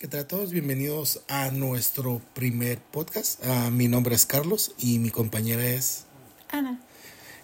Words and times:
¿Qué 0.00 0.08
tal 0.08 0.20
a 0.20 0.26
todos? 0.26 0.50
Bienvenidos 0.50 1.20
a 1.28 1.50
nuestro 1.50 2.22
primer 2.32 2.78
podcast. 2.78 3.44
Ah, 3.44 3.68
mi 3.70 3.86
nombre 3.86 4.14
es 4.14 4.24
Carlos 4.24 4.74
y 4.78 4.98
mi 4.98 5.10
compañera 5.10 5.62
es 5.62 6.06
Ana. 6.48 6.80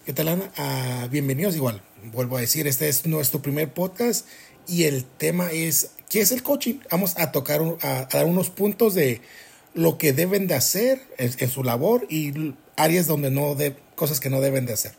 ¿Qué 0.07 0.13
tal 0.13 0.27
Ana? 0.29 0.51
Ah, 0.57 1.07
bienvenidos 1.11 1.55
igual. 1.55 1.83
Vuelvo 2.11 2.35
a 2.35 2.41
decir, 2.41 2.65
este 2.65 2.89
es 2.89 3.05
nuestro 3.05 3.43
primer 3.43 3.71
podcast 3.71 4.25
y 4.67 4.85
el 4.85 5.05
tema 5.05 5.51
es 5.51 5.91
¿qué 6.09 6.21
es 6.21 6.31
el 6.31 6.41
coaching? 6.41 6.79
Vamos 6.89 7.15
a 7.19 7.31
tocar, 7.31 7.61
a 7.83 8.07
dar 8.11 8.25
unos 8.25 8.49
puntos 8.49 8.95
de 8.95 9.21
lo 9.75 9.99
que 9.99 10.11
deben 10.11 10.47
de 10.47 10.55
hacer 10.55 10.99
en, 11.19 11.29
en 11.37 11.51
su 11.51 11.63
labor 11.63 12.07
y 12.09 12.55
áreas 12.75 13.05
donde 13.05 13.29
no 13.29 13.53
de 13.53 13.75
cosas 13.93 14.19
que 14.19 14.31
no 14.31 14.41
deben 14.41 14.65
de 14.65 14.73
hacer. 14.73 14.95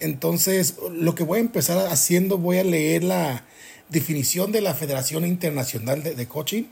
Entonces, 0.00 0.76
lo 0.92 1.14
que 1.14 1.24
voy 1.24 1.40
a 1.40 1.42
empezar 1.42 1.86
haciendo, 1.88 2.38
voy 2.38 2.56
a 2.56 2.64
leer 2.64 3.04
la 3.04 3.44
definición 3.92 4.52
de 4.52 4.62
la 4.62 4.74
Federación 4.74 5.26
Internacional 5.26 6.02
de, 6.02 6.26
Coaching 6.26 6.64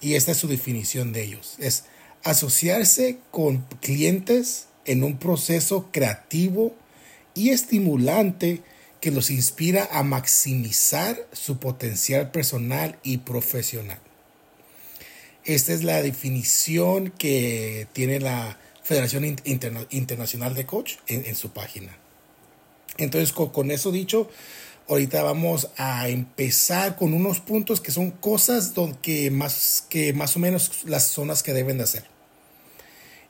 y 0.00 0.14
esta 0.14 0.32
es 0.32 0.38
su 0.38 0.48
definición 0.48 1.12
de 1.12 1.24
ellos. 1.24 1.56
Es 1.58 1.84
asociarse 2.22 3.18
con 3.30 3.58
clientes 3.80 4.68
en 4.84 5.02
un 5.02 5.18
proceso 5.18 5.90
creativo 5.90 6.74
y 7.34 7.50
estimulante 7.50 8.62
que 9.00 9.10
los 9.10 9.30
inspira 9.30 9.88
a 9.92 10.02
maximizar 10.02 11.26
su 11.32 11.58
potencial 11.58 12.30
personal 12.30 12.98
y 13.02 13.18
profesional. 13.18 13.98
Esta 15.44 15.72
es 15.72 15.82
la 15.82 16.02
definición 16.02 17.10
que 17.10 17.88
tiene 17.92 18.20
la 18.20 18.58
Federación 18.82 19.24
Interna- 19.24 19.86
Internacional 19.90 20.54
de 20.54 20.66
Coach 20.66 20.96
en, 21.06 21.34
su 21.34 21.50
página. 21.50 21.96
Entonces, 22.98 23.32
con 23.32 23.70
eso 23.70 23.90
dicho, 23.90 24.28
ahorita 24.90 25.22
vamos 25.22 25.68
a 25.76 26.08
empezar 26.08 26.96
con 26.96 27.14
unos 27.14 27.38
puntos 27.38 27.80
que 27.80 27.92
son 27.92 28.10
cosas 28.10 28.74
que 29.02 29.30
más, 29.30 29.86
que 29.88 30.12
más 30.12 30.34
o 30.34 30.40
menos 30.40 30.82
las 30.84 31.04
zonas 31.04 31.44
que 31.44 31.52
deben 31.52 31.78
de 31.78 31.84
hacer. 31.84 32.04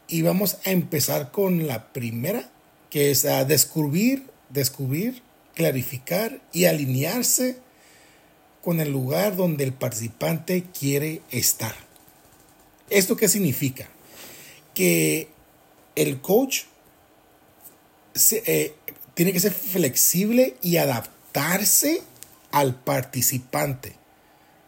Y 0.08 0.22
vamos 0.22 0.56
a 0.64 0.70
empezar 0.70 1.30
con 1.30 1.66
la 1.66 1.92
primera, 1.92 2.50
que 2.88 3.10
es 3.10 3.26
a 3.26 3.44
descubrir, 3.44 4.24
descubrir, 4.48 5.22
clarificar 5.54 6.40
y 6.50 6.64
alinearse 6.64 7.58
con 8.62 8.80
el 8.80 8.90
lugar 8.90 9.36
donde 9.36 9.64
el 9.64 9.74
participante 9.74 10.64
quiere 10.78 11.20
estar. 11.30 11.74
¿Esto 12.88 13.18
qué 13.18 13.28
significa? 13.28 13.86
Que 14.72 15.28
el 15.94 16.22
coach 16.22 16.62
eh, 18.32 18.74
tiene 19.12 19.34
que 19.34 19.40
ser 19.40 19.52
flexible 19.52 20.56
y 20.62 20.78
adaptarse 21.32 22.02
al 22.52 22.74
participante. 22.74 23.96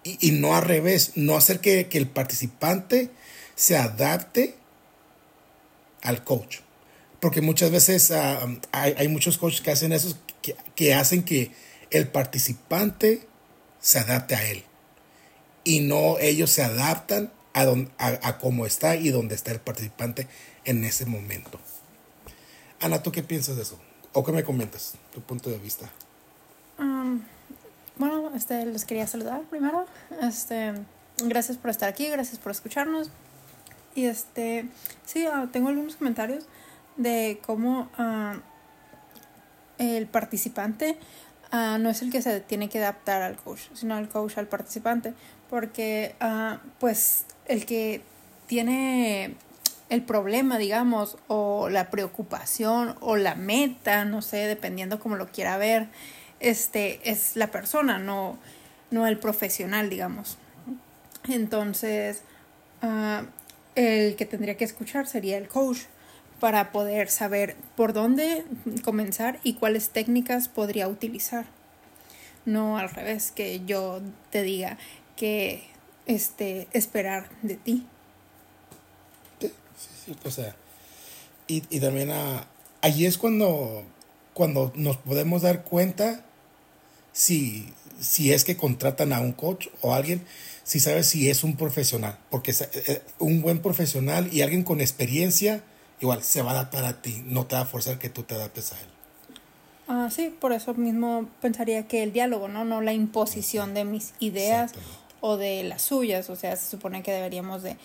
Y, 0.05 0.29
y 0.29 0.33
no 0.33 0.57
al 0.57 0.65
revés, 0.65 1.13
no 1.15 1.37
hacer 1.37 1.61
que, 1.61 1.89
que 1.89 1.99
el 1.99 2.09
participante 2.09 3.11
se 3.55 3.77
adapte 3.77 4.57
al 6.03 6.25
coach. 6.25 6.59
Porque 7.21 7.41
muchas 7.41 7.71
veces 7.71 8.11
ah, 8.11 8.49
hay, 8.73 8.95
hay 8.97 9.09
muchos 9.09 9.39
coaches 9.39 9.61
que 9.61 9.71
hacen 9.71 9.93
eso, 9.93 10.17
que, 10.41 10.57
que 10.75 10.95
hacen 10.95 11.23
que 11.23 11.53
el 11.91 12.09
participante 12.09 13.27
se 13.81 13.99
adapte 13.99 14.35
a 14.35 14.45
él. 14.51 14.65
Y 15.65 15.81
no 15.81 16.19
ellos 16.19 16.51
se 16.51 16.65
adaptan 16.65 17.33
a, 17.53 17.65
don- 17.65 17.93
a, 17.99 18.19
a 18.23 18.39
cómo 18.39 18.67
está 18.67 18.97
y 18.97 19.11
dónde 19.11 19.37
está 19.37 19.53
el 19.53 19.61
participante 19.61 20.27
en 20.65 20.83
ese 20.85 21.07
momento. 21.07 21.61
Ana, 22.81 23.03
¿tú 23.05 23.13
qué 23.13 23.23
piensas 23.23 23.55
de 23.55 23.63
eso? 23.63 23.79
¿O 24.13 24.25
qué 24.25 24.33
me 24.33 24.43
comentas? 24.43 24.95
Tu 25.13 25.21
punto 25.23 25.51
de 25.51 25.59
vista. 25.59 25.93
Este, 28.35 28.65
les 28.65 28.85
quería 28.85 29.07
saludar 29.07 29.43
primero. 29.43 29.87
Este, 30.23 30.73
gracias 31.25 31.59
por 31.59 31.71
estar 31.71 31.89
aquí, 31.89 32.09
gracias 32.09 32.39
por 32.39 32.53
escucharnos. 32.53 33.11
Y 33.95 34.07
este, 34.07 34.67
sí, 35.05 35.27
ah, 35.27 35.49
tengo 35.53 35.69
algunos 35.69 35.97
comentarios 35.97 36.47
de 36.97 37.41
cómo 37.45 37.91
ah, 37.99 38.37
el 39.79 40.07
participante 40.07 40.99
ah, 41.51 41.77
no 41.79 41.91
es 41.91 42.01
el 42.01 42.11
que 42.11 42.23
se 42.23 42.41
tiene 42.41 42.69
que 42.71 42.79
adaptar 42.79 43.21
al 43.21 43.37
coach, 43.37 43.61
sino 43.75 43.99
el 43.99 44.09
coach 44.09 44.39
al 44.39 44.47
participante. 44.47 45.13
Porque, 45.51 46.15
pues, 46.79 47.27
el 47.45 47.67
que 47.67 48.01
tiene 48.47 49.37
el 49.91 50.03
problema, 50.03 50.57
digamos, 50.57 51.19
o 51.29 51.69
la 51.69 51.91
preocupación 51.91 52.97
o 53.01 53.17
la 53.17 53.35
meta, 53.35 54.07
no 54.07 54.23
sé, 54.23 54.39
dependiendo 54.47 54.99
como 54.99 55.17
lo 55.17 55.27
quiera 55.29 55.59
ver, 55.59 55.89
este 56.43 57.01
es 57.05 57.37
la 57.37 57.51
persona, 57.51 57.99
no, 57.99 58.39
no 58.91 59.07
el 59.07 59.19
profesional, 59.19 59.89
digamos. 59.89 60.39
Entonces, 61.29 62.23
ah, 62.83 63.25
el 63.75 64.17
que 64.17 64.27
tendría 64.27 64.57
que 64.57 64.65
escuchar 64.65 65.07
sería 65.07 65.39
el 65.39 65.49
coach 65.49 65.79
para 66.41 66.73
poder 66.73 67.09
saber 67.09 67.57
por 67.77 67.93
dónde 67.93 68.45
comenzar 68.85 69.39
y 69.45 69.55
cuáles 69.55 69.91
técnicas 69.91 70.49
podría 70.49 70.89
utilizar. 70.89 71.47
No 72.45 72.79
al 72.79 72.91
revés, 72.91 73.31
que 73.31 73.65
yo 73.65 74.01
te 74.31 74.43
diga 74.43 74.77
que 75.17 75.63
este 76.07 76.67
esperar 76.73 77.31
de 77.43 77.55
ti. 77.55 77.87
Sí, 79.41 79.53
sí, 80.05 80.17
o 80.25 80.31
sea, 80.31 80.57
y, 81.47 81.63
y 81.71 81.79
también 81.79 82.11
ah, 82.11 82.47
allí 82.81 83.07
es 83.07 83.19
cuando, 83.19 83.85
cuando 84.35 84.73
nos 84.75 84.97
podemos 84.97 85.43
dar 85.43 85.63
cuenta 85.63 86.25
si, 87.13 87.73
si 88.01 88.33
es 88.33 88.45
que 88.45 88.57
contratan 88.57 89.13
a 89.13 89.21
un 89.21 89.33
coach 89.33 89.69
o 89.81 89.95
alguien, 89.95 90.25
si 90.65 90.81
sabes 90.81 91.07
si 91.07 91.29
es 91.31 91.45
un 91.45 91.57
profesional, 91.57 92.19
porque 92.31 92.53
sa- 92.53 92.69
eh, 92.75 93.03
un 93.19 93.43
buen 93.43 93.61
profesional 93.61 94.29
y 94.33 94.43
alguien 94.43 94.63
con 94.65 94.81
experiencia, 94.81 95.63
igual 96.01 96.23
se 96.23 96.43
va 96.43 96.51
a 96.53 96.55
adaptar 96.55 96.85
a 96.85 97.03
ti, 97.03 97.23
no 97.27 97.47
te 97.47 97.55
va 97.57 97.63
a 97.63 97.67
forzar 97.67 97.99
que 97.99 98.09
tú 98.09 98.23
te 98.23 98.35
adaptes 98.35 98.73
a 98.73 98.81
él. 98.81 98.87
Ah, 99.89 100.09
sí, 100.11 100.35
por 100.41 100.53
eso 100.53 100.75
mismo 100.75 101.29
pensaría 101.41 101.87
que 101.89 102.03
el 102.03 102.13
diálogo, 102.13 102.49
¿no? 102.49 102.65
No 102.65 102.81
la 102.81 102.93
imposición 102.93 103.75
de 103.75 103.85
mis 103.85 104.15
ideas 104.21 104.73
o 105.21 105.37
de 105.37 105.65
las 105.65 105.83
suyas. 105.83 106.31
O 106.31 106.37
sea, 106.37 106.57
se 106.57 106.71
supone 106.71 107.03
que 107.03 107.13
deberíamos 107.13 107.63
de 107.63 107.77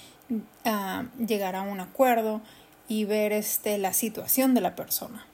ah, 0.63 1.05
llegar 1.17 1.55
a 1.55 1.63
un 1.63 1.79
acuerdo 1.79 2.41
y 2.87 3.03
ver 3.05 3.33
este 3.33 3.77
la 3.79 3.93
situación 3.93 4.53
de 4.53 4.61
la 4.61 4.75
persona. 4.75 5.25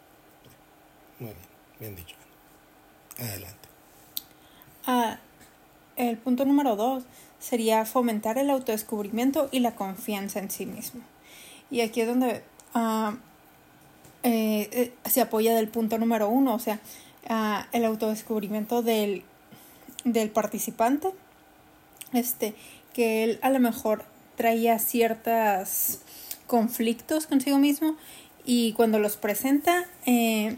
Muy 1.20 1.30
bien, 1.30 1.38
bien 1.80 1.96
dicho. 1.98 2.16
Adelante. 3.20 3.63
El 5.96 6.18
punto 6.18 6.46
número 6.46 6.76
dos 6.76 7.04
sería 7.40 7.86
fomentar 7.86 8.38
el 8.38 8.50
autodescubrimiento 8.50 9.50
y 9.52 9.60
la 9.60 9.76
confianza 9.76 10.40
en 10.40 10.50
sí 10.50 10.66
mismo. 10.66 11.02
Y 11.70 11.82
aquí 11.82 12.02
es 12.02 12.08
donde 12.08 12.44
ah, 12.74 13.16
eh, 14.24 14.94
se 15.06 15.22
apoya 15.22 15.56
del 15.56 15.68
punto 15.68 15.98
número 15.98 16.30
uno, 16.30 16.56
o 16.56 16.60
sea, 16.60 16.80
ah, 17.28 17.68
el 17.72 17.86
autodescubrimiento 17.86 18.82
del, 18.82 19.24
del 20.06 20.30
participante, 20.30 21.10
este, 22.14 22.56
que 22.94 23.24
él 23.24 23.40
a 23.42 23.50
lo 23.50 23.60
mejor 23.60 24.06
traía 24.36 24.80
ciertos 24.80 26.00
conflictos 26.48 27.28
consigo 27.28 27.58
mismo 27.58 27.96
y 28.46 28.74
cuando 28.74 29.00
los 29.00 29.18
presenta, 29.18 29.86
eh, 30.06 30.58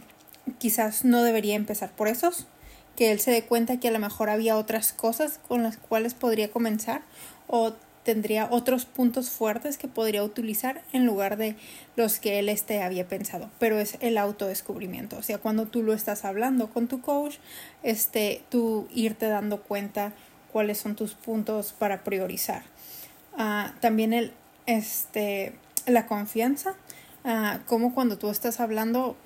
quizás 0.60 1.06
no 1.06 1.24
debería 1.24 1.56
empezar 1.56 1.92
por 1.92 2.08
esos, 2.08 2.48
que 2.96 3.12
él 3.12 3.20
se 3.20 3.32
dé 3.32 3.44
cuenta 3.44 3.80
que 3.80 3.90
a 3.90 3.92
lo 3.92 4.00
mejor 4.00 4.30
había 4.30 4.58
otras 4.58 4.94
cosas 4.94 5.40
con 5.48 5.64
las 5.64 5.78
cuales 5.78 6.14
podría 6.14 6.50
comenzar 6.52 7.02
o 7.48 7.74
tendría 8.04 8.48
otros 8.52 8.86
puntos 8.86 9.32
fuertes 9.32 9.78
que 9.78 9.88
podría 9.88 10.24
utilizar 10.24 10.84
en 10.94 11.06
lugar 11.06 11.38
de 11.38 11.56
los 11.96 12.20
que 12.20 12.40
él 12.40 12.50
este 12.50 12.82
había 12.84 13.08
pensado, 13.08 13.50
pero 13.60 13.80
es 13.80 13.98
el 14.00 14.18
autodescubrimiento, 14.18 15.18
o 15.18 15.24
sea, 15.24 15.40
cuando 15.40 15.66
tú 15.66 15.82
lo 15.82 15.94
estás 15.94 16.24
hablando 16.24 16.70
con 16.70 16.88
tu 16.88 17.02
coach, 17.02 17.38
este 17.82 18.44
tú 18.50 18.88
irte 18.94 19.28
dando 19.28 19.62
cuenta 19.62 20.14
cuáles 20.54 20.78
son 20.78 20.96
tus 20.96 21.16
puntos 21.16 21.74
para 21.74 22.04
priorizar. 22.04 22.64
Ah, 23.38 23.74
también 23.82 24.14
el 24.14 24.32
este 24.68 25.54
la 25.88 26.06
confianza, 26.06 26.76
ah, 27.24 27.60
como 27.66 27.94
cuando 27.94 28.18
tú 28.18 28.30
estás 28.30 28.60
hablando 28.60 29.18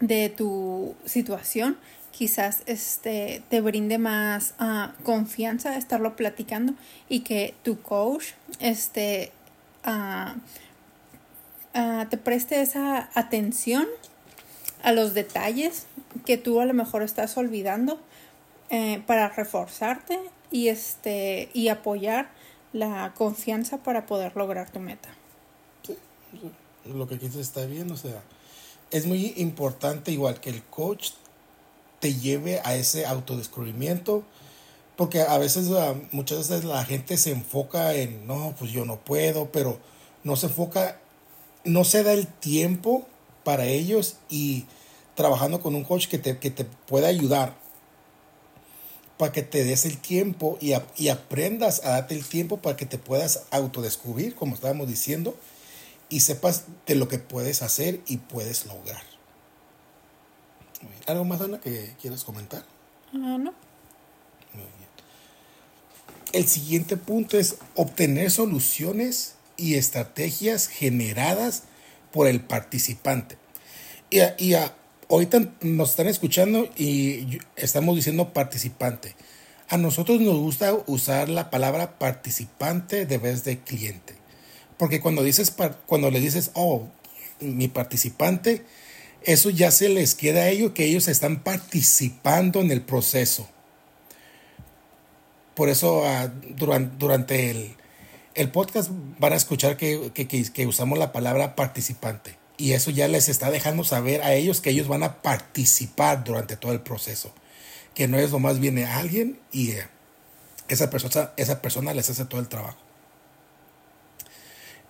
de 0.00 0.30
tu 0.30 0.96
situación, 1.04 1.76
quizás 2.12 2.62
este 2.66 3.42
te 3.48 3.60
brinde 3.60 3.98
más 3.98 4.54
ah, 4.58 4.92
confianza 5.02 5.76
estarlo 5.76 6.16
platicando 6.16 6.74
y 7.08 7.20
que 7.20 7.54
tu 7.62 7.80
coach 7.80 8.32
este 8.58 9.32
ah, 9.84 10.36
ah, 11.74 12.06
te 12.10 12.16
preste 12.16 12.60
esa 12.60 13.10
atención 13.14 13.86
a 14.82 14.92
los 14.92 15.14
detalles 15.14 15.86
que 16.24 16.36
tú 16.36 16.60
a 16.60 16.66
lo 16.66 16.74
mejor 16.74 17.02
estás 17.02 17.36
olvidando 17.36 18.00
eh, 18.70 19.02
para 19.06 19.28
reforzarte 19.28 20.18
y 20.50 20.68
este 20.68 21.50
y 21.52 21.68
apoyar 21.68 22.30
la 22.72 23.12
confianza 23.14 23.78
para 23.78 24.06
poder 24.06 24.36
lograr 24.36 24.70
tu 24.70 24.78
meta. 24.80 25.08
lo 26.84 27.08
que 27.08 27.18
quieres 27.18 27.36
está 27.36 27.66
bien, 27.66 27.90
o 27.90 27.96
sea, 27.96 28.22
es 28.90 29.06
muy 29.06 29.34
importante 29.36 30.12
igual 30.12 30.40
que 30.40 30.50
el 30.50 30.62
coach 30.62 31.10
te 32.00 32.14
lleve 32.14 32.60
a 32.64 32.74
ese 32.74 33.06
autodescubrimiento, 33.06 34.24
Porque 34.96 35.22
a 35.22 35.38
veces, 35.38 35.70
ah, 35.70 35.94
muchas 36.12 36.48
veces 36.48 36.64
la 36.64 36.84
gente 36.84 37.16
se 37.16 37.30
enfoca 37.30 37.94
en, 37.94 38.26
no, 38.26 38.54
pues 38.58 38.70
yo 38.70 38.84
no 38.84 38.98
puedo, 39.00 39.50
pero 39.50 39.78
no 40.24 40.36
se 40.36 40.46
enfoca, 40.46 41.00
no 41.64 41.84
se 41.84 42.02
da 42.02 42.12
el 42.12 42.26
tiempo 42.26 43.06
para 43.44 43.64
ellos 43.64 44.16
y 44.28 44.66
trabajando 45.14 45.60
con 45.60 45.74
un 45.74 45.84
coach 45.84 46.06
que 46.06 46.18
te, 46.18 46.38
que 46.38 46.50
te 46.50 46.64
pueda 46.64 47.08
ayudar 47.08 47.54
para 49.16 49.32
que 49.32 49.42
te 49.42 49.64
des 49.64 49.84
el 49.84 49.98
tiempo 49.98 50.56
y, 50.60 50.72
y, 50.96 51.08
aprendas 51.08 51.84
a 51.84 51.90
darte 51.90 52.14
el 52.14 52.24
tiempo 52.26 52.56
para 52.58 52.76
que 52.76 52.86
te 52.86 52.96
puedas 52.96 53.42
autodescubrir, 53.50 54.34
como 54.34 54.54
estábamos 54.54 54.88
diciendo, 54.88 55.36
y 56.08 56.20
sepas 56.20 56.64
de 56.86 56.94
lo 56.94 57.08
que 57.08 57.18
puedes 57.18 57.60
hacer 57.62 58.00
y 58.06 58.16
puedes 58.16 58.64
lograr. 58.64 59.09
¿Algo 61.06 61.24
más, 61.24 61.40
Ana, 61.40 61.60
que 61.60 61.92
quieras 62.00 62.24
comentar? 62.24 62.64
No, 63.12 63.38
no. 63.38 63.52
Muy 64.54 64.62
bien. 64.62 64.88
El 66.32 66.46
siguiente 66.46 66.96
punto 66.96 67.38
es 67.38 67.56
obtener 67.74 68.30
soluciones 68.30 69.34
y 69.56 69.74
estrategias 69.74 70.68
generadas 70.68 71.64
por 72.12 72.26
el 72.26 72.40
participante. 72.40 73.36
Y, 74.10 74.20
y 74.38 74.56
ahorita 75.08 75.52
nos 75.60 75.90
están 75.90 76.06
escuchando 76.06 76.68
y 76.76 77.40
estamos 77.56 77.96
diciendo 77.96 78.32
participante. 78.32 79.16
A 79.68 79.76
nosotros 79.76 80.20
nos 80.20 80.36
gusta 80.36 80.74
usar 80.86 81.28
la 81.28 81.50
palabra 81.50 81.98
participante 81.98 83.06
de 83.06 83.18
vez 83.18 83.44
de 83.44 83.60
cliente. 83.60 84.14
Porque 84.76 85.00
cuando 85.00 85.22
dices 85.22 85.54
cuando 85.86 86.10
le 86.10 86.20
dices, 86.20 86.50
"Oh, 86.54 86.88
mi 87.40 87.68
participante", 87.68 88.64
eso 89.22 89.50
ya 89.50 89.70
se 89.70 89.88
les 89.88 90.14
queda 90.14 90.42
a 90.42 90.48
ellos 90.48 90.72
que 90.72 90.84
ellos 90.84 91.08
están 91.08 91.42
participando 91.42 92.60
en 92.60 92.70
el 92.70 92.82
proceso. 92.82 93.48
Por 95.54 95.68
eso 95.68 96.04
ah, 96.06 96.32
durante, 96.56 96.96
durante 96.96 97.50
el, 97.50 97.76
el, 98.34 98.50
podcast 98.50 98.90
van 99.18 99.32
a 99.32 99.36
escuchar 99.36 99.76
que, 99.76 100.10
que, 100.14 100.26
que, 100.26 100.66
usamos 100.66 100.98
la 100.98 101.12
palabra 101.12 101.54
participante. 101.54 102.36
Y 102.56 102.72
eso 102.72 102.90
ya 102.90 103.08
les 103.08 103.28
está 103.28 103.50
dejando 103.50 103.84
saber 103.84 104.22
a 104.22 104.34
ellos 104.34 104.60
que 104.60 104.70
ellos 104.70 104.88
van 104.88 105.02
a 105.02 105.22
participar 105.22 106.24
durante 106.24 106.56
todo 106.56 106.72
el 106.72 106.80
proceso. 106.80 107.32
Que 107.94 108.08
no 108.08 108.18
es 108.18 108.30
nomás 108.30 108.58
viene 108.58 108.86
alguien 108.86 109.38
y 109.52 109.72
eh, 109.72 109.86
esa, 110.68 110.88
persona, 110.88 111.32
esa 111.36 111.60
persona 111.60 111.92
les 111.92 112.08
hace 112.08 112.24
todo 112.24 112.40
el 112.40 112.48
trabajo. 112.48 112.78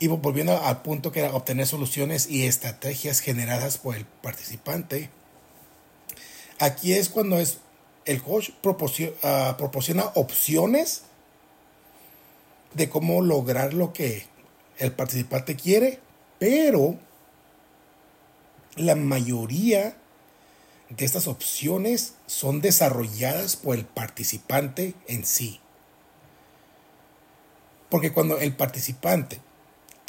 Y 0.01 0.09
volviendo 0.09 0.59
al 0.59 0.81
punto 0.81 1.13
que 1.13 1.21
era 1.21 1.35
obtener 1.35 1.67
soluciones 1.67 2.29
y 2.29 2.47
estrategias 2.47 3.21
generadas 3.21 3.77
por 3.77 3.95
el 3.95 4.07
participante, 4.07 5.11
aquí 6.59 6.95
es 6.95 7.11
cuando 7.11 7.39
es 7.39 7.59
el 8.07 8.23
coach 8.23 8.51
proporciona, 8.63 9.13
ah, 9.23 9.55
proporciona 9.59 10.05
opciones 10.15 11.03
de 12.73 12.89
cómo 12.89 13.21
lograr 13.21 13.75
lo 13.75 13.93
que 13.93 14.27
el 14.79 14.91
participante 14.93 15.55
quiere, 15.55 16.01
pero 16.39 16.99
la 18.77 18.97
mayoría 18.97 19.99
de 20.89 21.05
estas 21.05 21.29
opciones 21.29 22.15
son 22.27 22.63
desarrolladas 22.63 23.57
por 23.57 23.77
el 23.77 23.85
participante 23.85 24.95
en 25.07 25.27
sí. 25.27 25.61
Porque 27.91 28.13
cuando 28.13 28.39
el 28.39 28.57
participante 28.57 29.41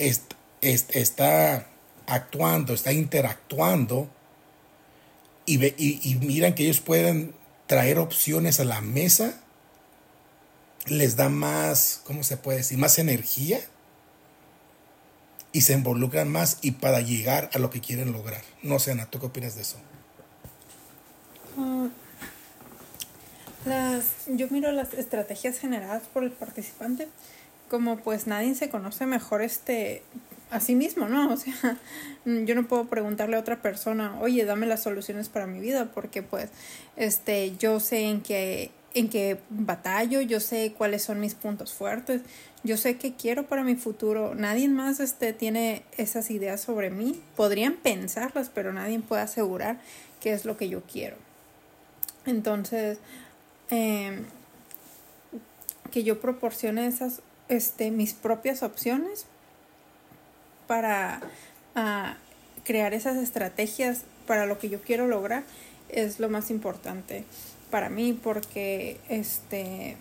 está 0.01 1.67
actuando, 2.07 2.73
está 2.73 2.91
interactuando 2.91 4.09
y, 5.45 5.65
y, 5.65 6.15
miran 6.15 6.53
que 6.53 6.63
ellos 6.63 6.79
pueden 6.79 7.33
traer 7.67 7.99
opciones 7.99 8.59
a 8.59 8.63
la 8.63 8.81
mesa, 8.81 9.33
les 10.87 11.15
da 11.15 11.29
más, 11.29 12.01
¿cómo 12.05 12.23
se 12.23 12.37
puede 12.37 12.59
decir? 12.59 12.77
Más 12.77 12.99
energía 12.99 13.59
y 15.51 15.61
se 15.61 15.73
involucran 15.73 16.29
más 16.29 16.59
y 16.61 16.71
para 16.71 17.01
llegar 17.01 17.49
a 17.53 17.59
lo 17.59 17.69
que 17.69 17.81
quieren 17.81 18.11
lograr. 18.11 18.41
No 18.63 18.79
sé, 18.79 18.91
Ana, 18.91 19.05
¿tú 19.07 19.19
qué 19.19 19.25
opinas 19.27 19.55
de 19.55 19.61
eso? 19.61 19.77
Ah, 21.57 21.89
las, 23.65 24.05
yo 24.27 24.47
miro 24.49 24.71
las 24.71 24.93
estrategias 24.93 25.59
generadas 25.59 26.03
por 26.13 26.23
el 26.23 26.31
participante 26.31 27.07
como 27.71 27.95
pues 27.95 28.27
nadie 28.27 28.53
se 28.53 28.69
conoce 28.69 29.05
mejor 29.05 29.41
este 29.41 30.03
a 30.49 30.59
sí 30.59 30.75
mismo, 30.75 31.07
¿no? 31.07 31.31
O 31.31 31.37
sea, 31.37 31.77
yo 32.25 32.53
no 32.53 32.67
puedo 32.67 32.83
preguntarle 32.89 33.37
a 33.37 33.39
otra 33.39 33.61
persona, 33.61 34.19
oye, 34.19 34.43
dame 34.43 34.67
las 34.67 34.83
soluciones 34.83 35.29
para 35.29 35.47
mi 35.47 35.61
vida, 35.61 35.89
porque 35.93 36.21
pues, 36.21 36.49
este, 36.97 37.55
yo 37.55 37.79
sé 37.79 38.09
en 38.09 38.19
qué, 38.19 38.71
en 38.93 39.07
qué 39.07 39.39
batallo, 39.49 40.19
yo 40.19 40.41
sé 40.41 40.73
cuáles 40.77 41.01
son 41.01 41.21
mis 41.21 41.33
puntos 41.33 41.73
fuertes, 41.73 42.23
yo 42.65 42.75
sé 42.75 42.97
qué 42.97 43.13
quiero 43.15 43.47
para 43.47 43.63
mi 43.63 43.75
futuro. 43.75 44.35
Nadie 44.35 44.67
más, 44.67 44.99
este, 44.99 45.31
tiene 45.31 45.83
esas 45.95 46.29
ideas 46.29 46.59
sobre 46.59 46.89
mí. 46.89 47.21
Podrían 47.37 47.77
pensarlas, 47.77 48.51
pero 48.53 48.73
nadie 48.73 48.99
puede 48.99 49.21
asegurar 49.21 49.79
qué 50.19 50.33
es 50.33 50.43
lo 50.43 50.57
que 50.57 50.67
yo 50.67 50.81
quiero. 50.81 51.15
Entonces, 52.25 52.97
eh, 53.69 54.23
que 55.91 56.03
yo 56.03 56.19
proporcione 56.19 56.85
esas 56.87 57.21
este, 57.51 57.91
mis 57.91 58.13
propias 58.13 58.63
opciones 58.63 59.25
para 60.67 61.19
ah, 61.75 62.15
crear 62.63 62.93
esas 62.93 63.17
estrategias 63.17 64.03
para 64.25 64.45
lo 64.45 64.57
que 64.57 64.69
yo 64.69 64.81
quiero 64.81 65.05
lograr 65.05 65.43
es 65.89 66.21
lo 66.21 66.29
más 66.29 66.49
importante 66.49 67.25
para 67.69 67.89
mí 67.89 68.13
porque 68.13 69.01
este 69.09 69.97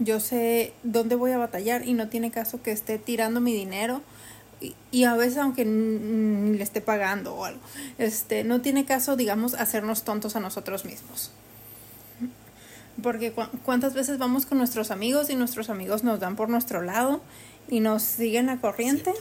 yo 0.00 0.18
sé 0.18 0.72
dónde 0.82 1.14
voy 1.14 1.30
a 1.30 1.38
batallar 1.38 1.86
y 1.86 1.92
no 1.92 2.08
tiene 2.08 2.32
caso 2.32 2.60
que 2.60 2.72
esté 2.72 2.98
tirando 2.98 3.40
mi 3.40 3.54
dinero 3.54 4.02
y, 4.60 4.74
y 4.90 5.04
a 5.04 5.14
veces 5.14 5.38
aunque 5.38 5.64
le 5.64 6.60
esté 6.60 6.80
pagando 6.80 7.36
o 7.36 7.44
algo 7.44 7.60
este 7.98 8.42
no 8.42 8.60
tiene 8.60 8.84
caso 8.84 9.14
digamos 9.14 9.54
hacernos 9.54 10.02
tontos 10.02 10.34
a 10.34 10.40
nosotros 10.40 10.84
mismos 10.84 11.30
porque 13.02 13.32
cuántas 13.64 13.94
veces 13.94 14.18
vamos 14.18 14.46
con 14.46 14.58
nuestros 14.58 14.90
amigos 14.90 15.30
y 15.30 15.36
nuestros 15.36 15.70
amigos 15.70 16.04
nos 16.04 16.20
dan 16.20 16.36
por 16.36 16.48
nuestro 16.48 16.82
lado 16.82 17.20
y 17.68 17.80
nos 17.80 18.02
siguen 18.02 18.46
la 18.46 18.58
corriente. 18.58 19.12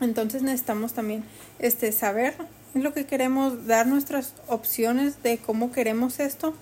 Entonces 0.00 0.42
necesitamos 0.42 0.92
también 0.92 1.24
este 1.58 1.92
saber 1.92 2.34
lo 2.74 2.92
que 2.92 3.06
queremos, 3.06 3.66
dar 3.66 3.86
nuestras 3.86 4.34
opciones 4.48 5.22
de 5.22 5.38
cómo 5.38 5.72
queremos 5.72 6.20
esto 6.20 6.54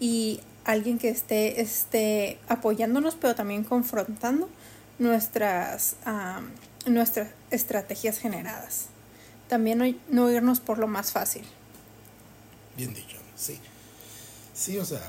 y 0.00 0.40
alguien 0.64 0.98
que 0.98 1.08
esté, 1.08 1.60
esté 1.60 2.38
apoyándonos, 2.48 3.16
pero 3.16 3.34
también 3.34 3.64
confrontando 3.64 4.48
nuestras, 4.98 5.96
nuestras 6.86 7.28
estrategias 7.50 8.18
generadas. 8.18 8.86
También 9.48 9.78
no, 9.78 9.84
no 10.10 10.30
irnos 10.30 10.60
por 10.60 10.78
lo 10.78 10.86
más 10.86 11.12
fácil. 11.12 11.42
Bien 12.76 12.92
dicho, 12.94 13.16
sí. 13.34 13.58
Sí, 14.54 14.78
o 14.78 14.84
sea, 14.84 15.00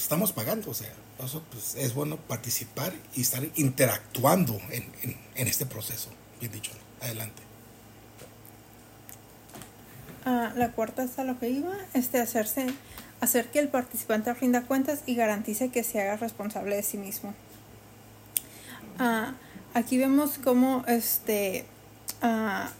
estamos 0.00 0.32
pagando, 0.32 0.70
o 0.70 0.74
sea, 0.74 0.92
eso, 1.24 1.42
pues, 1.50 1.74
es 1.74 1.94
bueno 1.94 2.16
participar 2.16 2.92
y 3.14 3.22
estar 3.22 3.42
interactuando 3.56 4.60
en, 4.70 4.84
en, 5.34 5.48
este 5.48 5.66
proceso. 5.66 6.10
Bien 6.40 6.52
dicho, 6.52 6.72
adelante. 7.00 7.42
Ah, 10.24 10.52
la 10.56 10.72
cuarta 10.72 11.04
es 11.04 11.18
a 11.18 11.24
lo 11.24 11.38
que 11.38 11.48
iba, 11.48 11.74
este 11.94 12.20
hacerse, 12.20 12.66
hacer 13.20 13.50
que 13.50 13.58
el 13.58 13.68
participante 13.68 14.32
rinda 14.34 14.62
cuentas 14.62 15.00
y 15.06 15.14
garantice 15.14 15.70
que 15.70 15.82
se 15.82 16.00
haga 16.00 16.16
responsable 16.16 16.76
de 16.76 16.82
sí 16.82 16.98
mismo. 16.98 17.34
Ah, 18.98 19.34
aquí 19.74 19.98
vemos 19.98 20.38
cómo 20.42 20.84
este 20.86 21.64
ah, 22.20 22.70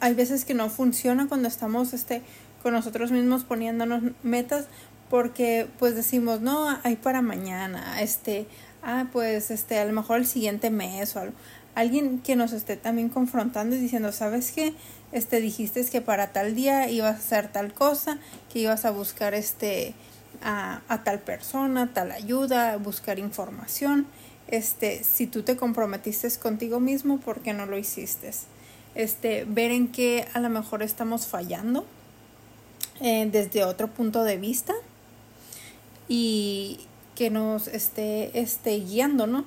hay 0.00 0.14
veces 0.14 0.44
que 0.44 0.54
no 0.54 0.70
funciona 0.70 1.28
cuando 1.28 1.48
estamos 1.48 1.92
este 1.92 2.22
con 2.62 2.72
nosotros 2.72 3.10
mismos 3.10 3.44
poniéndonos 3.44 4.02
metas 4.22 4.66
porque 5.10 5.66
pues 5.78 5.96
decimos, 5.96 6.40
no, 6.40 6.78
hay 6.84 6.96
para 6.96 7.20
mañana, 7.20 8.00
este, 8.00 8.46
ah, 8.82 9.06
pues 9.12 9.50
este, 9.50 9.78
a 9.78 9.84
lo 9.84 9.92
mejor 9.92 10.18
el 10.18 10.26
siguiente 10.26 10.70
mes 10.70 11.16
o 11.16 11.20
algo. 11.20 11.34
Alguien 11.74 12.20
que 12.20 12.36
nos 12.36 12.52
esté 12.52 12.76
también 12.76 13.08
confrontando 13.08 13.76
y 13.76 13.80
diciendo, 13.80 14.12
¿sabes 14.12 14.52
qué? 14.52 14.72
Este, 15.12 15.40
dijiste 15.40 15.84
que 15.84 16.00
para 16.00 16.32
tal 16.32 16.54
día 16.54 16.88
ibas 16.88 17.16
a 17.16 17.18
hacer 17.18 17.52
tal 17.52 17.72
cosa, 17.72 18.18
que 18.52 18.60
ibas 18.60 18.84
a 18.84 18.92
buscar 18.92 19.34
este, 19.34 19.94
a, 20.42 20.80
tal 21.04 21.18
persona, 21.18 21.92
tal 21.92 22.12
ayuda, 22.12 22.76
buscar 22.76 23.18
información. 23.18 24.06
Este, 24.46 25.02
si 25.04 25.26
tú 25.26 25.42
te 25.42 25.56
comprometiste 25.56 26.30
contigo 26.38 26.80
mismo, 26.80 27.18
¿por 27.18 27.40
qué 27.40 27.52
no 27.52 27.66
lo 27.66 27.78
hiciste? 27.78 28.30
Este, 28.94 29.44
ver 29.44 29.70
en 29.70 29.88
qué 29.88 30.26
a 30.34 30.40
lo 30.40 30.50
mejor 30.50 30.82
estamos 30.82 31.26
fallando 31.26 31.84
eh, 33.00 33.28
desde 33.30 33.64
otro 33.64 33.88
punto 33.88 34.24
de 34.24 34.36
vista 34.36 34.74
y 36.10 36.80
que 37.14 37.30
nos 37.30 37.68
esté, 37.68 38.36
esté 38.38 38.80
guiando, 38.80 39.28
¿no? 39.28 39.44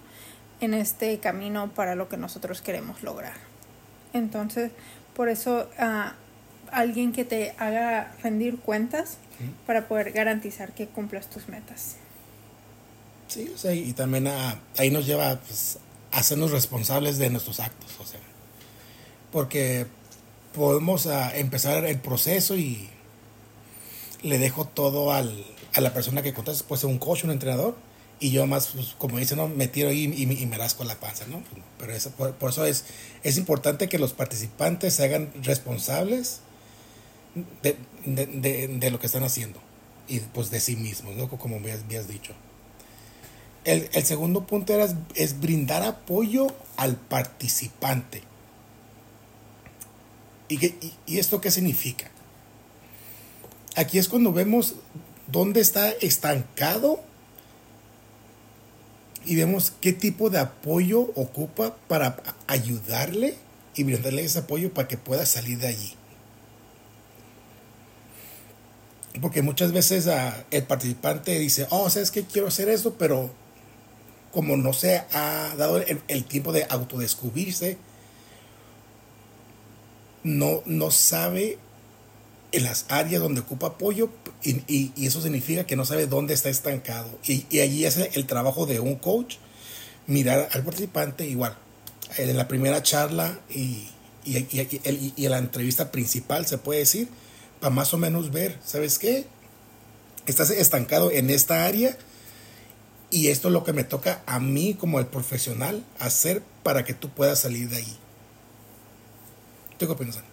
En 0.62 0.74
este 0.74 1.20
camino 1.20 1.70
para 1.74 1.93
lo 1.93 2.08
que 2.08 2.15
nosotros 2.15 2.62
queremos 2.62 3.03
lograr. 3.03 3.36
Entonces, 4.13 4.72
por 5.13 5.27
eso 5.27 5.67
uh, 5.77 6.12
alguien 6.72 7.12
que 7.12 7.25
te 7.25 7.53
haga 7.60 8.15
rendir 8.24 8.60
cuentas 8.60 9.17
para 9.67 9.89
poder 9.89 10.13
garantizar 10.13 10.74
que 10.74 10.88
cumplas 10.88 11.29
tus 11.29 11.50
metas. 11.50 11.98
Sí, 13.27 13.51
o 13.53 13.58
sea, 13.58 13.74
y 13.74 13.91
también 13.91 14.27
a, 14.27 14.62
ahí 14.77 14.89
nos 14.89 15.05
lleva 15.05 15.36
pues, 15.36 15.79
a 16.13 16.20
hacernos 16.20 16.51
responsables 16.51 17.17
de 17.17 17.29
nuestros 17.29 17.60
actos, 17.60 18.00
o 18.00 18.05
sea, 18.05 18.22
porque 19.34 19.86
podemos 20.55 21.08
a, 21.08 21.36
empezar 21.36 21.84
el 21.84 22.00
proceso 22.00 22.55
y 22.55 22.89
le 24.22 24.38
dejo 24.38 24.65
todo 24.65 25.12
al, 25.12 25.52
a 25.73 25.81
la 25.81 25.93
persona 25.93 26.21
que 26.21 26.33
contesta, 26.33 26.67
puede 26.67 26.81
ser 26.81 26.89
un 26.89 26.99
coach, 26.99 27.23
un 27.23 27.31
entrenador, 27.31 27.75
y 28.19 28.31
yo 28.31 28.47
más, 28.47 28.67
pues, 28.67 28.95
como 28.97 29.17
dicen, 29.17 29.37
¿no? 29.37 29.47
me 29.47 29.67
tiro 29.67 29.89
ahí 29.89 30.03
y, 30.15 30.45
me 30.45 30.57
rasco 30.57 30.83
la 30.83 30.95
panza, 30.95 31.25
¿no? 31.27 31.43
Pero 31.77 31.93
eso, 31.93 32.11
por, 32.11 32.49
eso 32.49 32.65
es, 32.65 32.85
es 33.23 33.37
importante 33.37 33.89
que 33.89 33.99
los 33.99 34.13
participantes 34.13 34.93
se 34.93 35.03
hagan 35.03 35.31
responsables 35.41 36.39
de, 37.61 37.75
de, 38.05 38.91
lo 38.91 38.99
que 38.99 39.07
están 39.07 39.23
haciendo 39.23 39.59
y 40.07 40.19
pues 40.19 40.51
de 40.51 40.59
sí 40.59 40.75
mismos, 40.75 41.15
¿no? 41.15 41.27
Como 41.27 41.59
me 41.59 41.73
habías 41.73 42.07
dicho. 42.07 42.33
El, 43.65 43.89
el, 43.91 44.05
segundo 44.05 44.45
punto 44.45 44.73
era, 44.73 44.87
es 45.15 45.39
brindar 45.39 45.83
apoyo 45.83 46.47
al 46.77 46.95
participante. 46.95 48.21
¿Y, 50.47 50.57
qué, 50.59 50.75
y, 50.81 50.93
¿Y 51.07 51.19
esto 51.19 51.41
qué 51.41 51.49
significa? 51.51 52.09
Aquí 53.75 53.97
es 53.97 54.07
cuando 54.07 54.31
vemos 54.31 54.75
dónde 55.27 55.61
está 55.61 55.89
estancado 55.89 57.01
y 59.25 59.35
vemos 59.35 59.73
qué 59.79 59.93
tipo 59.93 60.29
de 60.29 60.39
apoyo 60.39 61.01
ocupa 61.15 61.75
para 61.87 62.17
ayudarle 62.47 63.35
y 63.75 63.83
brindarle 63.83 64.23
ese 64.23 64.39
apoyo 64.39 64.73
para 64.73 64.87
que 64.87 64.97
pueda 64.97 65.25
salir 65.25 65.59
de 65.59 65.67
allí. 65.67 65.95
Porque 69.21 69.41
muchas 69.41 69.71
veces 69.71 70.07
uh, 70.07 70.33
el 70.51 70.63
participante 70.63 71.37
dice, 71.37 71.67
oh, 71.69 71.89
¿sabes 71.89 72.11
qué? 72.11 72.23
Quiero 72.23 72.47
hacer 72.47 72.67
eso, 72.69 72.95
pero 72.95 73.31
como 74.31 74.57
no 74.57 74.73
se 74.73 75.03
ha 75.13 75.53
dado 75.55 75.77
el, 75.77 76.01
el 76.07 76.25
tiempo 76.25 76.51
de 76.51 76.65
autodescubrirse, 76.67 77.77
no, 80.23 80.63
no 80.65 80.89
sabe 80.89 81.59
en 82.53 82.63
las 82.63 82.86
áreas 82.89 83.22
donde 83.22 83.41
ocupa 83.41 83.67
apoyo 83.67 84.10
y, 84.43 84.62
y, 84.67 85.07
eso 85.07 85.22
significa 85.22 85.65
que 85.65 85.75
no 85.75 85.86
sabe 85.86 86.05
dónde 86.05 86.36
está 86.36 86.50
estancado. 86.50 87.10
Y, 87.25 87.45
y 87.50 87.60
allí 87.60 87.83
es 87.86 87.98
el 87.98 88.27
trabajo 88.27 88.67
de 88.67 88.79
un 88.79 88.95
coach, 88.95 89.38
mirar 90.05 90.50
al 90.53 90.63
participante 90.63 91.25
igual. 91.27 91.57
En 92.15 92.38
la 92.38 92.48
primera 92.48 92.83
charla 92.83 93.39
y, 93.50 93.89
en 94.25 95.31
la 95.31 95.39
entrevista 95.39 95.91
principal, 95.91 96.45
se 96.45 96.60
puede 96.60 96.81
decir, 96.81 97.10
para 97.60 97.74
más 97.74 97.91
o 97.95 97.98
menos 97.98 98.31
ver, 98.31 98.60
¿sabes 98.63 99.00
qué? 99.00 99.25
Estás 100.27 100.51
estancado 100.51 101.12
en 101.12 101.31
esta 101.31 101.65
área 101.65 101.98
y 103.10 103.29
esto 103.29 103.48
es 103.48 103.53
lo 103.53 103.63
que 103.63 103.74
me 103.74 103.83
toca 103.83 104.22
a 104.27 104.39
mí 104.39 104.75
como 104.75 105.00
el 105.00 105.07
profesional 105.07 105.83
hacer 106.00 106.43
para 106.62 106.86
que 106.86 106.93
tú 106.93 107.10
puedas 107.10 107.39
salir 107.39 107.67
de 107.69 107.77
ahí. 107.77 107.98
¿Tú 109.79 109.88
qué 109.88 109.91
opinas? 109.91 110.32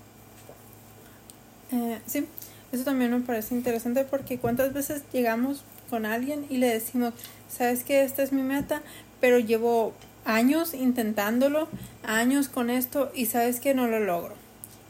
Eh, 1.73 1.99
sí, 2.07 2.27
eso 2.73 2.85
también 2.85 3.13
me 3.13 3.21
parece 3.21 3.55
interesante 3.55 4.05
porque 4.05 4.39
cuántas 4.39 4.73
veces 4.73 5.03
llegamos 5.13 5.65
con 5.89 6.07
alguien 6.07 6.47
y 6.49 6.59
le 6.59 6.69
decimos, 6.69 7.15
sabes 7.49 7.85
que 7.85 8.05
esta 8.05 8.23
es 8.23 8.33
mi 8.33 8.43
meta, 8.43 8.83
pero 9.21 9.39
llevo 9.39 9.93
años 10.25 10.75
intentándolo, 10.75 11.69
años 12.05 12.49
con 12.49 12.71
esto 12.71 13.11
y 13.15 13.27
sabes 13.27 13.61
que 13.61 13.75
no 13.75 13.87
lo 13.89 14.01
logro. 14.01 14.35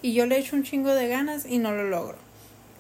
Y 0.03 0.15
yo 0.15 0.27
le 0.27 0.39
echo 0.39 0.57
un 0.57 0.63
chingo 0.63 0.95
de 0.95 1.09
ganas 1.09 1.47
y 1.47 1.59
no 1.59 1.73
lo 1.73 1.85
logro. 1.85 2.17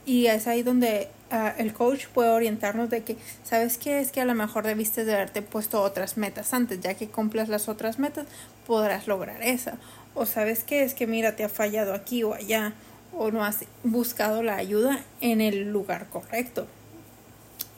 Y 0.06 0.26
es 0.26 0.46
ahí 0.46 0.62
donde 0.62 1.08
uh, 1.30 1.60
el 1.60 1.72
coach 1.72 2.06
puede 2.06 2.30
orientarnos 2.30 2.88
de 2.88 3.02
que, 3.02 3.16
¿sabes 3.44 3.76
qué? 3.78 4.00
Es 4.00 4.10
que 4.10 4.20
a 4.20 4.24
lo 4.24 4.34
mejor 4.34 4.64
debiste 4.64 5.04
de 5.04 5.14
haberte 5.14 5.42
puesto 5.42 5.82
otras 5.82 6.16
metas 6.16 6.54
antes, 6.54 6.80
ya 6.80 6.94
que 6.94 7.08
cumplas 7.08 7.48
las 7.48 7.68
otras 7.68 7.98
metas, 7.98 8.26
podrás 8.66 9.06
lograr 9.06 9.42
esa. 9.42 9.78
O 10.14 10.26
sabes 10.26 10.64
qué? 10.64 10.82
Es 10.82 10.94
que 10.94 11.06
mira, 11.06 11.36
te 11.36 11.44
ha 11.44 11.48
fallado 11.48 11.92
aquí 11.94 12.22
o 12.22 12.34
allá, 12.34 12.72
o 13.16 13.30
no 13.30 13.44
has 13.44 13.64
buscado 13.82 14.42
la 14.42 14.56
ayuda 14.56 15.04
en 15.20 15.40
el 15.40 15.70
lugar 15.70 16.08
correcto. 16.08 16.66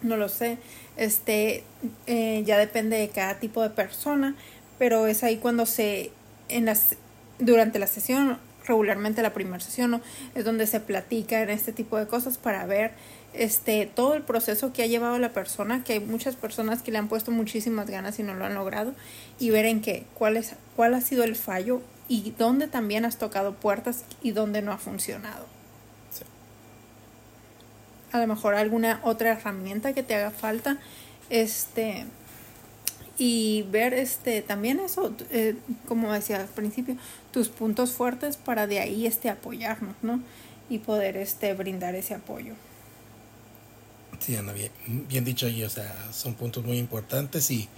No 0.02 0.16
lo 0.16 0.28
sé, 0.28 0.58
este, 0.96 1.62
eh, 2.06 2.42
ya 2.44 2.58
depende 2.58 2.98
de 2.98 3.08
cada 3.08 3.38
tipo 3.38 3.62
de 3.62 3.70
persona, 3.70 4.34
pero 4.78 5.06
es 5.06 5.22
ahí 5.22 5.36
cuando 5.36 5.64
se, 5.64 6.10
en 6.48 6.64
las, 6.64 6.96
durante 7.38 7.78
la 7.78 7.86
sesión 7.86 8.38
regularmente 8.66 9.22
la 9.22 9.32
primera 9.32 9.60
sesión 9.60 9.90
¿no? 9.90 10.00
es 10.34 10.44
donde 10.44 10.66
se 10.66 10.80
platica 10.80 11.42
en 11.42 11.50
este 11.50 11.72
tipo 11.72 11.98
de 11.98 12.06
cosas 12.06 12.38
para 12.38 12.64
ver 12.66 12.92
este 13.32 13.90
todo 13.92 14.14
el 14.14 14.22
proceso 14.22 14.72
que 14.72 14.82
ha 14.82 14.86
llevado 14.86 15.18
la 15.18 15.32
persona 15.32 15.82
que 15.84 15.94
hay 15.94 16.00
muchas 16.00 16.36
personas 16.36 16.82
que 16.82 16.92
le 16.92 16.98
han 16.98 17.08
puesto 17.08 17.30
muchísimas 17.30 17.88
ganas 17.88 18.18
y 18.18 18.22
no 18.22 18.34
lo 18.34 18.44
han 18.44 18.54
logrado 18.54 18.94
y 19.38 19.50
ver 19.50 19.64
en 19.64 19.80
qué 19.80 20.04
cuál 20.14 20.36
es 20.36 20.54
cuál 20.76 20.94
ha 20.94 21.00
sido 21.00 21.24
el 21.24 21.34
fallo 21.34 21.80
y 22.12 22.34
dónde 22.36 22.68
también 22.68 23.06
has 23.06 23.16
tocado 23.16 23.54
puertas 23.54 24.04
y 24.22 24.32
dónde 24.32 24.60
no 24.60 24.70
ha 24.72 24.76
funcionado. 24.76 25.46
Sí. 26.10 26.24
a 28.12 28.18
lo 28.18 28.26
mejor 28.26 28.54
alguna 28.54 29.00
otra 29.02 29.30
herramienta 29.30 29.94
que 29.94 30.02
te 30.02 30.14
haga 30.14 30.30
falta 30.30 30.76
este 31.30 32.04
y 33.16 33.62
ver 33.70 33.94
este 33.94 34.42
también 34.42 34.78
eso 34.80 35.14
eh, 35.30 35.56
como 35.88 36.12
decía 36.12 36.38
al 36.38 36.48
principio 36.48 36.98
tus 37.30 37.48
puntos 37.48 37.92
fuertes 37.92 38.36
para 38.36 38.66
de 38.66 38.80
ahí 38.80 39.06
este 39.06 39.30
apoyarnos 39.30 39.96
no 40.02 40.20
y 40.68 40.80
poder 40.80 41.16
este 41.16 41.54
brindar 41.54 41.94
ese 41.94 42.14
apoyo. 42.14 42.52
Sí 44.18 44.36
Ana 44.36 44.52
bien, 44.52 44.70
bien 45.08 45.24
dicho 45.24 45.46
ahí 45.46 45.64
o 45.64 45.70
sea 45.70 46.12
son 46.12 46.34
puntos 46.34 46.62
muy 46.62 46.76
importantes 46.76 47.50
y 47.50 47.70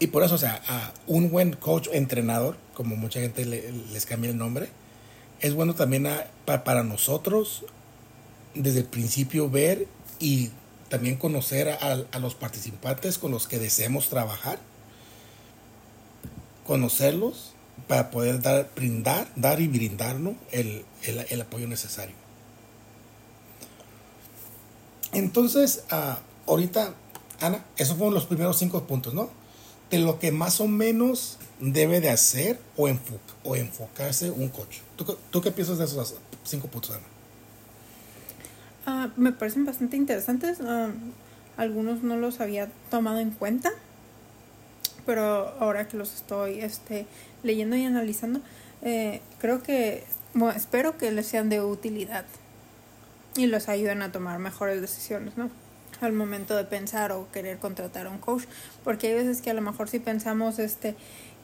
y 0.00 0.08
por 0.08 0.24
eso 0.24 0.34
o 0.34 0.38
sea 0.38 0.60
a 0.66 0.92
un 1.06 1.30
buen 1.30 1.52
coach 1.52 1.88
entrenador 1.92 2.56
como 2.74 2.96
mucha 2.96 3.20
gente 3.20 3.44
le, 3.44 3.70
les 3.92 4.06
cambia 4.06 4.30
el 4.30 4.36
nombre 4.36 4.70
es 5.40 5.54
bueno 5.54 5.74
también 5.74 6.06
a, 6.06 6.26
para, 6.44 6.82
nosotros 6.82 7.64
desde 8.54 8.80
el 8.80 8.84
principio 8.84 9.48
ver 9.48 9.86
y 10.18 10.50
también 10.88 11.16
conocer 11.16 11.68
a, 11.68 12.18
los 12.18 12.34
participantes 12.34 13.18
con 13.18 13.30
los 13.30 13.46
que 13.46 13.58
deseemos 13.58 14.08
trabajar, 14.08 14.58
conocerlos 16.66 17.52
para 17.86 18.10
poder 18.10 18.42
dar, 18.42 18.68
brindar, 18.74 19.28
dar 19.36 19.60
y 19.60 19.68
brindarnos 19.68 20.34
el, 20.50 20.84
el, 21.04 21.26
el 21.30 21.40
apoyo 21.40 21.68
necesario. 21.68 22.14
Entonces, 25.12 25.84
uh, 25.90 26.50
ahorita, 26.50 26.94
Ana, 27.40 27.64
esos 27.76 27.96
fueron 27.96 28.14
los 28.14 28.26
primeros 28.26 28.58
cinco 28.58 28.84
puntos, 28.84 29.14
¿no? 29.14 29.30
De 29.90 29.98
lo 29.98 30.18
que 30.18 30.32
más 30.32 30.60
o 30.60 30.68
menos 30.68 31.38
debe 31.60 32.00
de 32.00 32.10
hacer 32.10 32.58
o, 32.76 32.88
enfo 32.88 33.18
o 33.44 33.56
enfocarse 33.56 34.30
un 34.30 34.48
coach. 34.48 34.78
¿Tú, 34.96 35.16
¿Tú 35.30 35.40
qué 35.40 35.50
piensas 35.50 35.78
de 35.78 35.84
esos 35.84 36.14
cinco 36.44 36.68
puntos, 36.68 36.96
Ana? 36.96 37.04
Uh, 38.86 39.10
me 39.20 39.32
parecen 39.32 39.66
bastante 39.66 39.96
interesantes. 39.96 40.60
Uh, 40.60 40.90
algunos 41.56 42.02
no 42.02 42.16
los 42.16 42.40
había 42.40 42.68
tomado 42.90 43.18
en 43.18 43.30
cuenta, 43.30 43.70
pero 45.04 45.54
ahora 45.60 45.88
que 45.88 45.96
los 45.96 46.14
estoy 46.14 46.60
este, 46.60 47.06
leyendo 47.42 47.76
y 47.76 47.84
analizando, 47.84 48.40
eh, 48.82 49.20
creo 49.38 49.62
que, 49.62 50.04
bueno, 50.32 50.56
espero 50.56 50.96
que 50.96 51.10
les 51.10 51.26
sean 51.26 51.50
de 51.50 51.60
utilidad 51.60 52.24
y 53.36 53.46
los 53.46 53.68
ayuden 53.68 54.02
a 54.02 54.10
tomar 54.10 54.38
mejores 54.38 54.80
decisiones, 54.80 55.36
¿no? 55.36 55.50
Al 56.00 56.12
momento 56.12 56.56
de 56.56 56.64
pensar 56.64 57.12
o 57.12 57.30
querer 57.30 57.58
contratar 57.58 58.06
a 58.06 58.10
un 58.10 58.18
coach, 58.18 58.44
porque 58.84 59.08
hay 59.08 59.14
veces 59.14 59.42
que 59.42 59.50
a 59.50 59.54
lo 59.54 59.60
mejor 59.60 59.88
si 59.88 59.98
pensamos, 59.98 60.58
este, 60.58 60.94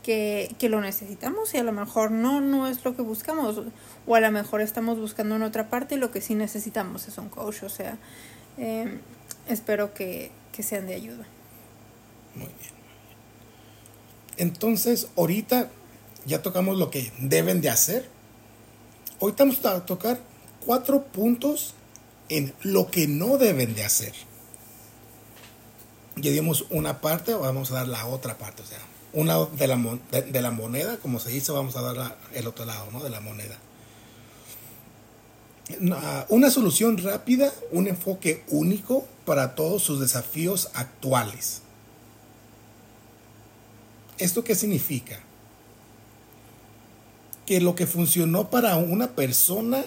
que, 0.03 0.55
que, 0.59 0.69
lo 0.69 0.81
necesitamos 0.81 1.53
y 1.55 1.59
a 1.59 1.65
lo 1.65 1.73
mejor 1.73 2.11
no, 2.11 2.41
no 2.41 2.69
es 2.69 2.85
lo 2.85 2.95
que 2.95 3.03
buscamos 3.03 3.61
o 4.07 4.15
a 4.15 4.21
lo 4.21 4.31
mejor 4.31 4.61
estamos 4.61 4.99
buscando 4.99 5.35
en 5.37 5.43
otra 5.43 5.69
parte 5.69 5.97
y 5.97 5.99
lo 5.99 6.11
que 6.11 6.21
sí 6.21 6.35
necesitamos 6.35 7.09
es 7.09 7.19
un 7.19 7.29
coach, 7.29 7.65
o 7.65 7.69
sea, 7.69 7.99
eh, 8.57 8.99
espero 9.49 9.93
que, 9.95 10.31
que, 10.53 10.63
sean 10.63 10.87
de 10.87 10.95
ayuda. 10.95 11.27
Muy 12.35 12.47
bien. 12.47 12.77
Entonces, 14.37 15.09
ahorita 15.17 15.71
ya 16.25 16.43
tocamos 16.43 16.79
lo 16.79 16.91
que 16.91 17.13
deben 17.19 17.61
de 17.61 17.71
hacer. 17.71 18.09
Ahorita 19.21 19.45
vamos 19.45 19.65
a 19.65 19.87
tocar 19.87 20.21
cuatro 20.65 21.05
puntos 21.05 21.75
en 22.29 22.53
lo 22.63 22.91
que 22.91 23.07
no 23.09 23.39
deben 23.39 23.75
de 23.75 23.85
hacer. 23.85 24.13
Ya 26.17 26.31
dimos 26.31 26.67
una 26.71 27.01
parte, 27.01 27.35
vamos 27.35 27.71
a 27.71 27.75
dar 27.75 27.89
la 27.89 28.07
otra 28.07 28.39
parte, 28.39 28.63
o 28.63 28.67
sea, 28.67 28.79
un 29.13 29.27
lado 29.27 29.51
de 29.57 29.67
la, 29.67 29.77
de, 30.11 30.43
la 30.43 30.51
moneda, 30.51 30.97
como 30.99 31.21
se 31.21 31.31
dice, 31.31 31.53
vamos 31.53 31.77
a 31.77 31.83
dar 31.83 32.17
el 32.35 32.47
otro 32.47 32.65
lado 32.65 32.91
¿no? 32.91 33.03
de 33.03 33.11
la 33.11 33.21
moneda. 33.21 33.59
Una 36.29 36.51
solución 36.51 36.99
rápida, 36.99 37.53
un 37.73 37.89
enfoque 37.89 38.45
único 38.49 39.07
para 39.25 39.55
todos 39.55 39.83
sus 39.83 40.01
desafíos 40.01 40.71
actuales. 40.75 41.63
¿Esto 44.19 44.45
qué 44.45 44.55
significa? 44.55 45.21
Que 47.45 47.61
lo 47.61 47.75
que 47.75 47.87
funcionó 47.87 48.49
para 48.49 48.77
una 48.77 49.09
persona 49.09 49.85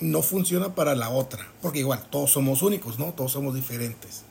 no 0.00 0.22
funciona 0.22 0.74
para 0.74 0.94
la 0.94 1.10
otra. 1.10 1.46
Porque 1.62 1.80
igual, 1.80 2.04
todos 2.10 2.32
somos 2.32 2.62
únicos, 2.62 2.98
¿no? 2.98 3.12
Todos 3.12 3.32
somos 3.32 3.54
diferentes. 3.54 4.22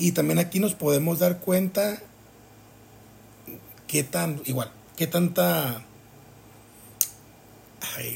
Y 0.00 0.12
también 0.12 0.38
aquí 0.38 0.60
nos 0.60 0.74
podemos 0.74 1.18
dar 1.18 1.40
cuenta 1.40 2.02
qué 3.86 4.02
tan, 4.02 4.40
igual, 4.46 4.72
qué 4.96 5.06
tanta, 5.06 5.84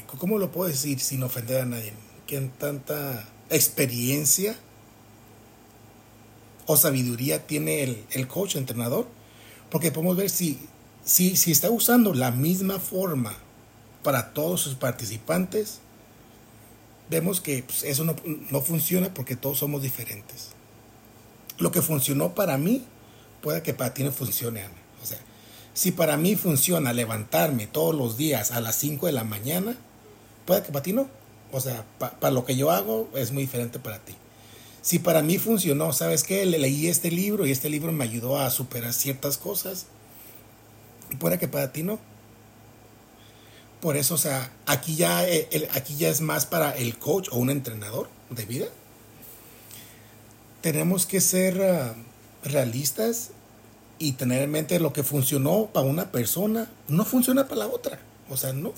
¿cómo 0.07 0.39
lo 0.39 0.51
puedo 0.51 0.67
decir 0.67 0.99
sin 0.99 1.21
ofender 1.21 1.61
a 1.61 1.65
nadie? 1.65 1.93
Qué 2.25 2.41
tanta 2.57 3.29
experiencia 3.51 4.55
o 6.65 6.75
sabiduría 6.75 7.45
tiene 7.45 7.83
el, 7.83 8.03
el 8.09 8.27
coach, 8.27 8.55
entrenador, 8.55 9.07
porque 9.69 9.91
podemos 9.91 10.17
ver 10.17 10.31
si, 10.31 10.59
si, 11.03 11.35
si 11.35 11.51
está 11.51 11.69
usando 11.69 12.15
la 12.15 12.31
misma 12.31 12.79
forma 12.79 13.37
para 14.01 14.33
todos 14.33 14.59
sus 14.59 14.73
participantes, 14.73 15.81
vemos 17.11 17.41
que 17.41 17.61
pues, 17.61 17.83
eso 17.83 18.03
no, 18.05 18.15
no, 18.49 18.61
funciona 18.61 19.13
porque 19.13 19.35
todos 19.35 19.59
somos 19.59 19.83
diferentes. 19.83 20.54
Lo 21.57 21.71
que 21.71 21.81
funcionó 21.81 22.33
para 22.35 22.57
mí, 22.57 22.83
puede 23.41 23.61
que 23.61 23.73
para 23.73 23.93
ti 23.93 24.03
no 24.03 24.11
funcione, 24.11 24.61
Ana. 24.61 24.75
O 25.01 25.05
sea, 25.05 25.19
si 25.73 25.91
para 25.91 26.17
mí 26.17 26.35
funciona 26.35 26.93
levantarme 26.93 27.67
todos 27.67 27.95
los 27.95 28.17
días 28.17 28.51
a 28.51 28.61
las 28.61 28.75
5 28.75 29.05
de 29.07 29.11
la 29.11 29.23
mañana, 29.23 29.75
puede 30.45 30.63
que 30.63 30.71
para 30.71 30.83
ti 30.83 30.93
no. 30.93 31.07
O 31.51 31.61
sea, 31.61 31.85
para 31.99 32.31
lo 32.31 32.45
que 32.45 32.55
yo 32.55 32.71
hago 32.71 33.09
es 33.15 33.31
muy 33.31 33.43
diferente 33.43 33.79
para 33.79 33.99
ti. 33.99 34.15
Si 34.81 34.99
para 34.99 35.21
mí 35.21 35.37
funcionó, 35.37 35.93
¿sabes 35.93 36.23
qué? 36.23 36.45
Le 36.45 36.59
leí 36.59 36.87
este 36.87 37.09
libro 37.09 37.45
y 37.45 37.51
este 37.51 37.69
libro 37.69 37.91
me 37.91 38.03
ayudó 38.03 38.37
a 38.37 38.51
superar 38.51 38.93
ciertas 38.93 39.37
cosas. 39.37 39.87
Puede 41.19 41.39
que 41.39 41.47
para 41.47 41.71
ti 41.71 41.83
no. 41.83 41.99
Por 43.81 43.97
eso, 43.97 44.15
o 44.15 44.17
sea, 44.17 44.51
aquí 44.65 44.95
ya, 44.95 45.27
eh, 45.27 45.67
aquí 45.73 45.95
ya 45.95 46.09
es 46.09 46.21
más 46.21 46.45
para 46.45 46.71
el 46.71 46.97
coach 46.97 47.29
o 47.31 47.37
un 47.37 47.49
entrenador 47.49 48.09
de 48.29 48.45
vida. 48.45 48.65
Tenemos 50.65 51.05
que 51.05 51.21
ser 51.21 51.59
uh, 51.59 52.47
realistas 52.49 53.29
y 53.99 54.13
tener 54.13 54.41
en 54.41 54.49
mente 54.49 54.79
lo 54.79 54.93
que 54.93 55.03
funcionó 55.03 55.67
para 55.71 55.85
una 55.85 56.11
persona 56.11 56.71
no 56.87 57.05
funciona 57.05 57.47
para 57.47 57.59
la 57.59 57.67
otra. 57.67 57.99
O 58.31 58.35
sea, 58.35 58.51
no. 58.51 58.73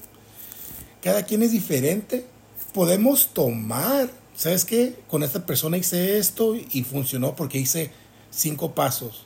Cada 1.01 1.23
quien 1.23 1.43
es 1.43 1.53
diferente. 1.53 2.25
Podemos 2.73 3.33
tomar 3.33 4.09
¿sabes 4.35 4.65
qué? 4.65 4.99
Con 5.07 5.23
esta 5.23 5.45
persona 5.45 5.77
hice 5.77 6.19
esto 6.19 6.55
y 6.55 6.83
funcionó 6.83 7.37
porque 7.37 7.57
hice 7.57 7.89
cinco 8.31 8.73
pasos. 8.73 9.25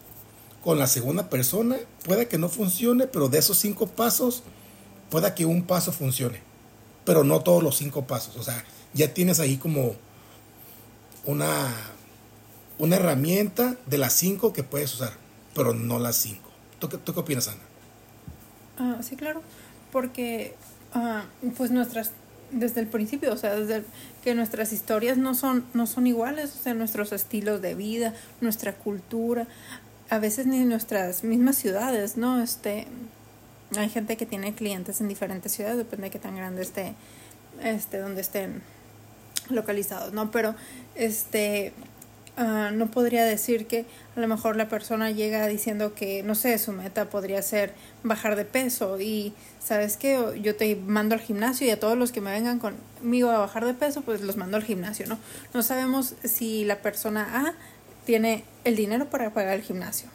Con 0.63 0.77
la 0.77 0.86
segunda 0.86 1.32
persona 1.32 1.77
puede 2.06 2.27
que 2.27 2.38
no 2.38 2.48
funcione, 2.48 3.08
pero 3.08 3.27
de 3.27 3.39
esos 3.39 3.58
cinco 3.58 3.88
pasos 3.88 4.44
puede 5.10 5.34
que 5.34 5.46
un 5.46 5.63
paso 5.63 5.91
funcione, 5.91 6.44
pero 7.06 7.24
no 7.24 7.41
todos 7.41 7.63
los 7.63 7.75
cinco 7.77 8.06
pasos. 8.06 8.36
O 8.38 8.44
sea, 8.44 8.63
ya 8.94 9.13
tienes 9.13 9.39
ahí 9.39 9.58
como 9.58 9.96
una, 11.25 11.74
una 12.82 12.96
herramienta 12.96 13.76
de 13.86 14.00
las 14.00 14.14
cinco 14.14 14.54
que 14.54 14.64
puedes 14.64 14.92
usar, 14.96 15.14
pero 15.54 15.76
no 15.76 16.00
las 16.00 16.16
cinco. 16.16 16.50
¿Tú, 16.80 16.90
qué 16.90 17.20
opinas, 17.20 17.48
Ana? 17.48 17.62
Ah, 18.80 19.04
sí, 19.04 19.16
claro, 19.16 19.44
porque 19.92 20.56
ah, 20.92 21.26
pues 21.56 21.70
nuestras 21.70 22.10
desde 22.50 22.82
el 22.82 22.88
principio, 22.88 23.32
o 23.32 23.38
sea, 23.38 23.56
desde 23.56 23.84
que 24.24 24.34
nuestras 24.34 24.74
historias 24.74 25.18
no 25.18 25.36
son, 25.36 25.64
no 25.76 25.86
son 25.86 26.08
iguales, 26.08 26.56
o 26.60 26.64
sea, 26.64 26.74
nuestros 26.74 27.12
estilos 27.12 27.62
de 27.62 27.76
vida, 27.76 28.16
nuestra 28.42 28.74
cultura, 28.74 29.48
a 30.10 30.18
veces 30.18 30.48
ni 30.48 30.58
nuestras 30.66 31.24
mismas 31.24 31.58
ciudades, 31.58 32.18
¿no? 32.18 32.42
Este, 32.42 32.88
hay 33.78 33.90
gente 33.90 34.18
que 34.18 34.26
tiene 34.26 34.56
clientes 34.56 35.02
en 35.02 35.08
diferentes 35.08 35.52
ciudades, 35.52 35.78
depende 35.78 36.06
de 36.06 36.10
qué 36.10 36.20
tan 36.20 36.36
grande 36.36 36.64
esté, 36.64 36.96
este, 37.64 38.00
donde 38.00 38.22
estén 38.22 38.64
localizados, 39.50 40.14
¿no? 40.14 40.32
Pero, 40.32 40.56
este, 40.96 41.74
Ah, 42.38 42.72
no 42.74 42.90
podría 42.90 43.26
decir 43.26 43.68
que 43.68 43.86
a 44.16 44.20
lo 44.20 44.28
mejor 44.28 44.56
la 44.56 44.70
persona 44.70 45.12
llega 45.12 45.46
diciendo 45.48 45.94
que, 45.94 46.24
no 46.24 46.34
sé, 46.34 46.58
su 46.60 46.72
meta 46.72 47.10
podría 47.10 47.42
ser 47.42 47.74
bajar 48.04 48.38
de 48.38 48.46
peso 48.46 49.00
y, 49.01 49.34
¿sabes 49.62 49.98
qué? 49.98 50.18
Yo 50.42 50.55
te 50.55 50.75
mando 50.75 51.14
al 51.14 51.22
gimnasio 51.22 51.68
y 51.68 51.72
a 51.72 51.79
todos 51.79 51.98
los 51.98 52.12
que 52.12 52.22
me 52.22 52.32
vengan 52.32 52.60
conmigo 52.60 53.29
a 53.29 53.38
bajar 53.38 53.66
de 53.66 53.74
peso, 53.74 54.01
pues 54.01 54.22
los 54.22 54.38
mando 54.38 54.55
al 54.55 54.64
gimnasio, 54.64 55.08
¿no? 55.08 55.20
No 55.53 55.62
sabemos 55.62 56.16
si 56.24 56.64
la 56.64 56.77
persona 56.82 57.48
A 57.48 57.53
tiene 58.05 58.46
el 58.64 58.77
dinero 58.77 59.10
para 59.10 59.34
pagar 59.34 59.55
el 59.55 59.62
gimnasio. 59.62 60.10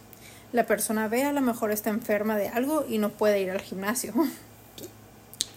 La 0.52 0.66
persona 0.66 1.08
B 1.08 1.22
a 1.22 1.32
lo 1.32 1.42
mejor 1.42 1.70
está 1.70 1.90
enferma 1.90 2.36
de 2.36 2.48
algo 2.48 2.86
y 2.88 2.96
no 2.98 3.10
puede 3.10 3.40
ir 3.40 3.50
al 3.50 3.60
gimnasio. 3.60 4.14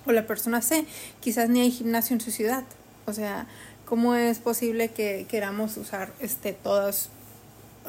O 0.05 0.13
la 0.13 0.25
persona 0.25 0.61
C, 0.61 0.85
quizás 1.19 1.49
ni 1.49 1.59
hay 1.59 1.71
gimnasio 1.71 2.13
en 2.13 2.21
su 2.21 2.31
ciudad. 2.31 2.63
O 3.05 3.13
sea, 3.13 3.47
¿Cómo 3.89 4.13
es 4.13 4.37
posible 4.37 4.89
que 4.89 5.25
queramos 5.27 5.75
usar 5.77 6.11
este, 6.19 6.53
todas 6.53 7.09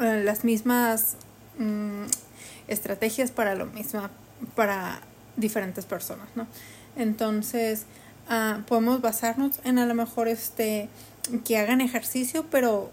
eh, 0.01 0.23
las 0.25 0.45
mismas 0.45 1.17
mm, 1.59 2.05
estrategias 2.69 3.31
para 3.31 3.55
lo 3.55 3.67
mismo, 3.67 4.09
para 4.57 5.03
diferentes 5.37 5.85
personas, 5.85 6.27
¿no? 6.37 6.47
Entonces, 6.97 7.85
ah, 8.31 8.63
podemos 8.67 9.03
basarnos 9.03 9.61
en 9.63 9.79
a 9.79 9.85
lo 9.85 9.95
mejor 9.95 10.29
este, 10.29 10.89
que 11.45 11.59
hagan 11.59 11.83
ejercicio, 11.83 12.47
pero 12.51 12.91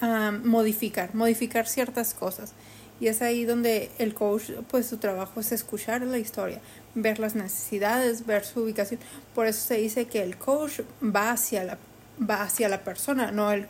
ah, 0.00 0.32
modificar, 0.42 1.14
modificar 1.14 1.68
ciertas 1.68 2.12
cosas. 2.12 2.54
Y 2.98 3.06
es 3.06 3.22
ahí 3.22 3.44
donde 3.44 3.92
el 4.00 4.14
coach, 4.14 4.50
pues 4.68 4.86
su 4.88 4.96
trabajo 4.96 5.38
es 5.38 5.52
escuchar 5.52 6.02
la 6.02 6.18
historia, 6.18 6.60
ver 6.96 7.20
las 7.20 7.36
necesidades, 7.36 8.26
ver 8.26 8.44
su 8.44 8.62
ubicación. 8.62 8.98
Por 9.32 9.46
eso 9.46 9.64
se 9.64 9.76
dice 9.76 10.06
que 10.06 10.24
el 10.24 10.36
coach 10.36 10.80
va 11.00 11.30
hacia 11.30 11.62
la 11.62 11.78
va 12.18 12.42
hacia 12.42 12.68
la 12.68 12.84
persona, 12.84 13.30
no 13.30 13.52
el, 13.52 13.66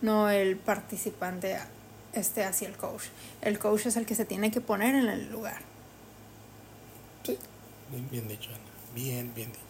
no 0.00 0.30
el 0.30 0.56
participante 0.56 1.58
este 2.12 2.44
hacia 2.44 2.68
el 2.68 2.76
coach. 2.76 3.04
El 3.40 3.58
coach 3.58 3.86
es 3.86 3.96
el 3.96 4.06
que 4.06 4.14
se 4.14 4.24
tiene 4.24 4.50
que 4.50 4.60
poner 4.60 4.94
en 4.94 5.08
el 5.08 5.30
lugar. 5.30 5.60
Sí, 7.24 7.38
bien, 8.10 8.28
dicho, 8.28 8.50
Ana. 8.50 8.58
Bien, 8.94 9.32
bien 9.34 9.50
dicho. 9.50 9.62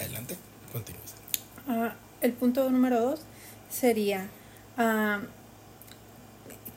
Adelante, 0.00 0.36
continúa. 0.72 1.02
Uh, 1.68 1.90
el 2.20 2.32
punto 2.32 2.68
número 2.70 3.00
dos 3.00 3.20
sería 3.70 4.28
uh, 4.78 5.24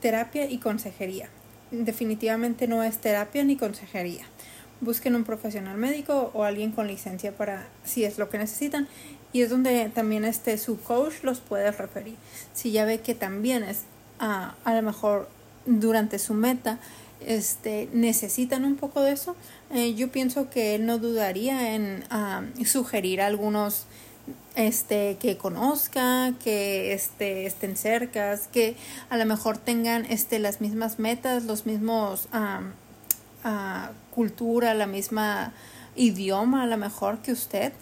terapia 0.00 0.44
y 0.46 0.58
consejería. 0.58 1.28
Definitivamente 1.70 2.68
no 2.68 2.84
es 2.84 2.98
terapia 2.98 3.42
ni 3.42 3.56
consejería 3.56 4.24
busquen 4.80 5.14
un 5.14 5.24
profesional 5.24 5.76
médico 5.76 6.30
o 6.34 6.44
alguien 6.44 6.72
con 6.72 6.86
licencia 6.86 7.32
para 7.32 7.66
si 7.84 8.04
es 8.04 8.18
lo 8.18 8.28
que 8.28 8.38
necesitan. 8.38 8.88
Y 9.32 9.42
es 9.42 9.50
donde 9.50 9.90
también 9.94 10.24
este 10.24 10.56
su 10.58 10.80
coach 10.80 11.22
los 11.22 11.40
puede 11.40 11.70
referir. 11.70 12.16
Si 12.54 12.70
ya 12.70 12.84
ve 12.84 13.00
que 13.00 13.14
también 13.14 13.64
es 13.64 13.82
a 14.18 14.54
lo 14.64 14.82
mejor 14.82 15.28
durante 15.66 16.18
su 16.18 16.34
meta 16.34 16.78
este 17.20 17.88
necesitan 17.92 18.64
un 18.64 18.76
poco 18.76 19.02
de 19.02 19.12
eso 19.12 19.36
eh, 19.70 19.94
yo 19.94 20.10
pienso 20.10 20.50
que 20.50 20.74
él 20.74 20.86
no 20.86 20.98
dudaría 20.98 21.74
en 21.74 22.04
sugerir 22.64 23.20
algunos 23.20 23.86
este 24.54 25.16
que 25.20 25.36
conozca 25.36 26.34
que 26.42 26.92
este 26.92 27.46
estén 27.46 27.76
cercas 27.76 28.48
que 28.48 28.76
a 29.08 29.16
lo 29.16 29.24
mejor 29.24 29.58
tengan 29.58 30.04
este 30.06 30.38
las 30.38 30.60
mismas 30.60 30.98
metas 30.98 31.44
los 31.44 31.66
mismos 31.66 32.28
cultura, 34.10 34.74
la 34.74 34.86
misma 34.86 35.52
idioma 35.94 36.64
a 36.64 36.66
lo 36.66 36.76
mejor 36.76 37.18
que 37.18 37.32
usted, 37.32 37.72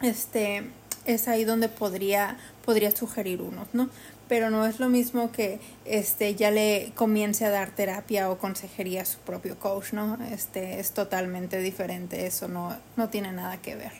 este, 0.00 0.64
es 1.04 1.28
ahí 1.28 1.44
donde 1.44 1.68
podría, 1.68 2.36
podría 2.64 2.90
sugerir 2.90 3.40
unos, 3.40 3.68
¿no? 3.72 3.88
Pero 4.28 4.50
no 4.50 4.64
es 4.66 4.80
lo 4.80 4.88
mismo 4.88 5.30
que 5.30 5.60
este, 5.84 6.34
ya 6.34 6.50
le 6.50 6.92
comience 6.94 7.44
a 7.44 7.50
dar 7.50 7.70
terapia 7.70 8.30
o 8.30 8.38
consejería 8.38 9.02
a 9.02 9.04
su 9.04 9.18
propio 9.18 9.58
coach, 9.58 9.92
¿no? 9.92 10.18
Este, 10.30 10.80
es 10.80 10.92
totalmente 10.92 11.58
diferente, 11.58 12.26
eso 12.26 12.48
no, 12.48 12.76
no 12.96 13.08
tiene 13.08 13.32
nada 13.32 13.58
que 13.58 13.76
ver. 13.76 13.92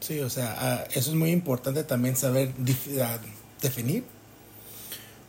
Sí, 0.00 0.20
o 0.20 0.30
sea, 0.30 0.54
ah, 0.58 0.84
eso 0.90 1.10
es 1.10 1.16
muy 1.16 1.30
importante 1.30 1.84
también 1.84 2.16
saber 2.16 2.52
ah, 3.02 3.18
definir 3.60 4.04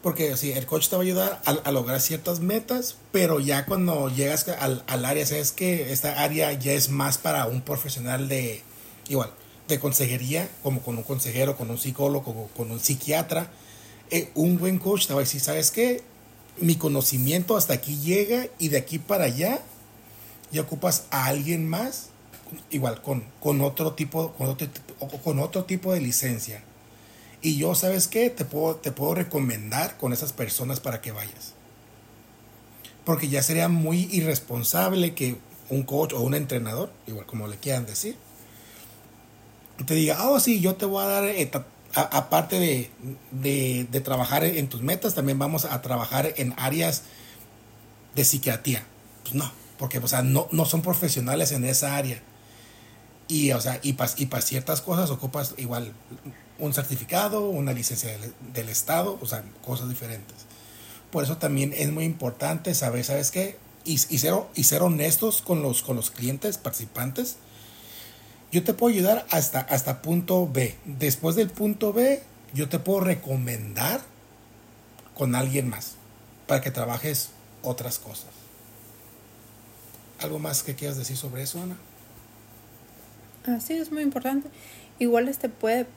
porque 0.05 0.37
sí, 0.37 0.51
el 0.51 0.67
coach 0.67 0.87
te 0.87 0.95
va 0.95 1.01
a 1.01 1.03
ayudar 1.03 1.41
a, 1.45 1.71
lograr 1.71 1.99
ciertas 1.99 2.39
metas, 2.39 2.95
pero 3.11 3.39
ya 3.39 3.65
cuando 3.65 4.07
llegas 4.07 4.47
al, 4.47 4.83
al 4.85 5.03
área, 5.03 5.25
sabes 5.25 5.51
que 5.51 5.91
esta 5.91 6.21
área 6.21 6.53
ya 6.53 6.73
es 6.73 6.91
más 6.91 7.17
para 7.17 7.47
un 7.47 7.61
profesional 7.61 8.29
de, 8.29 8.61
igual, 9.09 9.31
de 9.67 9.79
consejería, 9.79 10.47
como 10.61 10.83
con 10.83 10.95
un 10.95 11.01
consejero, 11.01 11.57
con 11.57 11.71
un 11.71 11.79
psicólogo, 11.79 12.23
con, 12.23 12.47
con 12.49 12.69
un 12.69 12.79
psiquiatra. 12.79 13.49
Eh, 14.11 14.29
un 14.35 14.59
buen 14.59 14.77
coach 14.77 15.07
te 15.07 15.15
va 15.15 15.21
a 15.21 15.23
decir, 15.23 15.41
¿sabes 15.41 15.71
qué? 15.71 16.03
Mi 16.59 16.75
conocimiento 16.75 17.57
hasta 17.57 17.73
aquí 17.73 17.97
llega 17.97 18.45
y 18.59 18.67
de 18.67 18.77
aquí 18.77 18.99
para 18.99 19.23
allá 19.23 19.59
ya 20.51 20.61
ocupas 20.61 21.05
a 21.09 21.25
alguien 21.25 21.67
más, 21.67 22.09
igual, 22.69 23.01
con, 23.01 23.23
con, 23.39 23.59
otro, 23.61 23.93
tipo, 23.93 24.33
con, 24.33 24.49
otro, 24.49 24.67
con 25.23 25.39
otro 25.39 25.63
tipo 25.63 25.93
de 25.93 26.01
licencia 26.01 26.63
y 27.45 27.57
yo, 27.57 27.75
¿sabes 27.75 28.07
qué? 28.07 28.31
Te 28.31 28.43
puedo, 28.43 28.77
te 28.77 28.91
puedo 28.91 29.13
recomendar 29.13 29.97
con 29.97 30.13
esas 30.13 30.33
personas 30.33 30.79
para 30.79 30.99
que 30.99 31.11
vayas. 31.11 31.53
Porque 33.05 33.29
ya 33.29 33.43
sería 33.43 33.67
muy 33.67 34.09
irresponsable 34.11 35.13
que 35.13 35.37
un 35.69 35.83
coach 35.83 36.13
o 36.13 36.21
un 36.21 36.33
entrenador, 36.33 36.91
igual 37.05 37.27
como 37.27 37.47
le 37.47 37.57
quieran 37.57 37.85
decir, 37.85 38.17
te 39.85 39.93
diga, 39.93 40.27
oh 40.27 40.39
sí, 40.39 40.59
yo 40.59 40.73
te 40.73 40.87
voy 40.87 41.03
a 41.03 41.07
dar 41.07 41.25
aparte 41.93 42.59
de, 42.59 42.89
de, 43.31 44.01
trabajar 44.01 44.43
en 44.43 44.67
tus 44.67 44.81
metas, 44.81 45.13
también 45.13 45.37
vamos 45.37 45.65
a 45.65 45.83
trabajar 45.83 46.33
en 46.37 46.55
áreas 46.57 47.03
de 48.15 48.25
psiquiatría. 48.25 48.83
Pues 49.21 49.35
no, 49.35 49.51
porque 49.77 49.99
o 49.99 50.07
sea, 50.07 50.23
no, 50.23 50.47
no 50.51 50.65
son 50.65 50.81
profesionales 50.81 51.51
en 51.51 51.63
esa 51.63 51.95
área. 51.95 52.19
Y, 53.27 53.51
o 53.51 53.61
sea, 53.61 53.79
y 53.83 53.93
para 53.93 54.11
y 54.17 54.41
ciertas 54.41 54.81
cosas 54.81 55.11
ocupas 55.11 55.53
igual 55.57 55.93
un 56.59 56.73
certificado, 56.73 57.49
una 57.49 57.73
licencia 57.73 58.17
del, 58.53 58.69
Estado, 58.69 59.17
o 59.21 59.25
sea, 59.25 59.43
cosas 59.63 59.89
diferentes. 59.89 60.35
Por 61.11 61.23
eso 61.23 61.37
también 61.37 61.73
es 61.75 61.91
muy 61.91 62.05
importante 62.05 62.73
saber, 62.73 63.03
¿sabes 63.03 63.31
qué? 63.31 63.57
Y, 63.83 63.93
y, 63.93 64.17
ser, 64.17 64.33
y 64.55 64.63
ser 64.63 64.81
honestos 64.81 65.41
con 65.41 65.61
los, 65.61 65.83
con 65.83 65.95
los 65.95 66.11
clientes, 66.11 66.57
participantes. 66.57 67.37
Yo 68.51 68.63
te 68.63 68.73
puedo 68.73 68.93
ayudar 68.93 69.25
hasta, 69.29 69.59
hasta 69.59 70.01
punto 70.01 70.49
B. 70.51 70.75
Después 70.85 71.35
del 71.35 71.49
punto 71.49 71.93
B, 71.93 72.23
yo 72.53 72.69
te 72.69 72.79
puedo 72.79 73.01
recomendar 73.01 74.01
con 75.13 75.35
alguien 75.35 75.69
más 75.69 75.95
para 76.47 76.61
que 76.61 76.71
trabajes 76.71 77.31
otras 77.63 77.99
cosas. 77.99 78.29
¿Algo 80.19 80.39
más 80.39 80.63
que 80.63 80.75
quieras 80.75 80.97
decir 80.97 81.17
sobre 81.17 81.43
eso, 81.43 81.61
Ana? 81.61 81.77
Sí, 83.59 83.73
es 83.73 83.91
muy 83.91 84.01
importante. 84.01 84.49
Igual 84.99 85.27
este 85.27 85.49
puede, 85.49 85.87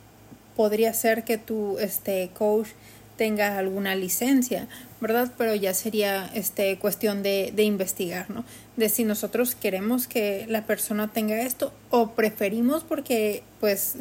podría 0.58 0.92
ser 0.92 1.22
que 1.22 1.38
tu 1.38 1.78
este 1.78 2.30
coach 2.36 2.70
tenga 3.16 3.58
alguna 3.58 3.94
licencia, 3.94 4.66
¿verdad? 5.00 5.30
Pero 5.38 5.54
ya 5.54 5.72
sería 5.72 6.28
este 6.34 6.76
cuestión 6.80 7.22
de, 7.22 7.52
de 7.54 7.62
investigar, 7.62 8.28
¿no? 8.28 8.44
De 8.76 8.88
si 8.88 9.04
nosotros 9.04 9.54
queremos 9.54 10.08
que 10.08 10.46
la 10.48 10.66
persona 10.66 11.12
tenga 11.12 11.40
esto 11.42 11.72
o 11.90 12.10
preferimos 12.10 12.82
porque 12.82 13.44
pues 13.60 13.98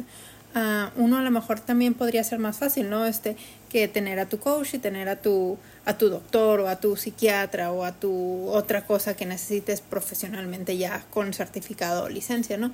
uh, 0.56 1.00
uno 1.00 1.18
a 1.18 1.22
lo 1.22 1.30
mejor 1.30 1.60
también 1.60 1.94
podría 1.94 2.24
ser 2.24 2.40
más 2.40 2.58
fácil, 2.58 2.90
¿no? 2.90 3.06
Este 3.06 3.36
que 3.68 3.86
tener 3.86 4.18
a 4.18 4.28
tu 4.28 4.40
coach 4.40 4.74
y 4.74 4.78
tener 4.78 5.08
a 5.08 5.22
tu 5.22 5.58
a 5.84 5.96
tu 5.96 6.08
doctor 6.08 6.58
o 6.58 6.68
a 6.68 6.80
tu 6.80 6.96
psiquiatra 6.96 7.70
o 7.70 7.84
a 7.84 7.92
tu 7.92 8.48
otra 8.48 8.84
cosa 8.84 9.14
que 9.14 9.26
necesites 9.26 9.80
profesionalmente 9.80 10.76
ya 10.76 11.04
con 11.10 11.32
certificado 11.32 12.02
o 12.02 12.08
licencia, 12.08 12.56
¿no? 12.56 12.72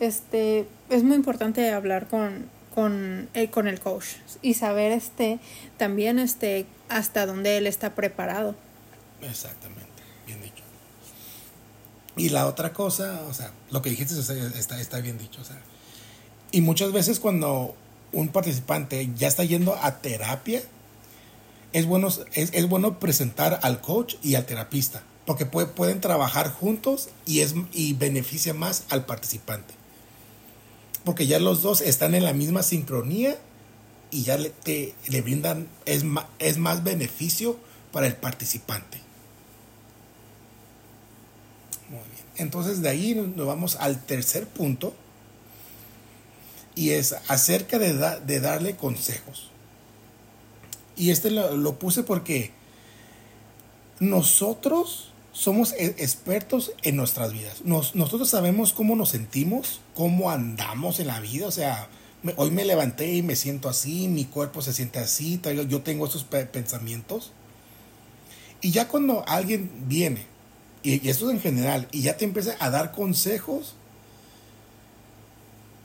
este, 0.00 0.66
es 0.90 1.02
muy 1.02 1.16
importante 1.16 1.70
hablar 1.70 2.06
con, 2.08 2.48
con, 2.74 3.28
el, 3.34 3.50
con 3.50 3.68
el 3.68 3.80
coach 3.80 4.06
y 4.42 4.54
saber 4.54 4.90
este, 4.92 5.38
también 5.76 6.18
este, 6.18 6.66
hasta 6.88 7.24
dónde 7.24 7.56
él 7.56 7.66
está 7.66 7.94
preparado. 7.94 8.56
Exactamente, 9.22 10.02
bien 10.26 10.42
dicho. 10.42 10.64
Y 12.16 12.30
la 12.30 12.46
otra 12.46 12.72
cosa, 12.72 13.22
o 13.28 13.34
sea, 13.34 13.52
lo 13.70 13.80
que 13.80 13.90
dijiste 13.90 14.18
está, 14.58 14.80
está 14.80 15.00
bien 15.00 15.18
dicho, 15.18 15.40
o 15.40 15.44
sea, 15.44 15.60
y 16.50 16.60
muchas 16.60 16.92
veces 16.92 17.20
cuando 17.20 17.76
un 18.12 18.28
participante 18.28 19.08
ya 19.16 19.28
está 19.28 19.44
yendo 19.44 19.76
a 19.76 19.98
terapia, 19.98 20.62
es 21.72 21.86
bueno, 21.86 22.08
es, 22.08 22.50
es 22.52 22.68
bueno 22.68 22.98
presentar 22.98 23.60
al 23.62 23.80
coach 23.80 24.16
y 24.22 24.34
al 24.34 24.46
terapista, 24.46 25.02
porque 25.26 25.46
pueden 25.46 26.00
trabajar 26.00 26.50
juntos 26.50 27.08
y, 27.24 27.40
es, 27.40 27.54
y 27.72 27.94
beneficia 27.94 28.54
más 28.54 28.84
al 28.90 29.04
participante 29.04 29.74
porque 31.04 31.26
ya 31.26 31.38
los 31.38 31.62
dos 31.62 31.80
están 31.80 32.14
en 32.14 32.24
la 32.24 32.32
misma 32.32 32.62
sincronía 32.62 33.36
y 34.10 34.22
ya 34.22 34.38
le, 34.38 34.50
te, 34.50 34.94
le 35.08 35.20
brindan, 35.22 35.68
es, 35.84 36.04
es 36.38 36.58
más 36.58 36.84
beneficio 36.84 37.58
para 37.92 38.06
el 38.06 38.14
participante. 38.14 38.98
Muy 41.90 41.98
bien. 41.98 42.24
Entonces 42.36 42.80
de 42.80 42.88
ahí 42.88 43.14
nos 43.14 43.46
vamos 43.46 43.76
al 43.76 44.02
tercer 44.04 44.46
punto 44.46 44.94
y 46.74 46.90
es 46.90 47.14
acerca 47.28 47.78
de, 47.78 47.92
de 48.24 48.40
darle 48.40 48.76
consejos. 48.76 49.50
Y 50.96 51.10
este 51.10 51.30
lo, 51.30 51.56
lo 51.56 51.78
puse 51.78 52.02
porque 52.02 52.52
nosotros 54.00 55.10
somos 55.34 55.72
e-, 55.72 55.96
expertos 55.98 56.72
en 56.82 56.96
nuestras 56.96 57.34
vidas. 57.34 57.62
nosotros 57.64 58.30
sabemos 58.30 58.72
cómo 58.72 58.96
nos 58.96 59.10
sentimos, 59.10 59.80
cómo 59.94 60.30
andamos 60.30 61.00
en 61.00 61.08
la 61.08 61.20
vida. 61.20 61.46
O 61.46 61.50
sea, 61.50 61.88
hoy 62.36 62.50
me 62.50 62.64
levanté 62.64 63.12
y 63.12 63.22
me 63.22 63.36
siento 63.36 63.68
así, 63.68 64.08
mi 64.08 64.24
cuerpo 64.24 64.62
se 64.62 64.72
siente 64.72 65.00
así, 65.00 65.38
yo 65.68 65.82
tengo 65.82 66.06
esos 66.06 66.24
pensamientos. 66.24 67.32
Y 68.62 68.70
ya 68.70 68.88
cuando 68.88 69.28
alguien 69.28 69.70
viene, 69.88 70.24
y, 70.82 71.06
esto 71.08 71.28
es 71.28 71.34
en 71.34 71.42
general, 71.42 71.86
y 71.92 72.00
ya 72.00 72.16
te 72.16 72.24
empieza 72.24 72.56
a 72.60 72.70
dar 72.70 72.92
consejos, 72.92 73.74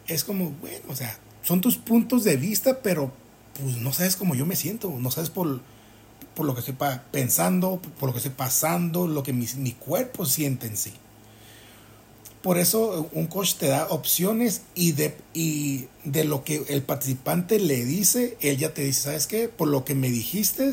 es 0.08 0.24
como, 0.24 0.52
bueno, 0.62 0.86
o 0.88 0.96
sea, 0.96 1.18
son 1.44 1.60
tus 1.60 1.78
puntos 1.78 2.24
de 2.24 2.38
vista, 2.38 2.82
pero 2.82 3.12
pues 3.60 3.78
no 3.78 3.92
sabes 3.92 4.16
cómo 4.16 4.36
yo 4.36 4.46
me 4.46 4.56
siento, 4.56 4.90
no 4.98 5.12
sabes 5.12 5.30
por 5.30 5.62
por 6.40 6.46
lo 6.46 6.54
que 6.54 6.62
estoy 6.62 6.78
pensando, 7.12 7.82
por 8.00 8.08
lo 8.08 8.14
que 8.14 8.20
estoy 8.20 8.32
pasando, 8.32 9.10
lo 9.10 9.24
que 9.24 9.34
mi, 9.34 9.46
mi 9.58 9.74
cuerpo 9.74 10.26
siente 10.26 10.68
en 10.68 10.78
sí. 10.78 10.94
Por 12.42 12.58
eso 12.58 13.10
un 13.12 13.28
coach 13.28 13.56
te 13.56 13.68
da 13.68 13.88
opciones 13.90 14.62
y 14.74 14.94
de, 14.94 15.18
y 15.34 15.90
de 16.06 16.24
lo 16.24 16.46
que 16.46 16.64
el 16.70 16.82
participante 16.82 17.60
le 17.60 17.84
dice, 17.84 18.38
él 18.40 18.58
ya 18.58 18.74
te 18.74 18.84
dice, 18.84 19.02
¿sabes 19.02 19.28
qué? 19.28 19.50
Por 19.50 19.68
lo 19.68 19.84
que 19.84 19.96
me 19.96 20.10
dijiste, 20.10 20.72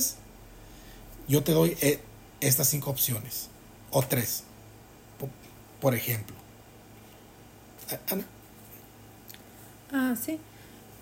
yo 1.27 1.43
te 1.43 1.51
doy 1.51 1.77
eh, 1.81 1.99
estas 2.41 2.69
cinco 2.69 2.91
opciones. 2.91 3.49
O 3.91 4.05
tres, 4.05 4.45
por, 5.81 5.97
ejemplo. 5.97 6.37
Ana. 8.09 8.25
Ah, 9.91 10.15
sí. 10.15 10.39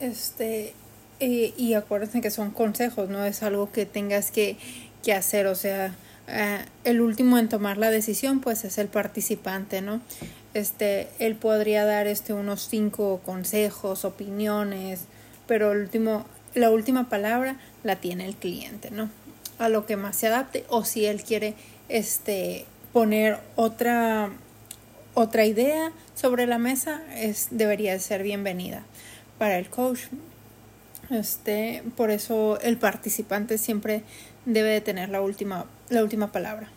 Este, 0.01 0.73
eh, 1.21 1.55
y 1.57 1.75
acuérdense 1.75 2.21
que 2.21 2.31
son 2.31 2.51
consejos, 2.51 3.09
no 3.09 3.25
es 3.25 3.43
algo 3.43 3.71
que 3.71 3.87
tengas 3.87 4.31
que, 4.31 4.57
que 5.03 5.13
hacer, 5.13 5.47
o 5.47 5.55
sea, 5.55 5.95
eh, 6.27 6.65
el 6.85 7.01
último 7.01 7.39
en 7.39 7.49
tomar 7.49 7.79
la 7.79 7.91
decisión 7.91 8.41
pues 8.41 8.65
es 8.65 8.79
el 8.79 8.89
participante, 8.89 9.83
¿no? 9.83 10.01
Este, 10.55 11.09
él 11.19 11.35
podría 11.35 11.85
dar 11.85 12.07
este 12.07 12.33
unos 12.33 12.69
cinco 12.69 13.21
consejos, 13.25 14.05
opiniones, 14.05 15.05
pero 15.47 15.73
el 15.73 15.83
último, 15.83 16.25
la 16.55 16.71
última 16.71 17.09
palabra 17.09 17.57
la 17.83 17.97
tiene 17.97 18.27
el 18.27 18.37
cliente, 18.37 18.91
¿no? 18.91 19.11
A 19.59 19.69
lo 19.69 19.87
que 19.87 19.97
más 19.97 20.17
se 20.17 20.29
adapte 20.29 20.65
o 20.69 20.85
si 20.85 21.07
él 21.07 21.23
quiere 21.23 21.55
este 21.89 22.67
poner 22.93 23.39
otra 23.57 24.31
otra 25.15 25.45
idea 25.47 25.93
sobre 26.15 26.47
la 26.47 26.59
mesa 26.59 27.03
es 27.17 27.49
debería 27.51 27.99
ser 28.01 28.23
bienvenida 28.23 28.85
para 29.39 29.59
el 29.59 29.69
coach 29.69 30.01
este, 31.11 31.83
por 31.97 32.11
eso 32.11 32.59
el 32.61 32.79
participante 32.79 33.59
siempre 33.59 34.03
debe 34.45 34.71
de 34.71 34.81
tener 34.81 35.09
la 35.09 35.21
última, 35.21 35.67
la 35.89 36.03
última 36.03 36.33
palabra. 36.33 36.69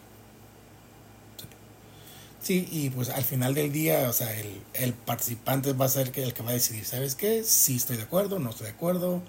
Sí, 2.41 2.67
y 2.71 2.89
pues 2.91 3.09
al 3.09 3.23
final 3.23 3.53
del 3.55 3.73
día, 3.73 4.07
o 4.09 4.13
sea, 4.13 4.33
el, 4.39 4.61
el 4.73 4.93
participante 4.93 5.73
va 5.73 5.85
a 5.85 5.89
ser 5.89 6.13
el 6.15 6.33
que 6.33 6.43
va 6.43 6.51
a 6.51 6.53
decidir, 6.53 6.85
¿sabes 6.85 7.15
qué? 7.15 7.43
Si 7.43 7.75
estoy 7.75 7.97
de 7.97 8.03
acuerdo, 8.03 8.39
no 8.39 8.51
estoy 8.51 8.67
de 8.67 8.73
acuerdo, 8.73 9.21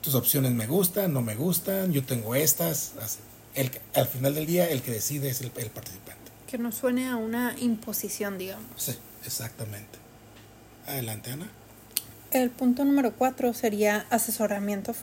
tus 0.00 0.14
opciones 0.14 0.52
me 0.52 0.66
gustan, 0.66 1.12
no 1.12 1.20
me 1.20 1.34
gustan, 1.34 1.92
yo 1.92 2.02
tengo 2.02 2.34
estas. 2.34 2.92
El, 3.54 3.70
al 3.94 4.06
final 4.06 4.34
del 4.34 4.46
día, 4.46 4.70
el 4.70 4.80
que 4.80 4.92
decide 4.92 5.28
es 5.28 5.40
el, 5.40 5.52
el 5.56 5.70
participante. 5.70 6.30
Que 6.46 6.58
no 6.58 6.72
suene 6.72 7.08
a 7.08 7.16
una 7.16 7.54
imposición, 7.58 8.38
digamos. 8.38 8.68
Sí, 8.76 8.94
exactamente. 9.24 9.98
Adelante, 10.86 11.32
Ana. 11.32 11.50
El 12.42 12.50
punto 12.50 12.84
número 12.84 13.12
cuatro 13.12 13.54
sería 13.54 14.04
asesoramiento, 14.10 14.94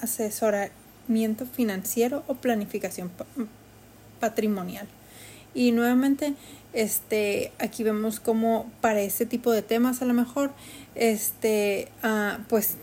asesoramiento 0.00 1.46
financiero 1.46 2.24
o 2.26 2.34
planificación 2.34 3.12
patrimonial. 4.18 4.88
Y 5.54 5.70
nuevamente, 5.70 6.34
este, 6.72 7.52
aquí 7.60 7.84
vemos 7.84 8.18
cómo 8.18 8.68
para 8.80 9.02
ese 9.02 9.24
tipo 9.24 9.52
de 9.52 9.62
temas 9.62 10.02
a 10.02 10.04
lo 10.04 10.14
mejor, 10.14 10.50
este, 10.96 11.86
ah, 12.02 12.40
pues 12.48 12.76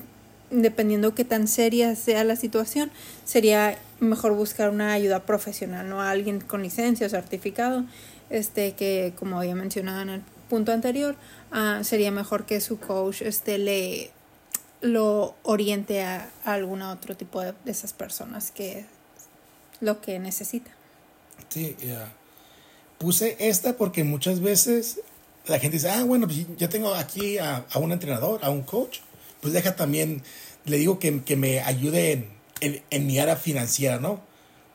dependiendo 0.52 1.14
qué 1.14 1.26
tan 1.26 1.50
seria 1.50 1.94
sea 1.98 2.24
la 2.24 2.38
situación, 2.38 2.92
sería 3.26 3.78
mejor 4.00 4.34
buscar 4.36 4.70
una 4.70 4.94
ayuda 4.94 5.26
profesional, 5.26 5.90
no 5.90 6.02
a 6.02 6.12
alguien 6.12 6.40
con 6.40 6.64
licencia 6.64 7.08
o 7.08 7.10
certificado, 7.10 7.84
este, 8.30 8.72
que 8.72 9.14
como 9.20 9.38
había 9.38 9.56
mencionado 9.56 10.02
en 10.02 10.10
el 10.10 10.22
punto 10.50 10.72
anterior, 10.72 11.16
uh, 11.52 11.84
sería 11.84 12.12
mejor 12.12 12.46
que 12.46 12.62
su 12.62 12.80
coach 12.80 13.22
este, 13.22 13.58
le 13.58 14.12
lo 14.82 15.36
oriente 15.44 16.04
a, 16.04 16.30
algún 16.46 16.82
otro 16.82 17.16
tipo 17.16 17.42
de, 17.42 17.54
esas 17.66 17.94
personas 17.94 18.52
que 18.52 18.86
lo 19.82 20.02
que 20.02 20.20
necesita. 20.20 20.72
Sí, 21.50 21.76
yeah. 21.80 22.14
puse 22.98 23.38
esta 23.40 23.78
porque 23.78 24.04
muchas 24.04 24.40
veces 24.40 25.02
la 25.46 25.60
gente 25.60 25.78
dice, 25.78 25.90
ah, 25.90 26.04
bueno, 26.04 26.28
pues 26.28 26.46
ya 26.58 26.70
tengo 26.70 26.94
aquí 26.94 27.38
a, 27.38 27.66
a, 27.72 27.80
un 27.80 27.92
entrenador, 27.92 28.44
a 28.44 28.50
un 28.50 28.64
coach, 28.64 29.00
pues 29.42 29.54
deja 29.54 29.76
también, 29.76 30.24
le 30.66 30.78
digo 30.78 31.00
que, 31.00 31.24
que 31.24 31.36
me 31.36 31.62
ayude 31.62 32.30
en, 32.60 32.84
en, 32.90 33.08
mi 33.08 33.20
área 33.20 33.36
financiera, 33.36 34.00
¿no? 34.00 34.22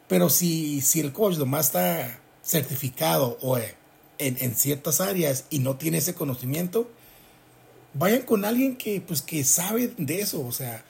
Pero 0.08 0.30
si, 0.30 0.80
si 0.80 1.00
el 1.00 1.12
coach 1.12 1.37
nomás 1.37 1.66
está 1.66 2.18
certificado 2.42 3.38
o 3.40 3.58
en, 4.26 4.54
ciertas 4.54 5.00
áreas 5.00 5.44
y 5.50 5.58
no 5.58 5.76
tiene 5.76 5.98
ese 5.98 6.14
conocimiento, 6.14 6.90
vayan 7.94 8.22
con 8.22 8.44
alguien 8.44 8.76
que, 8.76 9.00
pues, 9.00 9.22
que 9.22 9.44
sabe 9.44 9.92
de 9.96 10.20
eso. 10.20 10.44
O 10.46 10.52
sea, 10.52 10.85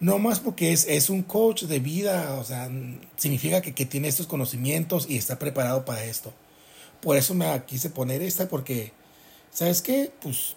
No 0.00 0.18
más 0.18 0.40
porque 0.40 0.72
es, 0.72 0.86
es 0.88 1.08
un 1.10 1.22
coach 1.22 1.64
de 1.64 1.78
vida, 1.78 2.34
o 2.40 2.44
sea, 2.44 2.70
significa 3.16 3.62
que, 3.62 3.74
que 3.74 3.86
tiene 3.86 4.08
estos 4.08 4.26
conocimientos 4.26 5.06
y 5.08 5.16
está 5.16 5.38
preparado 5.38 5.84
para 5.84 6.04
esto. 6.04 6.32
Por 7.00 7.16
eso 7.16 7.34
me 7.34 7.46
quise 7.66 7.90
poner 7.90 8.22
esta, 8.22 8.48
porque, 8.48 8.92
¿sabes 9.52 9.82
qué? 9.82 10.10
Pues 10.20 10.56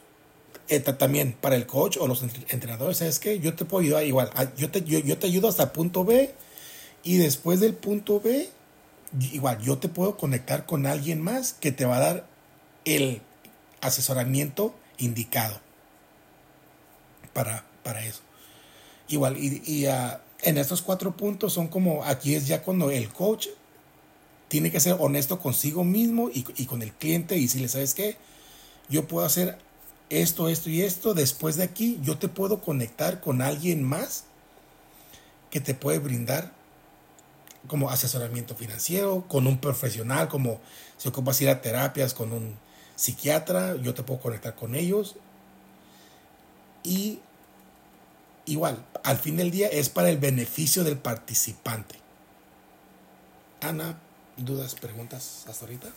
eh, 0.70 0.80
también 0.82 1.34
para 1.40 1.56
el 1.56 1.66
coach 1.66 1.98
o 1.98 2.08
los 2.08 2.24
entrenadores, 2.24 2.98
¿sabes 2.98 3.20
qué? 3.20 3.40
Yo 3.40 3.56
te 3.56 3.64
puedo 3.64 3.84
ayudar 3.84 4.06
igual. 4.06 4.30
Ah, 4.36 4.52
yo 4.58 4.70
te, 4.70 4.84
yo, 4.84 5.00
yo 5.00 5.18
te 5.18 5.28
ayudo 5.28 5.48
hasta 5.48 5.72
punto 5.72 6.04
B 6.04 6.34
y 7.04 7.18
después 7.18 7.62
del 7.62 7.74
punto 7.74 8.20
B, 8.20 8.50
igual, 9.20 9.60
yo 9.60 9.78
te 9.78 9.90
puedo 9.90 10.18
conectar 10.18 10.66
con 10.66 10.86
alguien 10.86 11.22
más 11.22 11.54
que 11.54 11.72
te 11.72 11.86
va 11.86 11.98
a 11.98 12.00
dar 12.00 12.28
el 12.86 13.22
asesoramiento 13.82 14.76
indicado 14.98 15.60
para, 17.34 17.66
para 17.84 18.04
eso. 18.04 18.22
Igual, 19.08 19.38
y, 19.38 19.62
y 19.66 19.88
uh, 19.88 20.18
en 20.42 20.58
estos 20.58 20.82
cuatro 20.82 21.16
puntos 21.16 21.54
son 21.54 21.68
como, 21.68 22.04
aquí 22.04 22.36
es 22.36 22.48
ya 22.48 22.64
cuando 22.64 22.92
el 22.92 23.10
coach 23.10 23.48
tiene 24.48 24.72
que 24.72 24.80
ser 24.80 24.96
honesto 25.00 25.40
consigo 25.40 25.84
mismo 25.84 26.30
y, 26.30 26.46
y 26.58 26.66
con 26.66 26.82
el 26.82 26.94
cliente 26.94 27.38
y 27.38 27.48
si 27.48 27.60
le 27.60 27.68
sabes 27.68 27.94
qué, 27.94 28.18
yo 28.90 29.08
puedo 29.08 29.26
hacer 29.26 29.58
esto, 30.10 30.48
esto 30.48 30.70
y 30.70 30.82
esto, 30.82 31.14
después 31.14 31.58
de 31.58 31.64
aquí 31.64 32.00
yo 32.02 32.18
te 32.18 32.28
puedo 32.28 32.62
conectar 32.62 33.20
con 33.20 33.42
alguien 33.42 33.84
más 33.84 34.26
que 35.50 35.60
te 35.60 35.74
puede 35.74 36.00
brindar 36.00 36.57
como 37.68 37.90
asesoramiento 37.90 38.56
financiero, 38.56 39.26
con 39.28 39.48
un 39.48 39.60
profesional, 39.60 40.28
como 40.28 40.60
si 40.98 41.10
ocupas 41.10 41.40
ir 41.42 41.50
a 41.50 41.62
terapias 41.62 42.14
con 42.14 42.32
un 42.32 42.56
psiquiatra, 42.96 43.76
yo 43.78 43.94
te 43.94 44.04
puedo 44.04 44.20
conectar 44.20 44.56
con 44.56 44.76
ellos. 44.76 45.16
Y 46.84 47.20
igual, 48.46 48.84
al 49.04 49.18
fin 49.18 49.38
del 49.38 49.52
día 49.52 49.68
es 49.68 49.90
para 49.90 50.10
el 50.10 50.18
beneficio 50.18 50.84
del 50.84 50.98
participante. 50.98 51.96
Ana, 53.62 53.98
dudas, 54.38 54.76
preguntas 54.76 55.46
hasta 55.48 55.66
ahorita. 55.66 55.88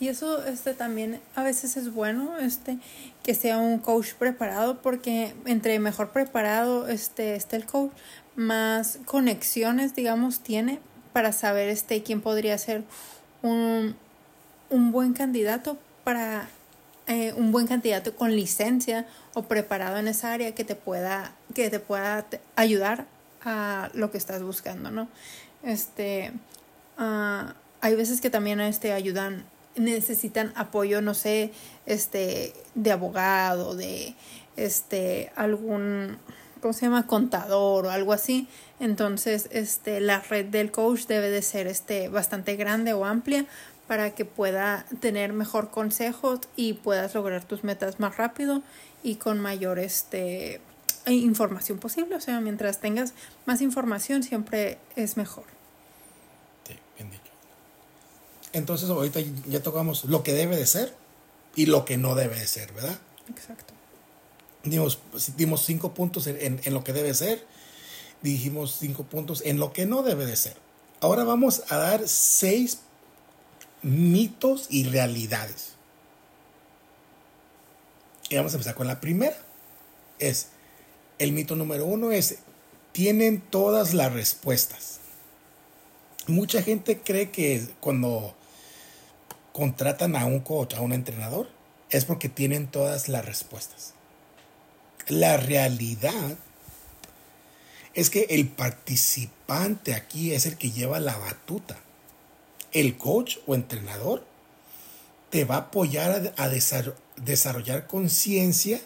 Y 0.00 0.08
eso 0.08 0.44
este 0.44 0.74
también 0.74 1.20
a 1.36 1.44
veces 1.44 1.76
es 1.76 1.92
bueno 1.94 2.36
este 2.38 2.78
que 3.22 3.36
sea 3.36 3.58
un 3.58 3.78
coach 3.78 4.14
preparado 4.14 4.82
porque 4.82 5.32
entre 5.44 5.78
mejor 5.78 6.10
preparado 6.10 6.88
este 6.88 7.36
esté 7.36 7.54
el 7.54 7.66
coach, 7.66 7.92
más 8.34 8.98
conexiones 9.04 9.94
digamos 9.94 10.40
tiene 10.40 10.80
para 11.12 11.32
saber 11.32 11.68
este 11.68 12.02
quién 12.02 12.20
podría 12.20 12.56
ser 12.58 12.84
un, 13.42 13.96
un 14.70 14.92
buen 14.92 15.12
candidato 15.12 15.78
para 16.04 16.48
eh, 17.06 17.32
un 17.36 17.52
buen 17.52 17.66
candidato 17.66 18.14
con 18.14 18.34
licencia 18.34 19.06
o 19.34 19.42
preparado 19.42 19.98
en 19.98 20.08
esa 20.08 20.32
área 20.32 20.54
que 20.54 20.64
te 20.64 20.74
pueda 20.74 21.32
que 21.54 21.70
te 21.70 21.80
pueda 21.80 22.26
ayudar 22.56 23.06
a 23.44 23.90
lo 23.94 24.10
que 24.10 24.18
estás 24.18 24.42
buscando 24.42 24.90
no 24.90 25.08
este 25.64 26.32
uh, 26.98 27.52
hay 27.80 27.96
veces 27.96 28.20
que 28.20 28.30
también 28.30 28.60
este 28.60 28.92
ayudan 28.92 29.44
necesitan 29.76 30.52
apoyo, 30.54 31.00
no 31.00 31.14
sé, 31.14 31.52
este, 31.86 32.52
de 32.74 32.92
abogado, 32.92 33.74
de 33.74 34.14
este, 34.56 35.32
algún, 35.34 36.18
¿cómo 36.62 36.72
se 36.72 36.86
llama? 36.86 37.06
contador 37.06 37.86
o 37.86 37.90
algo 37.90 38.12
así. 38.14 38.48
Entonces, 38.80 39.48
este, 39.50 40.00
la 40.00 40.20
red 40.20 40.46
del 40.46 40.70
coach 40.70 41.06
debe 41.06 41.28
de 41.28 41.42
ser 41.42 41.66
este, 41.66 42.08
bastante 42.08 42.56
grande 42.56 42.94
o 42.94 43.04
amplia 43.04 43.44
para 43.86 44.14
que 44.14 44.24
pueda 44.24 44.86
tener 45.00 45.34
mejor 45.34 45.70
consejos 45.70 46.40
y 46.56 46.74
puedas 46.74 47.14
lograr 47.14 47.44
tus 47.44 47.64
metas 47.64 48.00
más 48.00 48.16
rápido 48.16 48.62
y 49.02 49.16
con 49.16 49.40
mayor 49.40 49.78
este, 49.78 50.62
información 51.06 51.78
posible. 51.78 52.14
O 52.16 52.20
sea, 52.20 52.40
mientras 52.40 52.78
tengas 52.78 53.12
más 53.44 53.60
información 53.60 54.22
siempre 54.22 54.78
es 54.96 55.18
mejor. 55.18 55.44
Entonces 58.52 58.90
ahorita 58.90 59.20
ya 59.46 59.62
tocamos 59.62 60.04
lo 60.04 60.22
que 60.22 60.32
debe 60.32 60.56
de 60.56 60.66
ser 60.66 60.94
y 61.56 61.66
lo 61.66 61.84
que 61.84 61.96
no 61.96 62.14
debe 62.14 62.38
de 62.38 62.46
ser, 62.46 62.72
¿verdad? 62.72 62.98
Exacto. 63.28 63.71
Dimos, 64.64 65.00
dimos 65.36 65.64
cinco 65.64 65.92
puntos 65.94 66.26
en, 66.26 66.60
en, 66.62 66.74
lo 66.74 66.84
que 66.84 66.92
debe 66.92 67.14
ser, 67.14 67.44
dijimos 68.22 68.76
cinco 68.78 69.04
puntos 69.04 69.42
en 69.44 69.58
lo 69.58 69.72
que 69.72 69.86
no 69.86 70.02
debe 70.02 70.24
de 70.24 70.36
ser. 70.36 70.56
Ahora 71.00 71.24
vamos 71.24 71.64
a 71.68 71.76
dar 71.76 72.06
seis 72.06 72.80
mitos 73.82 74.66
y 74.70 74.84
realidades. 74.84 75.72
Y 78.28 78.36
vamos 78.36 78.52
a 78.52 78.56
empezar 78.56 78.74
con 78.74 78.86
la 78.86 79.00
primera. 79.00 79.36
Es, 80.18 80.48
el 81.18 81.32
mito 81.32 81.56
número 81.56 81.84
uno 81.84 82.12
es, 82.12 82.38
tienen 82.92 83.40
todas 83.40 83.94
las 83.94 84.12
respuestas. 84.12 85.00
Mucha 86.28 86.62
gente 86.62 87.00
cree 87.00 87.30
que 87.30 87.66
cuando 87.80 88.34
contratan 89.52 90.16
a 90.16 90.24
un 90.24 90.40
coach, 90.40 90.74
a 90.74 90.80
un 90.80 90.92
entrenador, 90.92 91.48
es 91.90 92.04
porque 92.04 92.28
tienen 92.28 92.68
todas 92.68 93.08
las 93.08 93.24
respuestas. 93.24 93.94
La 95.08 95.36
realidad 95.36 96.36
es 97.94 98.10
que 98.10 98.26
el 98.30 98.48
participante 98.48 99.94
aquí 99.94 100.32
es 100.32 100.46
el 100.46 100.56
que 100.56 100.70
lleva 100.70 101.00
la 101.00 101.16
batuta. 101.18 101.76
El 102.72 102.96
coach 102.96 103.38
o 103.46 103.54
entrenador 103.54 104.24
te 105.30 105.44
va 105.44 105.56
a 105.56 105.58
apoyar 105.58 106.34
a, 106.36 106.48
desarrollar 107.16 107.86
conciencia 107.86 108.80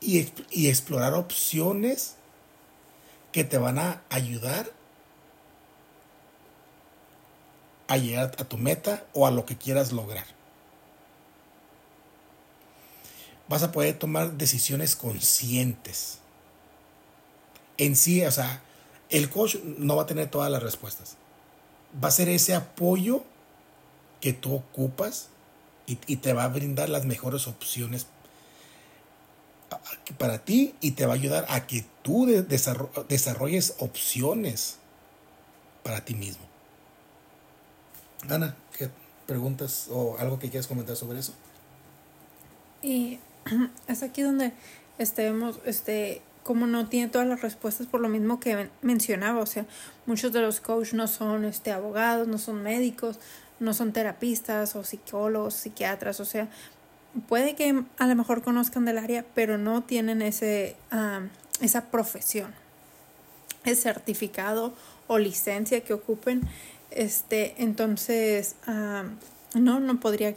y, 0.00 0.26
explorar 0.68 1.14
opciones 1.14 2.16
que 3.32 3.44
te 3.44 3.58
van 3.58 3.78
a 3.78 4.02
ayudar 4.08 4.72
a 7.88 7.96
llegar 7.96 8.32
a 8.38 8.44
tu 8.44 8.58
meta 8.58 9.04
o 9.12 9.26
a 9.26 9.30
lo 9.30 9.44
que 9.44 9.56
quieras 9.56 9.92
lograr. 9.92 10.39
Vas 13.50 13.64
a 13.64 13.72
poder 13.72 13.98
tomar 13.98 14.34
decisiones 14.34 14.94
conscientes. 14.94 16.18
En 17.78 17.96
sí, 17.96 18.24
o 18.24 18.30
sea, 18.30 18.62
el 19.08 19.28
coach 19.28 19.56
no 19.64 19.96
va 19.96 20.04
a 20.04 20.06
tener 20.06 20.30
todas 20.30 20.52
las 20.52 20.62
respuestas. 20.62 21.16
Va 22.02 22.06
a 22.06 22.12
ser 22.12 22.28
ese 22.28 22.54
apoyo 22.54 23.24
que 24.20 24.32
tú 24.32 24.54
ocupas 24.54 25.30
y, 25.86 25.96
te 25.96 26.32
va 26.32 26.44
a 26.44 26.48
brindar 26.48 26.88
las 26.88 27.04
mejores 27.06 27.48
opciones 27.48 28.06
para 30.16 30.44
ti 30.44 30.76
y 30.80 30.92
te 30.92 31.04
va 31.04 31.14
a 31.14 31.16
ayudar 31.16 31.44
a 31.48 31.66
que 31.66 31.84
tú 32.02 32.26
desarrolles 33.08 33.74
opciones 33.80 34.76
para 35.82 36.04
ti 36.04 36.14
mismo. 36.14 36.44
Ana, 38.28 38.54
¿qué 38.78 38.90
preguntas 39.26 39.88
o 39.90 40.16
algo 40.20 40.38
que 40.38 40.50
quieras 40.50 40.68
comentar 40.68 40.94
sobre 40.94 41.18
eso? 41.18 41.34
Y 42.80 43.18
es 43.88 44.02
aquí 44.02 44.22
donde 44.22 44.52
estemos, 44.98 45.60
este, 45.64 46.22
como 46.42 46.66
no 46.66 46.88
tiene 46.88 47.08
todas 47.08 47.26
las 47.26 47.42
respuestas 47.42 47.86
por 47.86 48.00
lo 48.00 48.08
mismo 48.08 48.40
que 48.40 48.68
mencionaba, 48.82 49.40
o 49.40 49.46
sea, 49.46 49.66
muchos 50.06 50.32
de 50.32 50.40
los 50.40 50.60
coaches 50.60 50.94
no 50.94 51.06
son 51.06 51.44
este, 51.44 51.72
abogados, 51.72 52.28
no 52.28 52.38
son 52.38 52.62
médicos, 52.62 53.18
no 53.58 53.74
son 53.74 53.92
terapistas 53.92 54.74
o 54.76 54.84
psicólogos, 54.84 55.54
psiquiatras, 55.54 56.20
o 56.20 56.24
sea, 56.24 56.48
puede 57.28 57.54
que 57.54 57.82
a 57.98 58.06
lo 58.06 58.16
mejor 58.16 58.42
conozcan 58.42 58.84
del 58.84 58.98
área, 58.98 59.24
pero 59.34 59.58
no 59.58 59.82
tienen 59.82 60.22
ese, 60.22 60.76
esa 61.60 61.90
profesión, 61.90 62.54
ese 63.64 63.82
certificado 63.82 64.74
o 65.06 65.18
licencia 65.18 65.82
que 65.82 65.92
ocupen 65.92 66.48
este, 66.90 67.54
entonces, 67.62 68.56
no, 69.54 69.80
no 69.80 70.00
podría, 70.00 70.34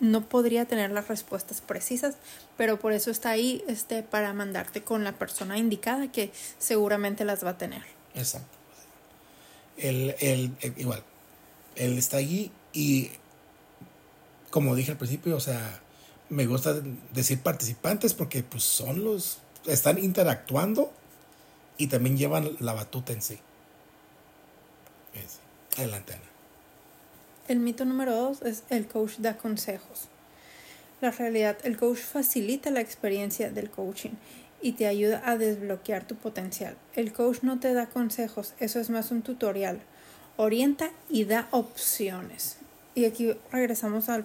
no 0.00 0.28
podría 0.28 0.64
tener 0.64 0.90
las 0.90 1.08
respuestas 1.08 1.60
precisas, 1.60 2.16
pero 2.56 2.78
por 2.78 2.92
eso 2.92 3.10
está 3.10 3.30
ahí, 3.30 3.64
este, 3.68 4.02
para 4.02 4.32
mandarte 4.32 4.82
con 4.82 5.04
la 5.04 5.12
persona 5.12 5.58
indicada 5.58 6.10
que 6.10 6.32
seguramente 6.58 7.24
las 7.24 7.44
va 7.44 7.50
a 7.50 7.58
tener. 7.58 7.82
Exacto. 8.14 8.58
Él, 9.76 10.14
él, 10.20 10.52
igual, 10.76 11.02
él 11.76 11.98
está 11.98 12.18
allí 12.18 12.50
y, 12.72 13.10
como 14.50 14.74
dije 14.74 14.92
al 14.92 14.98
principio, 14.98 15.36
o 15.36 15.40
sea, 15.40 15.80
me 16.28 16.46
gusta 16.46 16.74
decir 17.12 17.40
participantes 17.40 18.14
porque 18.14 18.42
pues 18.42 18.62
son 18.64 19.04
los, 19.04 19.38
están 19.66 19.98
interactuando 19.98 20.92
y 21.76 21.88
también 21.88 22.16
llevan 22.16 22.56
la 22.60 22.72
batuta 22.72 23.12
en 23.12 23.22
sí. 23.22 23.38
Adelante, 25.76 26.14
El 27.46 27.60
mito 27.60 27.84
número 27.84 28.16
dos 28.16 28.40
es 28.40 28.62
el 28.70 28.86
coach 28.86 29.18
da 29.18 29.36
consejos. 29.36 30.08
La 31.02 31.10
realidad, 31.10 31.58
el 31.64 31.76
coach 31.76 31.98
facilita 31.98 32.70
la 32.70 32.80
experiencia 32.80 33.50
del 33.50 33.68
coaching 33.68 34.12
y 34.62 34.72
te 34.72 34.86
ayuda 34.86 35.22
a 35.26 35.36
desbloquear 35.36 36.06
tu 36.06 36.14
potencial. 36.14 36.74
El 36.94 37.12
coach 37.12 37.42
no 37.42 37.60
te 37.60 37.74
da 37.74 37.86
consejos, 37.86 38.54
eso 38.60 38.80
es 38.80 38.88
más 38.88 39.10
un 39.10 39.20
tutorial. 39.20 39.80
Orienta 40.38 40.90
y 41.10 41.26
da 41.26 41.48
opciones. 41.50 42.56
Y 42.94 43.04
aquí 43.04 43.34
regresamos 43.52 44.08
a 44.08 44.24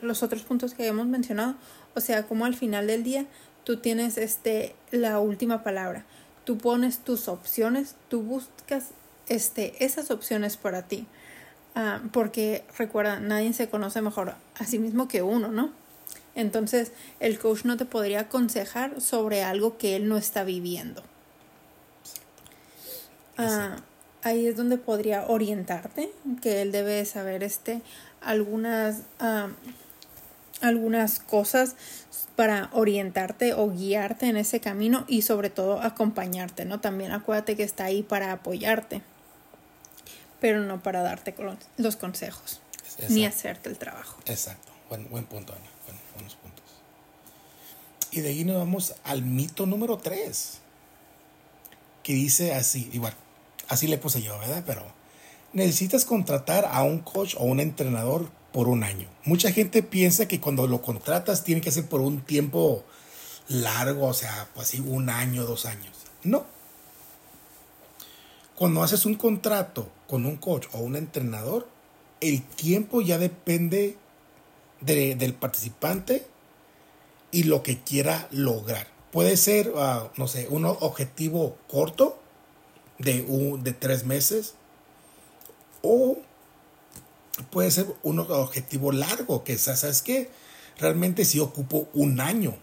los 0.00 0.22
otros 0.22 0.42
puntos 0.42 0.72
que 0.72 0.84
habíamos 0.84 1.06
mencionado. 1.06 1.56
O 1.94 2.00
sea, 2.00 2.22
como 2.22 2.46
al 2.46 2.54
final 2.54 2.86
del 2.86 3.02
día 3.02 3.26
tú 3.64 3.76
tienes 3.76 4.16
este, 4.16 4.74
la 4.90 5.20
última 5.20 5.62
palabra. 5.62 6.06
tú 6.44 6.58
pones 6.58 6.98
tus 6.98 7.28
opciones, 7.28 7.96
tú 8.08 8.22
buscas 8.22 8.90
este, 9.28 9.84
esas 9.84 10.10
opciones 10.10 10.56
para 10.56 10.82
ti. 10.82 11.06
Ah, 11.74 12.00
porque 12.12 12.64
recuerda, 12.78 13.18
nadie 13.18 13.52
se 13.52 13.68
conoce 13.68 14.00
mejor 14.00 14.34
a 14.58 14.64
sí 14.64 14.78
mismo 14.78 15.08
que 15.08 15.22
uno, 15.22 15.48
¿no? 15.48 15.72
Entonces, 16.36 16.92
el 17.20 17.38
coach 17.38 17.64
no 17.64 17.76
te 17.76 17.84
podría 17.84 18.20
aconsejar 18.20 19.00
sobre 19.00 19.42
algo 19.42 19.76
que 19.76 19.96
él 19.96 20.08
no 20.08 20.16
está 20.16 20.44
viviendo. 20.44 21.02
Ah, 23.36 23.76
ahí 24.22 24.46
es 24.46 24.56
donde 24.56 24.78
podría 24.78 25.26
orientarte, 25.26 26.10
que 26.42 26.62
él 26.62 26.70
debe 26.70 27.04
saber 27.04 27.42
este, 27.42 27.82
algunas, 28.20 29.02
ah, 29.18 29.48
algunas 30.60 31.18
cosas 31.18 31.74
para 32.36 32.70
orientarte 32.72 33.54
o 33.54 33.70
guiarte 33.70 34.26
en 34.26 34.36
ese 34.36 34.60
camino 34.60 35.04
y 35.08 35.22
sobre 35.22 35.50
todo 35.50 35.80
acompañarte, 35.80 36.64
¿no? 36.64 36.80
También 36.80 37.12
acuérdate 37.12 37.56
que 37.56 37.62
está 37.64 37.84
ahí 37.84 38.02
para 38.02 38.32
apoyarte, 38.32 39.02
pero 40.44 40.60
no 40.60 40.82
para 40.82 41.00
darte 41.00 41.34
los 41.78 41.96
consejos, 41.96 42.60
ni 43.08 43.24
hacerte 43.24 43.70
el 43.70 43.78
trabajo. 43.78 44.20
Exacto, 44.26 44.72
buen, 44.90 45.08
buen 45.08 45.24
punto, 45.24 45.54
Ana, 45.54 45.64
buenos 46.12 46.34
puntos. 46.34 46.62
Y 48.10 48.20
de 48.20 48.28
ahí 48.28 48.44
nos 48.44 48.58
vamos 48.58 48.94
al 49.04 49.22
mito 49.22 49.64
número 49.64 49.96
3, 49.96 50.58
que 52.02 52.12
dice 52.12 52.52
así, 52.52 52.90
igual, 52.92 53.14
así 53.68 53.86
le 53.86 53.96
puse 53.96 54.20
yo, 54.20 54.38
¿verdad? 54.38 54.62
Pero 54.66 54.84
necesitas 55.54 56.04
contratar 56.04 56.66
a 56.70 56.82
un 56.82 56.98
coach 56.98 57.36
o 57.38 57.44
un 57.44 57.58
entrenador 57.58 58.28
por 58.52 58.68
un 58.68 58.84
año. 58.84 59.08
Mucha 59.24 59.50
gente 59.50 59.82
piensa 59.82 60.28
que 60.28 60.42
cuando 60.42 60.66
lo 60.66 60.82
contratas 60.82 61.42
tiene 61.42 61.62
que 61.62 61.72
ser 61.72 61.88
por 61.88 62.02
un 62.02 62.20
tiempo 62.20 62.84
largo, 63.48 64.08
o 64.08 64.12
sea, 64.12 64.46
pues 64.52 64.68
así 64.68 64.80
un 64.80 65.08
año, 65.08 65.46
dos 65.46 65.64
años. 65.64 65.96
No. 66.22 66.44
Cuando 68.56 68.82
haces 68.82 69.04
un 69.04 69.14
contrato 69.16 69.88
con 70.06 70.26
un 70.26 70.36
coach 70.36 70.66
o 70.72 70.78
un 70.78 70.94
entrenador, 70.96 71.66
el 72.20 72.42
tiempo 72.42 73.00
ya 73.00 73.18
depende 73.18 73.96
del 74.80 75.34
participante 75.34 76.26
y 77.32 77.44
lo 77.44 77.62
que 77.62 77.80
quiera 77.80 78.28
lograr. 78.30 78.86
Puede 79.10 79.36
ser, 79.36 79.72
ah, 79.76 80.10
no 80.16 80.28
sé, 80.28 80.46
un 80.48 80.64
objetivo 80.64 81.56
corto 81.68 82.18
de, 82.98 83.22
un, 83.22 83.64
de 83.64 83.72
tres 83.72 84.04
meses 84.04 84.54
o 85.82 86.18
puede 87.50 87.70
ser 87.70 87.86
un 88.02 88.20
objetivo 88.20 88.92
largo, 88.92 89.42
que 89.42 89.58
¿sabes 89.58 90.02
qué? 90.02 90.30
Realmente 90.78 91.24
si 91.24 91.40
ocupo 91.40 91.88
un 91.92 92.20
año. 92.20 92.54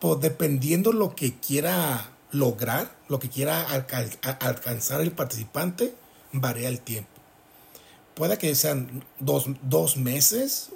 Pues 0.00 0.20
dependiendo 0.20 0.92
lo 0.92 1.14
que 1.14 1.34
quiera 1.34 2.13
lograr, 2.34 2.90
lo 3.08 3.20
que 3.20 3.30
quiera 3.30 3.64
alcanzar 3.70 5.00
el 5.00 5.12
participante, 5.12 5.94
varía 6.32 6.68
el 6.68 6.80
tiempo. 6.80 7.10
Puede 8.14 8.38
que 8.38 8.54
sean 8.54 9.04
dos, 9.20 9.96
meses, 9.96 10.70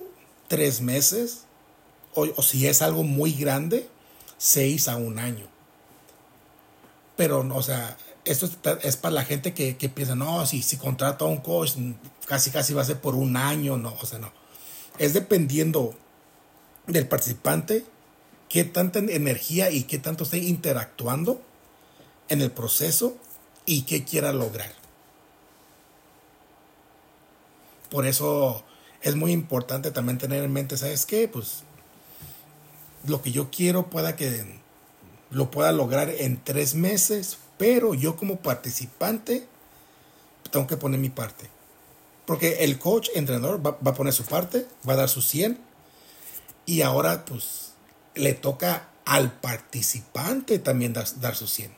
tres 0.47 0.81
meses, 0.81 1.45
o, 2.15 2.43
si 2.43 2.67
es 2.67 2.81
algo 2.81 3.03
muy 3.03 3.33
grande, 3.33 3.89
seis 4.39 4.89
a 4.89 4.97
un 4.97 5.19
año. 5.19 5.47
Pero, 7.17 7.41
o 7.41 7.63
sea, 7.63 7.97
esto 8.25 8.49
es 8.83 8.97
para 8.97 9.15
la 9.15 9.25
gente 9.25 9.53
que, 9.53 9.89
piensa, 9.89 10.15
no, 10.15 10.47
si, 10.47 10.63
si 10.63 10.77
contrato 10.77 11.25
a 11.25 11.29
un 11.29 11.39
coach, 11.39 11.73
casi 12.27 12.51
casi 12.51 12.73
va 12.73 12.83
a 12.83 12.85
ser 12.85 13.01
por 13.01 13.17
un 13.17 13.37
año, 13.37 13.77
no, 13.77 13.97
o 14.01 14.07
sea, 14.07 14.21
no. 14.21 14.33
Es 14.99 15.13
dependiendo 15.13 15.95
del 16.87 17.09
participante, 17.09 17.85
qué 18.49 18.63
tanta 18.63 19.01
energía 19.01 19.71
y 19.71 19.85
qué 19.85 19.99
tanto 19.99 20.23
esté 20.25 20.39
interactuando 20.39 21.43
en 22.29 22.43
el 22.43 22.51
proceso 22.51 23.17
y 23.67 23.83
qué 23.83 24.05
quiera 24.05 24.33
lograr. 24.33 24.73
Por 27.91 28.07
eso 28.07 28.65
es 29.01 29.17
muy 29.17 29.33
importante 29.33 29.91
también 29.91 30.19
tener 30.19 30.45
en 30.45 30.53
mente, 30.53 30.77
¿sabes 30.77 31.07
qué? 31.07 31.29
Pues 31.29 31.63
lo 33.07 33.23
que 33.23 33.31
yo 33.31 33.51
quiero 33.51 33.89
pueda 33.89 34.17
que 34.17 34.59
lo 35.31 35.51
pueda 35.51 35.73
lograr 35.73 36.11
en 36.11 36.43
tres 36.43 36.75
meses, 36.75 37.39
pero 37.57 37.95
yo 37.95 38.17
como 38.17 38.37
participante 38.37 39.47
tengo 40.51 40.67
que 40.67 40.77
poner 40.77 40.99
mi 40.99 41.11
parte. 41.11 41.49
Porque 42.27 42.65
el 42.65 42.79
coach, 42.79 43.09
entrenador, 43.15 43.65
va, 43.65 43.79
a 43.91 43.95
poner 43.95 44.13
su 44.13 44.25
parte, 44.25 44.67
va 44.87 44.95
a 44.95 44.97
dar 44.97 45.09
su 45.09 45.23
100. 45.23 45.59
Y 46.67 46.83
ahora 46.83 47.25
pues 47.25 47.73
le 48.15 48.35
toca 48.35 48.89
al 49.05 49.33
participante 49.33 50.59
también 50.59 50.93
dar, 50.93 51.07
dar 51.21 51.35
su 51.35 51.47
100. 51.47 51.78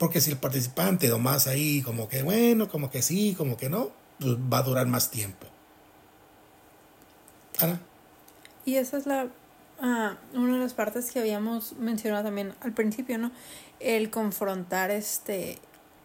Porque 0.00 0.22
si 0.22 0.30
el 0.30 0.38
participante 0.38 1.08
nomás 1.08 1.46
ahí 1.46 1.82
como 1.82 2.08
que 2.08 2.22
bueno, 2.22 2.70
como 2.70 2.90
que 2.90 3.02
sí, 3.02 3.34
como 3.36 3.58
que 3.58 3.68
no, 3.68 3.90
pues 4.18 4.32
va 4.36 4.58
a 4.58 4.62
durar 4.62 4.86
más 4.86 5.10
tiempo. 5.10 5.46
Y 8.64 8.76
esa 8.76 8.96
es 8.96 9.04
la 9.04 9.28
ah, 9.82 10.16
una 10.32 10.54
de 10.54 10.58
las 10.60 10.72
partes 10.72 11.10
que 11.10 11.18
habíamos 11.20 11.74
mencionado 11.74 12.24
también 12.24 12.54
al 12.62 12.72
principio, 12.72 13.18
¿no? 13.18 13.30
el 13.80 14.08
confrontar 14.08 14.90
este 14.90 15.58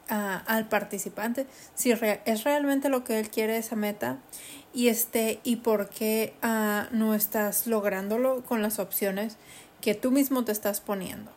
al 0.08 0.68
participante 0.68 1.48
si 1.74 1.92
es 1.92 2.44
realmente 2.44 2.90
lo 2.90 3.04
que 3.04 3.20
él 3.20 3.32
quiere 3.32 3.58
esa 3.58 3.76
meta 3.76 4.20
y 4.72 4.90
este 4.90 5.40
y 5.44 5.56
por 5.56 5.90
qué 5.90 6.36
ah, 6.44 6.88
no 6.92 7.16
estás 7.16 7.66
lográndolo 7.66 8.44
con 8.44 8.62
las 8.62 8.78
opciones 8.78 9.38
que 9.82 9.96
tú 9.96 10.12
mismo 10.12 10.46
te 10.46 10.52
estás 10.52 10.80
poniendo 10.80 11.32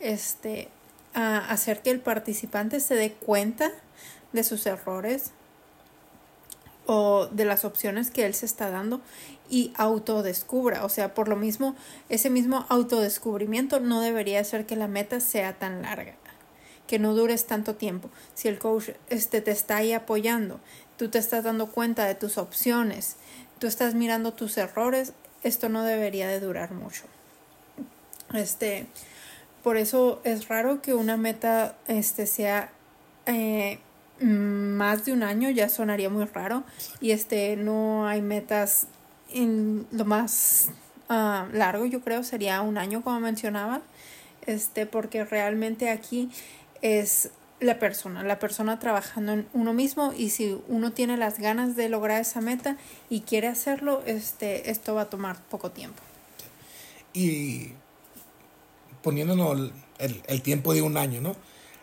este 0.00 0.70
hacer 1.16 1.80
que 1.80 1.90
el 1.90 2.00
participante 2.00 2.78
se 2.78 2.94
dé 2.94 3.12
cuenta 3.12 3.72
de 4.32 4.44
sus 4.44 4.66
errores 4.66 5.32
o 6.84 7.26
de 7.26 7.46
las 7.46 7.64
opciones 7.64 8.10
que 8.10 8.26
él 8.26 8.34
se 8.34 8.46
está 8.46 8.70
dando 8.70 9.00
y 9.48 9.72
autodescubra. 9.76 10.84
O 10.84 10.88
sea, 10.88 11.14
por 11.14 11.28
lo 11.28 11.36
mismo, 11.36 11.74
ese 12.10 12.28
mismo 12.28 12.66
autodescubrimiento 12.68 13.80
no 13.80 14.00
debería 14.00 14.44
ser 14.44 14.66
que 14.66 14.76
la 14.76 14.88
meta 14.88 15.20
sea 15.20 15.58
tan 15.58 15.82
larga, 15.82 16.14
que 16.86 16.98
no 16.98 17.14
dures 17.14 17.46
tanto 17.46 17.74
tiempo. 17.74 18.10
Si 18.34 18.48
el 18.48 18.58
coach 18.58 18.90
este, 19.08 19.40
te 19.40 19.50
está 19.50 19.78
ahí 19.78 19.94
apoyando, 19.94 20.60
tú 20.98 21.08
te 21.08 21.18
estás 21.18 21.44
dando 21.44 21.68
cuenta 21.68 22.04
de 22.04 22.14
tus 22.14 22.36
opciones, 22.38 23.16
tú 23.58 23.66
estás 23.66 23.94
mirando 23.94 24.34
tus 24.34 24.56
errores, 24.58 25.12
esto 25.42 25.68
no 25.70 25.82
debería 25.82 26.28
de 26.28 26.40
durar 26.40 26.72
mucho. 26.72 27.04
Este, 28.34 28.86
por 29.66 29.78
eso 29.78 30.20
es 30.22 30.46
raro 30.46 30.80
que 30.80 30.94
una 30.94 31.16
meta 31.16 31.74
este, 31.88 32.26
sea 32.26 32.70
eh, 33.26 33.80
más 34.20 35.04
de 35.04 35.12
un 35.12 35.24
año 35.24 35.50
ya 35.50 35.68
sonaría 35.68 36.08
muy 36.08 36.24
raro. 36.24 36.62
Y 37.00 37.10
este 37.10 37.56
no 37.56 38.06
hay 38.06 38.22
metas 38.22 38.86
en 39.28 39.88
lo 39.90 40.04
más 40.04 40.68
ah, 41.08 41.48
largo 41.52 41.84
yo 41.84 42.00
creo 42.00 42.22
sería 42.22 42.60
un 42.60 42.78
año 42.78 43.02
como 43.02 43.18
mencionaba 43.18 43.82
este 44.46 44.86
porque 44.86 45.24
realmente 45.24 45.90
aquí 45.90 46.30
es 46.80 47.30
la 47.58 47.80
persona 47.80 48.22
la 48.22 48.38
persona 48.38 48.78
trabajando 48.78 49.32
en 49.32 49.48
uno 49.52 49.72
mismo 49.72 50.12
y 50.16 50.30
si 50.30 50.62
uno 50.68 50.92
tiene 50.92 51.16
las 51.16 51.40
ganas 51.40 51.74
de 51.74 51.88
lograr 51.88 52.20
esa 52.20 52.40
meta 52.40 52.76
y 53.10 53.22
quiere 53.22 53.48
hacerlo 53.48 54.04
este 54.06 54.70
esto 54.70 54.94
va 54.94 55.02
a 55.02 55.10
tomar 55.10 55.40
poco 55.50 55.72
tiempo. 55.72 56.00
Y 57.12 57.72
poniéndonos 59.06 59.70
el, 59.98 60.22
el 60.26 60.42
tiempo 60.42 60.74
de 60.74 60.82
un 60.82 60.96
año 60.96 61.20
no 61.20 61.36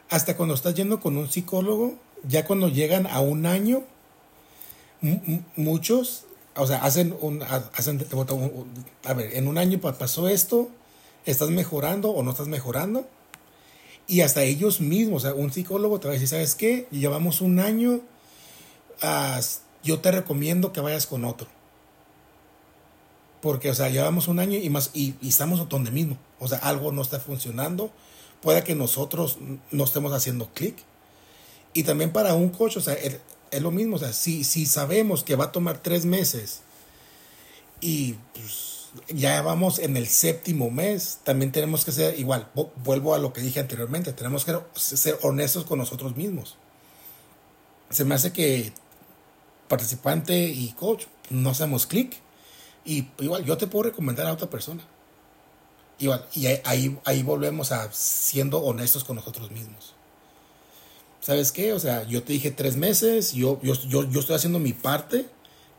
hasta 0.10 0.36
cuando 0.36 0.56
estás 0.56 0.76
yendo 0.76 1.00
con 1.00 1.16
un 1.16 1.32
psicólogo 1.32 1.96
ya 2.28 2.46
cuando 2.46 2.70
llegan 2.70 3.08
a 3.08 3.20
un 3.20 3.46
año, 3.46 3.84
muchos, 5.56 6.26
o 6.56 6.66
sea, 6.66 6.84
hacen 6.84 7.16
un, 7.20 7.44
hacen, 7.44 8.06
a 9.04 9.14
ver, 9.14 9.36
en 9.36 9.48
un 9.48 9.58
año 9.58 9.80
pasó 9.80 10.28
esto, 10.30 10.70
estás 11.26 11.50
mejorando 11.50 12.12
o 12.12 12.24
no 12.24 12.32
estás 12.32 12.48
mejorando. 12.48 13.08
Y 14.08 14.22
hasta 14.22 14.44
ellos 14.44 14.82
mismos, 14.82 15.24
o 15.24 15.28
sea, 15.28 15.34
un 15.34 15.52
psicólogo 15.52 16.00
te 16.00 16.08
va 16.08 16.12
a 16.12 16.14
decir, 16.14 16.28
¿sabes 16.28 16.56
qué? 16.56 16.88
Llevamos 16.92 17.42
un 17.42 17.60
año, 17.60 18.02
yo 19.84 20.00
te 20.00 20.12
recomiendo 20.12 20.74
que 20.74 20.82
vayas 20.82 21.08
con 21.08 21.26
otro. 21.26 21.48
Porque, 23.44 23.70
o 23.70 23.76
sea, 23.76 23.90
llevamos 23.90 24.30
un 24.30 24.40
año 24.40 24.58
y 24.58 24.70
más, 24.70 24.92
y, 24.94 25.16
y 25.22 25.28
estamos 25.28 25.68
donde 25.68 25.92
mismo. 25.92 26.18
O 26.40 26.48
sea, 26.48 26.60
algo 26.60 26.94
no 26.94 27.02
está 27.02 27.20
funcionando. 27.20 27.92
Puede 28.42 28.64
que 28.64 28.74
nosotros 28.74 29.38
no 29.70 29.84
estemos 29.84 30.14
haciendo 30.14 30.48
clic 30.54 30.78
y 31.74 31.84
también 31.84 32.14
para 32.14 32.36
un 32.36 32.50
coach, 32.50 32.78
o 32.78 32.82
sea, 32.82 32.94
es, 32.94 33.20
lo 33.62 33.72
mismo, 33.72 33.98
o 33.98 34.00
sea, 34.00 34.14
si, 34.14 34.46
si 34.46 34.66
sabemos 34.66 35.26
que 35.26 35.36
va 35.36 35.46
a 35.46 35.52
tomar 35.52 35.80
tres 35.80 36.06
meses 36.06 36.62
y 37.82 38.14
pues, 38.34 38.92
ya 39.10 39.42
vamos 39.42 39.78
en 39.80 39.98
el 39.98 40.08
séptimo 40.08 40.72
mes, 40.72 41.20
también 41.26 41.52
tenemos 41.52 41.84
que 41.84 41.92
ser 41.92 42.18
igual, 42.18 42.50
vuelvo 42.84 43.14
a 43.14 43.20
lo 43.20 43.34
que 43.34 43.42
dije 43.42 43.60
anteriormente, 43.60 44.14
tenemos 44.14 44.46
que 44.46 44.58
ser 44.76 45.20
honestos 45.22 45.66
con 45.66 45.80
nosotros 45.80 46.16
mismos. 46.16 46.58
Se 47.90 48.06
me 48.06 48.16
hace 48.16 48.32
que 48.32 48.72
participante 49.68 50.48
y 50.48 50.72
coach 50.80 51.06
no 51.30 51.50
hacemos 51.50 51.86
clic 51.86 52.23
y 52.86 53.08
igual 53.20 53.46
yo 53.46 53.58
te 53.58 53.68
puedo 53.68 53.84
recomendar 53.84 54.28
a 54.28 54.34
otra 54.34 54.50
persona. 54.50 54.84
Igual, 56.00 56.26
y 56.34 56.48
ahí, 56.48 57.00
ahí 57.06 57.24
volvemos 57.24 57.72
a 57.72 57.92
siendo 57.92 58.60
honestos 58.60 59.04
con 59.04 59.16
nosotros 59.16 59.52
mismos. 59.52 59.94
¿Sabes 61.22 61.54
qué? 61.54 61.72
O 61.72 61.80
sea, 61.80 62.04
yo 62.04 62.24
te 62.24 62.34
dije 62.34 62.52
tres 62.52 62.76
meses, 62.76 63.32
yo, 63.34 63.60
yo, 63.62 63.74
yo, 63.88 64.04
yo 64.10 64.20
estoy 64.20 64.36
haciendo 64.36 64.60
mi 64.60 64.74
parte 64.74 65.26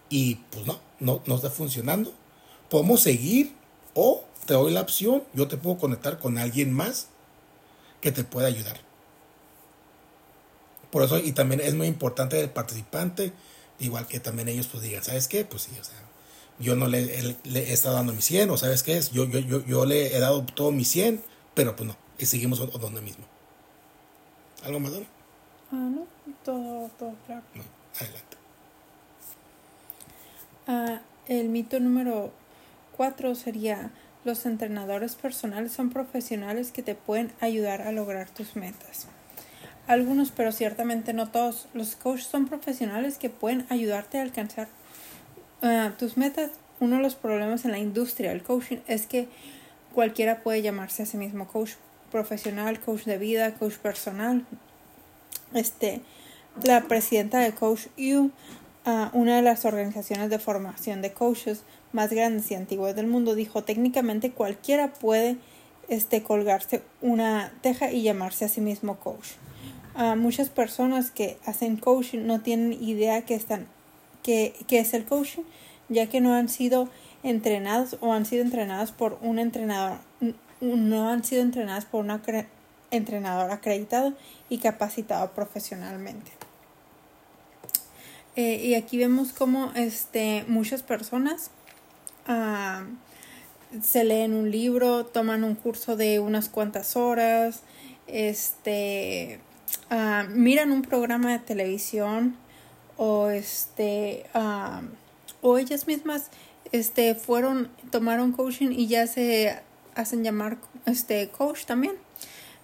y 0.09 0.37
pues 0.37 0.67
no, 0.67 0.81
no, 1.01 1.23
no 1.27 1.35
está 1.35 1.51
funcionando. 1.51 2.13
Podemos 2.71 3.01
seguir 3.01 3.55
o 3.93 4.25
te 4.47 4.55
doy 4.55 4.73
la 4.73 4.81
opción, 4.81 5.23
yo 5.35 5.49
te 5.49 5.57
puedo 5.57 5.77
conectar 5.77 6.19
con 6.19 6.39
alguien 6.39 6.73
más 6.73 7.09
que 8.01 8.13
te 8.13 8.25
pueda 8.25 8.49
ayudar. 8.49 8.81
Por 10.91 11.03
eso, 11.03 11.19
y 11.19 11.33
también 11.33 11.61
es 11.61 11.75
muy 11.75 11.89
importante 11.89 12.41
el 12.41 12.51
participante, 12.51 13.33
igual 13.81 14.07
que 14.07 14.21
también 14.21 14.49
ellos 14.49 14.69
pues 14.69 14.83
digan, 14.83 15.03
¿sabes 15.03 15.29
qué? 15.29 15.45
Pues 15.45 15.63
sí, 15.63 15.73
o 15.81 15.85
sea, 15.85 16.04
yo 16.59 16.77
no 16.77 16.87
le, 16.87 16.99
he 17.01 17.73
estado 17.73 17.97
dando 17.97 18.13
mi 18.13 18.23
100, 18.23 18.51
o 18.51 18.57
¿sabes 18.57 18.83
qué 18.83 18.97
es? 18.97 19.11
Yo, 19.11 19.25
yo, 19.25 19.41
yo, 19.41 19.65
yo 19.65 19.85
le 19.85 20.17
he 20.17 20.21
dado 20.21 20.45
todo 20.45 20.71
mi 20.71 20.85
100, 20.85 21.23
pero 21.55 21.75
pues 21.77 21.89
no, 21.89 21.97
y 22.19 22.27
seguimos 22.27 22.59
donde 22.59 23.01
mismo. 23.01 23.25
¿Algo 24.65 24.81
más, 24.81 24.93
Dona? 24.93 25.07
Ah, 25.73 25.75
no, 25.75 26.07
todo, 26.45 26.89
todo 26.99 27.15
claro. 27.27 27.43
No, 27.55 27.63
adelante. 28.01 28.37
Ah, 30.67 31.01
el 31.27 31.49
mito 31.49 31.81
número 31.81 32.33
4 32.97 33.35
sería, 33.35 33.91
los 34.25 34.47
entrenadores 34.47 35.17
personales 35.17 35.73
son 35.73 35.91
profesionales 35.91 36.73
que 36.73 36.83
te 36.83 36.95
pueden 36.95 37.33
ayudar 37.41 37.83
a 37.83 37.93
lograr 37.93 38.31
tus 38.31 38.57
metas. 38.57 39.07
Algunos, 39.87 40.31
pero 40.31 40.51
ciertamente 40.51 41.13
no 41.13 41.29
todos. 41.31 41.69
Los 41.75 41.95
coaches 41.95 42.27
son 42.27 42.49
profesionales 42.49 43.19
que 43.19 43.29
pueden 43.29 43.67
ayudarte 43.69 44.19
a 44.19 44.23
alcanzar 44.23 44.69
uh, 45.65 45.91
tus 45.99 46.17
metas. 46.17 46.51
Uno 46.81 46.97
de 46.97 47.03
los 47.03 47.15
problemas 47.15 47.65
en 47.65 47.71
la 47.71 47.79
industria 47.79 48.31
del 48.31 48.43
coaching 48.43 48.79
es 48.87 49.07
que 49.07 49.29
cualquiera 49.95 50.43
puede 50.43 50.63
llamarse 50.63 51.03
a 51.03 51.07
sí 51.07 51.17
mismo 51.17 51.49
coach 51.49 51.73
profesional, 52.11 52.79
coach 52.81 53.05
de 53.05 53.19
vida, 53.19 53.55
coach 53.55 53.75
personal. 53.75 54.45
Este, 55.53 56.01
la 56.63 56.83
presidenta 56.83 57.39
de 57.41 57.53
Coach 57.53 57.87
U, 57.99 58.31
uh, 58.87 59.09
una 59.13 59.37
de 59.37 59.43
las 59.43 59.65
organizaciones 59.65 60.31
de 60.31 60.39
formación 60.39 61.03
de 61.03 61.13
coaches 61.13 61.65
más 61.93 62.11
grandes 62.11 62.51
y 62.51 62.55
antiguas 62.55 62.95
del 62.95 63.07
mundo, 63.07 63.35
dijo 63.35 63.65
técnicamente 63.65 64.33
cualquiera 64.33 64.93
puede 64.93 65.37
este, 65.89 66.23
colgarse 66.23 66.83
una 67.01 67.53
teja 67.61 67.91
y 67.91 68.03
llamarse 68.03 68.45
a 68.45 68.49
sí 68.49 68.61
mismo 68.61 68.97
coach 68.99 69.33
muchas 70.17 70.49
personas 70.49 71.11
que 71.11 71.39
hacen 71.47 71.77
coaching 71.77 72.27
no 72.27 72.41
tienen 72.41 72.73
idea 72.73 73.23
que 73.23 73.35
están 73.35 73.67
que, 74.25 74.55
es 74.71 74.95
el 74.95 75.05
coaching 75.05 75.43
ya 75.89 76.09
que 76.09 76.21
no 76.21 76.35
han 76.35 76.49
sido 76.49 76.89
entrenados 77.23 77.97
o 78.01 78.13
han 78.13 78.27
sido 78.27 78.43
entrenados 78.43 78.91
por 78.91 79.19
un 79.23 79.39
entrenador 79.39 79.99
no 80.61 81.09
han 81.09 81.23
sido 81.23 81.43
entrenadas 81.43 81.85
por 81.85 82.05
un 82.05 82.21
entrenador 82.91 83.51
acreditado 83.53 84.15
y 84.49 84.59
capacitado 84.59 85.33
profesionalmente. 85.33 86.33
Eh, 88.35 88.65
y 88.65 88.75
aquí 88.75 88.99
vemos 88.99 89.33
como 89.33 89.71
este 89.75 90.45
muchas 90.49 90.83
personas 90.83 91.51
se 93.83 94.05
leen 94.05 94.35
un 94.35 94.51
libro 94.51 95.05
toman 95.07 95.45
un 95.45 95.55
curso 95.55 95.97
de 95.97 96.19
unas 96.19 96.49
cuantas 96.49 96.97
horas 96.97 97.63
este 98.07 99.41
Ah, 99.91 100.25
miran 100.29 100.73
un 100.73 100.83
programa 100.83 101.33
de 101.33 101.39
televisión 101.39 102.37
o 102.97 103.29
este 103.29 104.27
o 105.43 105.59
ellas 105.59 105.87
mismas 105.87 106.31
este 106.73 107.15
fueron 107.15 107.71
tomaron 107.91 108.33
coaching 108.33 108.71
y 108.73 108.87
ya 108.87 109.07
se 109.07 109.61
hacen 109.95 110.25
llamar 110.25 110.59
este 110.87 111.29
coach 111.29 111.65
también. 111.65 111.95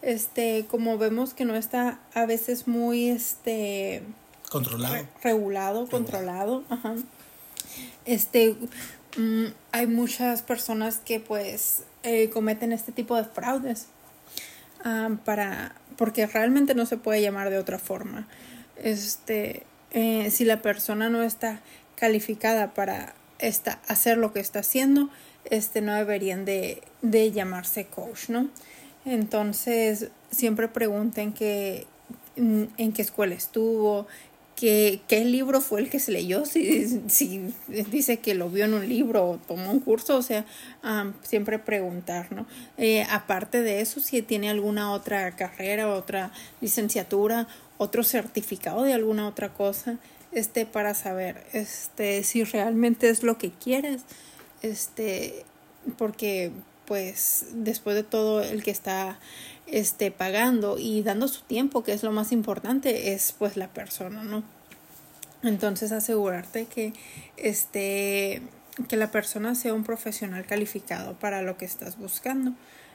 Este 0.03 0.67
como 0.71 0.99
vemos 0.99 1.35
que 1.35 1.45
no 1.45 1.55
está 1.55 2.01
a 2.15 2.27
veces 2.27 2.67
muy 2.67 3.09
este 3.09 4.03
controlado. 4.49 5.07
regulado 5.23 5.87
controlado 5.87 6.65
ajá. 6.71 6.95
Este 8.05 8.57
mm, 9.17 9.47
hay 9.73 9.87
muchas 9.87 10.43
personas 10.43 10.99
que 10.99 11.21
pues 11.21 11.83
eh, 12.03 12.31
cometen 12.31 12.73
este 12.73 12.93
tipo 12.93 13.15
de 13.17 13.25
fraudes 13.25 13.87
ah, 14.85 15.11
para 15.25 15.75
porque 16.01 16.27
realmente 16.27 16.75
no 16.75 16.87
se 16.87 16.97
puede 16.97 17.21
llamar 17.21 17.51
de 17.51 17.59
otra 17.59 17.79
forma. 17.79 18.27
Este, 18.77 19.67
eh, 19.93 20.31
si 20.31 20.45
la 20.45 20.63
persona 20.63 21.09
no 21.09 21.23
está 21.23 21.61
calificada 21.97 22.75
para 22.75 23.15
esta, 23.39 23.81
hacer 23.89 24.19
lo 24.19 24.33
que 24.33 24.41
está 24.41 24.61
haciendo, 24.61 25.11
este, 25.45 25.81
no 25.81 25.95
deberían 25.95 26.45
de, 26.45 26.83
de 27.03 27.33
llamarse 27.33 27.87
coach, 27.87 28.29
¿no? 28.29 28.49
Entonces, 29.05 30.09
siempre 30.31 30.69
pregunten 30.69 31.33
que, 31.33 31.87
en 32.37 32.93
qué 32.93 33.03
escuela 33.03 33.35
estuvo, 33.35 34.07
qué, 34.61 35.01
qué 35.09 35.25
libro 35.25 35.61
fue 35.63 35.81
el 35.81 35.89
que 35.89 35.99
se 35.99 36.13
leyó, 36.13 36.45
si, 36.47 37.01
si 37.09 37.53
dice 37.69 38.19
que 38.19 38.35
lo 38.35 38.51
vio 38.51 38.67
en 38.67 38.75
un 38.75 38.89
libro 38.89 39.29
o 39.29 39.39
tomó 39.39 39.71
un 39.71 39.81
curso, 39.81 40.19
o 40.19 40.23
sea, 40.23 40.45
siempre 41.23 41.59
preguntar, 41.59 42.31
¿no? 42.33 42.47
Eh, 42.77 43.07
aparte 43.11 43.63
de 43.63 43.81
eso, 43.81 44.01
si 44.01 44.23
tiene 44.23 44.51
alguna 44.51 44.93
otra 44.93 45.35
carrera, 45.35 45.93
otra 45.93 46.31
licenciatura, 46.61 47.49
otro 47.81 48.05
certificado 48.05 48.83
de 48.83 48.93
alguna 48.93 49.27
otra 49.27 49.55
cosa, 49.55 49.97
este, 50.33 50.67
para 50.67 50.93
saber, 50.93 51.47
este, 51.55 52.23
si 52.25 52.45
realmente 52.45 53.09
es 53.09 53.23
lo 53.23 53.39
que 53.39 53.51
quieres, 53.51 54.03
este, 54.61 55.47
porque, 55.97 56.53
pues, 56.85 57.47
después 57.55 57.97
de 57.97 58.03
todo, 58.03 58.43
el 58.43 58.63
que 58.63 58.71
está 58.71 59.19
esté 59.67 60.11
pagando 60.11 60.77
y 60.79 61.03
dando 61.03 61.27
su 61.27 61.41
tiempo, 61.43 61.83
que 61.83 61.95
es 61.95 62.03
lo 62.03 62.13
más 62.13 62.33
importante, 62.33 63.15
es 63.15 63.35
pues 63.39 63.57
la 63.57 63.69
persona, 63.69 64.23
¿no? 64.25 64.43
Entonces 65.43 65.91
asegurarte 65.91 66.67
que 66.67 66.93
este 67.39 68.43
que 68.89 68.97
la 68.97 69.11
persona 69.11 69.55
sea 69.55 69.73
un 69.73 69.85
profesional 69.85 70.45
calificado 70.45 71.15
para 71.15 71.41
lo 71.41 71.57
que 71.57 71.65
estás 71.65 71.97
buscando. 71.97 72.53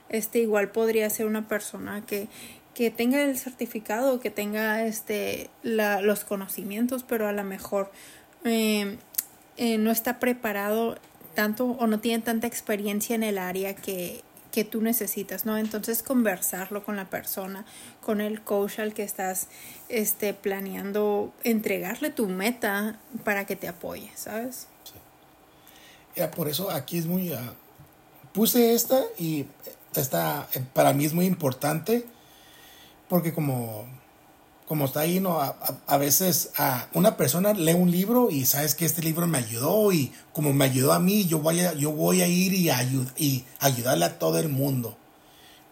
Este 0.10 0.40
igual 0.40 0.70
podría 0.70 1.10
ser 1.10 1.26
una 1.26 1.48
persona 1.48 2.04
que, 2.06 2.28
que 2.76 2.91
tenga 2.91 3.23
el 3.23 3.38
certificado, 3.39 4.19
que 4.19 4.30
tenga 4.30 4.86
este 4.86 5.49
la, 5.63 6.01
los 6.01 6.26
conocimientos, 6.26 7.03
pero 7.03 7.28
a 7.28 7.32
lo 7.32 7.43
mejor 7.43 7.91
eh, 8.43 8.97
eh, 9.57 9.78
no 9.80 9.89
está 9.89 10.19
preparado 10.19 10.97
tanto 11.34 11.65
o 11.65 11.88
no 11.88 11.99
tiene 11.99 12.21
tanta 12.21 12.45
experiencia 12.45 13.15
en 13.15 13.23
el 13.23 13.39
área 13.39 13.76
que 13.76 14.23
que 14.55 14.63
tú 14.63 14.80
necesitas, 14.80 15.45
¿no? 15.45 15.57
Entonces 15.57 16.01
conversarlo 16.01 16.86
con 16.86 16.95
la 16.95 17.09
persona, 17.09 17.65
con 18.01 18.21
el 18.21 18.41
coach 18.41 18.80
al 18.80 18.93
que 18.93 19.03
estás 19.03 19.49
este, 19.89 20.34
planeando 20.34 21.34
entregarle 21.43 22.09
tu 22.09 22.30
meta 22.30 22.97
para 23.26 23.43
que 23.45 23.57
te 23.57 23.67
apoye, 23.67 24.09
¿sabes? 24.15 24.67
Sí. 26.15 26.21
por 26.34 26.47
eso 26.47 26.71
aquí 26.71 26.97
es 26.99 27.05
muy... 27.05 27.34
Ah, 27.34 27.53
puse 28.32 28.73
esta 28.73 29.03
y 29.19 29.45
esta 29.93 30.47
para 30.71 30.93
mí 30.93 31.03
es 31.03 31.13
muy 31.13 31.26
importante 31.26 32.05
porque 33.08 33.34
como 33.34 33.86
como 34.68 34.86
está 34.86 35.01
ahí, 35.01 35.20
¿no? 35.20 35.39
A, 35.39 35.97
veces 35.97 36.49
a 36.58 36.89
una 36.93 37.18
persona 37.18 37.53
lee 37.53 37.74
un 37.74 37.91
libro 37.91 38.32
y 38.32 38.45
sabes 38.45 38.74
que 38.74 38.86
este 38.86 39.03
libro 39.03 39.28
me 39.28 39.38
ayudó 39.38 39.91
y 39.91 40.12
como 40.34 40.53
me 40.53 40.66
ayudó 40.66 40.93
a 40.93 40.99
mí, 40.99 41.26
yo 41.26 41.39
voy 41.39 41.60
a, 41.60 41.74
yo 41.74 41.91
voy 41.91 42.22
a 42.22 42.28
ir 42.28 42.53
y, 42.53 42.72
y 43.18 43.45
ayudarle 43.60 44.06
a 44.06 44.18
todo 44.18 44.39
el 44.39 44.49
mundo. 44.49 44.97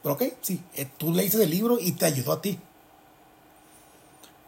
Pero 0.04 0.16
ok, 0.16 0.24
sí, 0.42 0.62
eh, 0.76 0.88
tú 0.98 1.14
leíste 1.14 1.42
el 1.42 1.50
libro 1.50 1.80
y 1.80 1.94
te 1.94 2.06
ayudó 2.06 2.34
a 2.34 2.42
ti. 2.42 2.60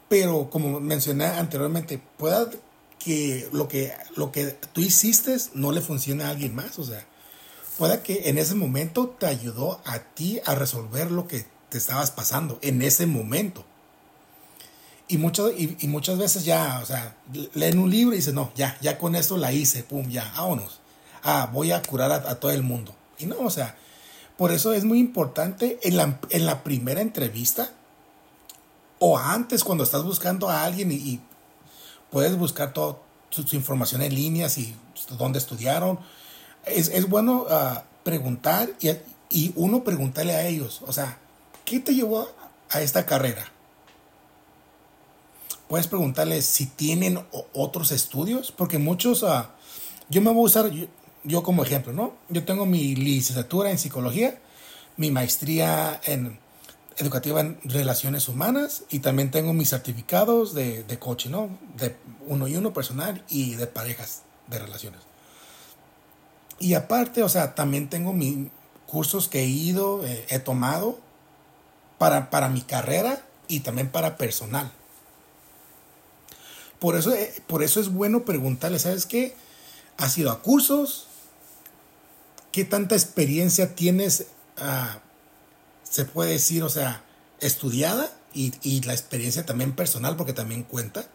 Pero 0.09 0.49
como 0.49 0.79
mencioné 0.79 1.25
anteriormente, 1.25 1.99
pueda 2.17 2.47
que 2.99 3.49
lo 3.51 3.67
que, 3.67 3.93
lo 4.15 4.31
que 4.31 4.45
tú 4.73 4.81
hiciste 4.81 5.35
no 5.53 5.71
le 5.71 5.81
funcione 5.81 6.23
a 6.23 6.29
alguien 6.29 6.53
más. 6.53 6.77
O 6.77 6.83
sea, 6.83 7.03
pueda 7.77 8.03
que 8.03 8.29
en 8.29 8.37
ese 8.37 8.53
momento 8.53 9.15
te 9.17 9.25
ayudó 9.25 9.81
a 9.85 9.99
ti 9.99 10.39
a 10.45 10.53
resolver 10.53 11.09
lo 11.09 11.27
que 11.27 11.45
te 11.75 11.79
estabas 11.79 12.09
pasando 12.09 12.57
en 12.61 12.81
ese 12.81 13.05
momento. 13.05 13.65
Y, 15.09 15.17
muchas 15.17 15.51
y, 15.57 15.87
muchas 15.89 16.17
veces 16.17 16.45
ya, 16.45 16.79
o 16.81 16.85
sea, 16.85 17.17
leen 17.53 17.79
un 17.79 17.91
libro 17.91 18.13
y 18.13 18.19
dicen, 18.19 18.35
no, 18.35 18.49
ya, 18.55 18.77
ya 18.79 18.97
con 18.97 19.13
esto 19.13 19.35
la 19.35 19.51
hice, 19.51 19.83
pum, 19.83 20.07
ya, 20.07 20.31
vámonos. 20.37 20.79
Ah, 21.21 21.49
voy 21.51 21.73
a 21.73 21.81
curar 21.81 22.13
a, 22.13 22.39
todo 22.39 22.51
el 22.51 22.63
mundo. 22.63 22.95
Y 23.19 23.25
no, 23.25 23.39
o 23.39 23.49
sea, 23.49 23.75
por 24.37 24.53
eso 24.53 24.71
es 24.71 24.85
muy 24.85 24.99
importante 24.99 25.77
en 25.83 25.97
la, 25.97 26.17
en 26.29 26.45
la 26.45 26.63
primera 26.63 27.01
entrevista 27.01 27.69
o 28.99 29.17
antes 29.17 29.65
cuando 29.65 29.83
estás 29.83 30.03
buscando 30.05 30.49
a 30.49 30.63
alguien 30.63 30.93
y, 30.93 31.19
puedes 32.09 32.37
buscar 32.37 32.71
toda 32.71 32.99
su, 33.31 33.53
información 33.53 34.01
en 34.01 34.15
línea, 34.15 34.47
y 34.55 34.73
dónde 35.17 35.39
estudiaron. 35.39 35.99
Es, 36.65 36.87
es 36.87 37.09
bueno 37.09 37.47
ah, 37.49 37.83
preguntar 38.03 38.69
y, 38.79 38.91
y 39.29 39.51
uno 39.57 39.83
preguntarle 39.83 40.35
a 40.35 40.47
ellos, 40.47 40.81
o 40.87 40.93
sea, 40.93 41.19
¿qué 41.65 41.79
te 41.79 41.93
llevó 41.93 42.29
a 42.69 42.81
esta 42.81 43.05
carrera? 43.05 43.51
puedes 45.67 45.87
preguntarles 45.87 46.45
si 46.45 46.67
tienen 46.67 47.19
otros 47.53 47.91
estudios, 47.91 48.51
porque 48.51 48.77
muchos, 48.77 49.23
uh, 49.23 49.45
yo 50.09 50.21
me 50.21 50.31
voy 50.31 50.43
a 50.43 50.45
usar, 50.45 50.71
yo 51.23 51.43
como 51.43 51.63
ejemplo, 51.63 51.93
¿no? 51.93 52.13
Yo 52.29 52.43
tengo 52.45 52.65
mi 52.65 52.95
licenciatura 52.95 53.71
en 53.71 53.77
psicología, 53.77 54.39
mi 54.97 55.11
maestría 55.11 55.99
en 56.05 56.39
educativa 56.97 57.41
en 57.41 57.59
relaciones 57.65 58.29
humanas 58.29 58.83
y 58.89 58.99
también 58.99 59.29
tengo 59.29 59.51
mis 59.51 59.69
certificados 59.69 60.53
de, 60.53 60.83
de 60.83 60.97
coaching, 60.99 61.31
¿no? 61.31 61.49
De 61.75 61.97
uno 62.27 62.47
y 62.47 62.55
uno 62.55 62.71
personal 62.71 63.23
y 63.27 63.55
de 63.55 63.67
parejas 63.67 64.21
de 64.47 64.59
relaciones. 64.59 65.01
Y 66.57 66.75
aparte, 66.75 67.21
o 67.21 67.27
sea, 67.27 67.53
también 67.53 67.89
tengo 67.89 68.13
mis 68.13 68.47
cursos 68.87 69.27
que 69.27 69.41
he 69.41 69.47
ido, 69.47 70.05
eh, 70.05 70.25
he 70.29 70.39
tomado 70.39 70.99
para, 71.97 72.29
para 72.29 72.49
mi 72.49 72.61
carrera 72.61 73.25
y 73.47 73.61
también 73.61 73.89
para 73.89 74.17
personal. 74.17 74.71
Por 76.79 76.95
eso, 76.95 77.13
eh, 77.13 77.33
por 77.47 77.63
eso 77.63 77.79
es 77.79 77.91
bueno 77.91 78.25
preguntarle, 78.25 78.79
¿sabes 78.79 79.05
qué? 79.05 79.35
¿Has 79.97 80.17
ido 80.17 80.31
a 80.31 80.41
cursos? 80.41 81.07
¿Qué 82.51 82.65
tanta 82.65 82.95
experiencia 82.95 83.75
tienes, 83.75 84.27
ah, 84.57 84.99
se 85.83 86.05
puede 86.05 86.31
decir, 86.31 86.63
o 86.63 86.69
sea, 86.69 87.03
estudiada 87.39 88.11
y, 88.33 88.53
y, 88.61 88.81
la 88.81 88.93
experiencia 88.93 89.45
también 89.45 89.75
personal, 89.75 90.15
porque 90.15 90.33
también 90.33 90.63
cuenta? 90.63 91.07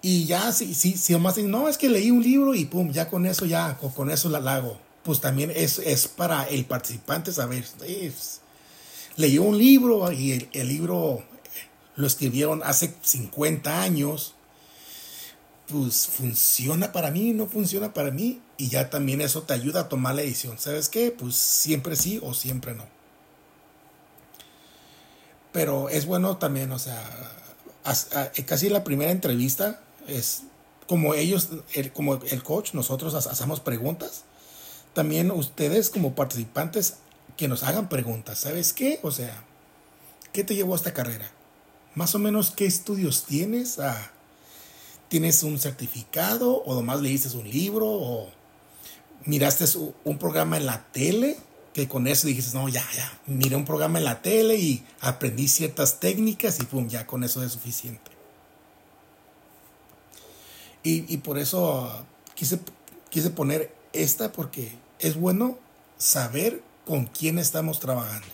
Y 0.00 0.26
ya, 0.26 0.50
si, 0.52 0.74
si, 0.74 0.96
si 0.96 1.12
nomás 1.12 1.38
no, 1.38 1.68
es 1.68 1.78
que 1.78 1.88
leí 1.88 2.10
un 2.10 2.22
libro 2.22 2.54
y 2.54 2.64
pum, 2.64 2.90
ya 2.90 3.08
con 3.08 3.24
eso, 3.24 3.46
ya, 3.46 3.78
con, 3.78 4.10
eso 4.10 4.28
la 4.28 4.54
hago. 4.54 4.78
Pues 5.04 5.20
también 5.20 5.52
es, 5.54 5.78
es 5.78 6.08
para 6.08 6.44
el 6.48 6.64
participante 6.64 7.32
saber, 7.32 7.64
leyó 9.16 9.42
un 9.42 9.58
libro 9.58 10.10
y 10.12 10.32
el, 10.32 10.48
el 10.52 10.68
libro 10.68 11.22
lo 11.96 12.06
escribieron 12.06 12.62
hace 12.64 12.94
50 13.02 13.82
años 13.82 14.34
pues 15.72 16.06
funciona 16.06 16.92
para 16.92 17.10
mí, 17.10 17.32
no 17.32 17.46
funciona 17.46 17.94
para 17.94 18.10
mí. 18.10 18.40
Y 18.56 18.68
ya 18.68 18.90
también 18.90 19.20
eso 19.20 19.42
te 19.42 19.54
ayuda 19.54 19.80
a 19.80 19.88
tomar 19.88 20.14
la 20.14 20.22
decisión. 20.22 20.58
¿Sabes 20.58 20.88
qué? 20.88 21.10
Pues 21.10 21.34
siempre 21.34 21.96
sí 21.96 22.20
o 22.22 22.34
siempre 22.34 22.74
no. 22.74 22.84
Pero 25.52 25.88
es 25.88 26.06
bueno 26.06 26.36
también, 26.38 26.72
o 26.72 26.78
sea, 26.78 27.02
casi 28.46 28.68
la 28.68 28.84
primera 28.84 29.10
entrevista 29.10 29.82
es 30.06 30.44
como 30.86 31.14
ellos, 31.14 31.48
como 31.92 32.14
el 32.14 32.42
coach, 32.42 32.72
nosotros 32.74 33.14
hacemos 33.14 33.60
preguntas. 33.60 34.24
También 34.94 35.30
ustedes 35.30 35.90
como 35.90 36.14
participantes 36.14 36.96
que 37.36 37.48
nos 37.48 37.62
hagan 37.62 37.88
preguntas. 37.88 38.38
¿Sabes 38.38 38.72
qué? 38.72 39.00
O 39.02 39.10
sea, 39.10 39.44
¿qué 40.32 40.44
te 40.44 40.54
llevó 40.54 40.74
a 40.74 40.76
esta 40.76 40.94
carrera? 40.94 41.30
Más 41.94 42.14
o 42.14 42.18
menos, 42.18 42.50
¿qué 42.50 42.66
estudios 42.66 43.24
tienes? 43.24 43.78
Ah, 43.78 44.12
tienes 45.08 45.42
un 45.42 45.58
certificado 45.58 46.62
o 46.62 46.74
nomás 46.74 47.02
leíste 47.02 47.36
un 47.36 47.48
libro 47.48 47.86
o 47.86 48.30
miraste 49.26 49.66
un 50.04 50.18
programa 50.18 50.56
en 50.56 50.66
la 50.66 50.84
tele 50.90 51.36
que 51.72 51.88
con 51.88 52.06
eso 52.06 52.26
dijiste, 52.26 52.56
no, 52.56 52.68
ya, 52.68 52.84
ya, 52.94 53.20
miré 53.26 53.56
un 53.56 53.64
programa 53.64 53.98
en 53.98 54.04
la 54.04 54.20
tele 54.20 54.56
y 54.56 54.84
aprendí 55.00 55.48
ciertas 55.48 56.00
técnicas 56.00 56.60
y 56.60 56.64
pum, 56.64 56.88
ya 56.88 57.06
con 57.06 57.24
eso 57.24 57.42
es 57.42 57.52
suficiente. 57.52 58.10
Y, 60.82 61.12
y 61.12 61.18
por 61.18 61.38
eso 61.38 62.06
quise, 62.34 62.58
quise 63.08 63.30
poner 63.30 63.74
esta 63.92 64.32
porque 64.32 64.72
es 64.98 65.16
bueno 65.16 65.58
saber 65.96 66.62
con 66.86 67.06
quién 67.06 67.38
estamos 67.38 67.80
trabajando. 67.80 68.26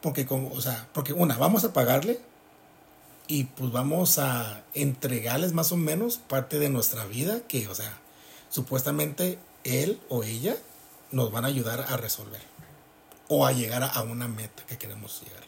Porque, 0.00 0.26
como, 0.26 0.50
o 0.50 0.60
sea, 0.60 0.88
porque 0.92 1.12
una, 1.12 1.36
vamos 1.38 1.64
a 1.64 1.72
pagarle 1.72 2.20
y 3.28 3.44
pues 3.44 3.70
vamos 3.70 4.18
a 4.18 4.62
entregarles 4.74 5.52
más 5.52 5.72
o 5.72 5.76
menos 5.76 6.18
parte 6.18 6.58
de 6.58 6.68
nuestra 6.68 7.04
vida 7.06 7.40
que, 7.46 7.68
o 7.68 7.74
sea, 7.74 7.98
supuestamente 8.50 9.38
él 9.64 10.00
o 10.08 10.24
ella 10.24 10.56
nos 11.12 11.30
van 11.30 11.44
a 11.44 11.48
ayudar 11.48 11.86
a 11.88 11.96
resolver 11.96 12.40
o 13.28 13.46
a 13.46 13.52
llegar 13.52 13.82
a 13.82 14.02
una 14.02 14.28
meta 14.28 14.64
que 14.66 14.76
queremos 14.76 15.22
llegar. 15.22 15.42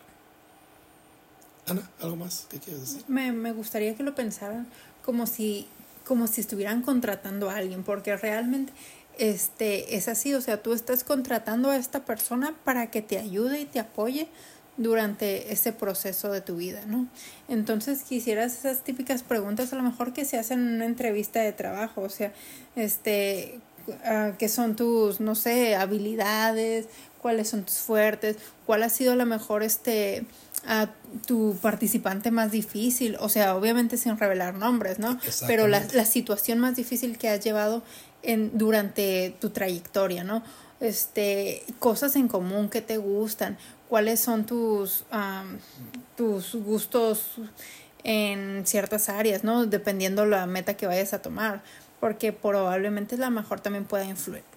Ana, 1.67 1.91
¿algo 2.01 2.17
más 2.17 2.47
que 2.49 2.59
quieres 2.59 2.81
decir? 2.83 3.05
Me, 3.09 3.33
me 3.33 3.53
gustaría 3.53 3.95
que 3.95 4.03
lo 4.03 4.15
pensaran 4.15 4.69
como 5.05 5.27
si, 5.27 5.67
como 6.07 6.27
si 6.27 6.41
estuvieran 6.41 6.83
contratando 6.83 7.51
a 7.51 7.57
alguien, 7.57 7.83
porque 7.83 8.17
realmente 8.17 8.73
este, 9.19 9.97
es 9.97 10.09
así, 10.09 10.35
o 10.35 10.41
sea, 10.41 10.62
tú 10.62 10.73
estás 10.73 11.05
contratando 11.05 11.71
a 11.71 11.77
esta 11.77 12.05
persona 12.05 12.55
para 12.65 12.91
que 12.91 13.03
te 13.03 13.19
ayude 13.19 13.61
y 13.61 13.65
te 13.67 13.81
apoye 13.81 14.29
durante 14.77 15.53
ese 15.53 15.73
proceso 15.73 16.33
de 16.33 16.41
tu 16.41 16.57
vida, 16.57 16.81
¿no? 16.87 17.07
Entonces 17.49 18.03
quisieras 18.03 18.59
esas 18.59 18.83
típicas 18.83 19.23
preguntas 19.23 19.73
a 19.73 19.77
lo 19.77 19.83
mejor 19.83 20.12
que 20.12 20.25
se 20.25 20.39
hacen 20.39 20.61
en 20.61 20.75
una 20.75 20.87
entrevista 20.87 21.41
de 21.41 21.53
trabajo, 21.53 22.03
o 22.03 22.09
sea, 22.09 22.33
este, 22.75 23.61
uh, 23.87 24.37
¿qué 24.37 24.49
son 24.49 24.75
tus, 24.75 25.21
no 25.21 25.35
sé, 25.35 25.77
habilidades? 25.77 26.87
¿Cuáles 27.23 27.49
son 27.49 27.65
tus 27.65 27.79
fuertes? 27.79 28.37
¿Cuál 28.67 28.83
ha 28.83 28.89
sido 28.89 29.15
la 29.17 29.25
mejor, 29.25 29.62
este, 29.62 30.27
a 30.67 30.91
tu 31.27 31.57
participante 31.62 32.31
más 32.31 32.51
difícil? 32.51 33.17
O 33.21 33.31
sea, 33.31 33.57
obviamente 33.57 33.97
sin 33.97 34.19
revelar 34.19 34.55
nombres, 34.55 34.99
¿no? 34.99 35.19
Pero 35.47 35.67
la, 35.67 35.83
la 35.95 36.05
situación 36.05 36.59
más 36.59 36.77
difícil 36.77 37.17
que 37.17 37.31
has 37.31 37.43
llevado 37.43 37.83
en, 38.25 38.57
durante 38.57 39.35
tu 39.41 39.51
trayectoria, 39.51 40.25
¿no? 40.25 40.43
Este, 40.81 41.62
cosas 41.79 42.16
en 42.16 42.29
común 42.29 42.68
que 42.68 42.83
te 42.83 42.99
gustan, 42.99 43.57
cuáles 43.89 44.20
son 44.20 44.45
tus, 44.45 45.05
tus 46.16 46.55
gustos 46.57 47.37
en 48.03 48.66
ciertas 48.66 49.09
áreas, 49.09 49.45
¿no? 49.45 49.66
Dependiendo 49.66 50.27
la 50.27 50.47
meta 50.47 50.75
que 50.75 50.87
vayas 50.87 51.14
a 51.14 51.22
tomar, 51.22 51.62
porque 52.01 52.33
probablemente 52.33 53.16
la 53.16 53.31
mejor 53.31 53.61
también 53.61 53.85
pueda 53.85 54.05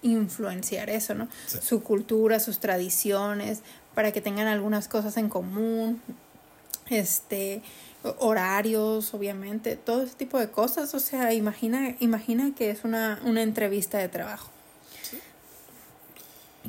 influenciar 0.02 0.90
eso, 0.90 1.14
¿no? 1.14 1.28
Su 1.46 1.82
cultura, 1.82 2.40
sus 2.40 2.58
tradiciones, 2.58 3.62
para 3.94 4.12
que 4.12 4.20
tengan 4.20 4.48
algunas 4.48 4.86
cosas 4.86 5.16
en 5.16 5.28
común, 5.28 6.02
este, 6.90 7.62
horarios, 8.18 9.12
obviamente, 9.14 9.76
todo 9.76 10.02
ese 10.02 10.14
tipo 10.14 10.38
de 10.38 10.50
cosas, 10.50 10.94
o 10.94 11.00
sea, 11.00 11.32
imagina, 11.34 11.96
imagina 12.00 12.54
que 12.54 12.70
es 12.70 12.84
una, 12.84 13.20
una 13.24 13.42
entrevista 13.42 13.98
de 13.98 14.08
trabajo 14.08 14.50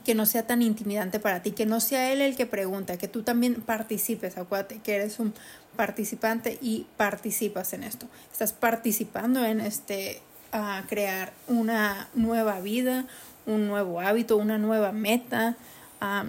que 0.04 0.16
no 0.16 0.26
sea 0.26 0.48
tan 0.48 0.62
intimidante 0.62 1.20
para 1.20 1.42
ti, 1.42 1.52
que 1.52 1.66
no 1.66 1.80
sea 1.80 2.12
él 2.12 2.22
el 2.22 2.36
que 2.36 2.46
pregunta, 2.46 2.98
que 2.98 3.08
tú 3.08 3.24
también 3.24 3.56
participes, 3.56 4.38
acuérdate 4.38 4.80
que 4.80 4.96
eres 4.96 5.20
un 5.20 5.34
participante 5.76 6.58
y 6.62 6.88
participas 6.98 7.74
en 7.74 7.84
esto. 7.84 8.08
Estás 8.32 8.54
participando 8.54 9.46
en 9.46 9.60
este 9.62 10.22
a 10.52 10.84
crear 10.88 11.32
una 11.48 12.10
nueva 12.16 12.60
vida, 12.60 13.06
un 13.46 13.68
nuevo 13.68 14.00
hábito, 14.00 14.38
una 14.38 14.58
nueva 14.58 14.92
meta, 14.92 15.58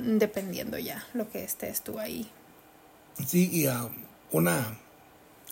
dependiendo 0.02 0.78
ya 0.78 1.04
lo 1.14 1.30
que 1.30 1.44
estés 1.44 1.80
tú 1.80 1.98
ahí. 1.98 2.28
Sí, 3.26 3.50
y 3.52 3.66
una 4.30 4.78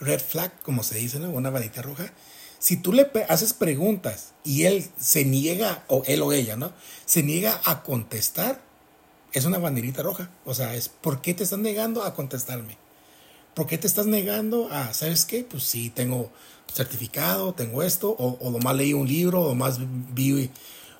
red 0.01 0.21
flag, 0.21 0.61
como 0.62 0.83
se 0.83 0.99
dice, 0.99 1.19
¿no? 1.19 1.31
Una 1.31 1.51
varita 1.51 1.83
roja 1.83 2.12
si 2.59 2.77
tú 2.77 2.93
le 2.93 3.11
haces 3.29 3.53
preguntas 3.53 4.33
y 4.45 4.64
él 4.64 4.85
se 4.99 5.25
niega, 5.25 5.85
o 5.89 6.03
él 6.07 6.23
o 6.23 6.33
ella, 6.33 6.57
¿no? 6.57 6.73
Se 7.05 7.23
niega 7.23 7.61
a 7.64 7.83
contestar, 7.83 8.61
es 9.33 9.45
una 9.45 9.59
banderita 9.59 10.03
roja. 10.03 10.31
O 10.45 10.55
sea, 10.55 10.75
es 10.75 10.89
¿por 10.89 11.21
qué 11.21 11.35
te 11.35 11.45
estás 11.45 11.59
negando 11.59 12.03
a 12.03 12.14
contestarme? 12.14 12.77
¿Por 13.55 13.66
qué 13.66 13.79
te 13.79 13.87
estás 13.87 14.07
negando 14.07 14.69
a, 14.73 14.93
¿sabes 14.93 15.25
qué? 15.25 15.45
Pues 15.45 15.62
sí, 15.64 15.91
tengo 15.91 16.31
certificado, 16.73 17.55
tengo 17.55 17.83
esto, 17.83 18.11
o, 18.11 18.39
o 18.41 18.51
nomás 18.51 18.77
leí 18.77 18.93
un 18.93 19.09
libro, 19.09 19.43
o 19.43 19.55
más 19.55 19.79
vi 19.79 20.51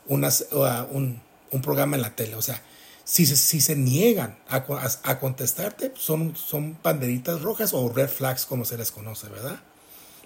unas, 0.07 0.47
un, 0.91 1.21
un, 1.51 1.63
programa 1.63 1.97
en 1.97 2.03
la 2.03 2.15
tele. 2.15 2.37
O 2.37 2.43
sea, 2.43 2.63
si 3.09 3.25
se, 3.25 3.37
si 3.37 3.63
se 3.63 3.75
niegan 3.75 4.37
a, 4.51 4.57
a, 4.57 5.11
a 5.11 5.19
contestarte, 5.19 5.95
son, 5.97 6.37
son 6.37 6.77
banderitas 6.83 7.41
rojas 7.41 7.73
o 7.73 7.89
red 7.89 8.07
flags, 8.07 8.45
como 8.45 8.67
se 8.67 8.77
les 8.77 8.93
conoce, 8.93 9.31
¿verdad? 9.31 9.61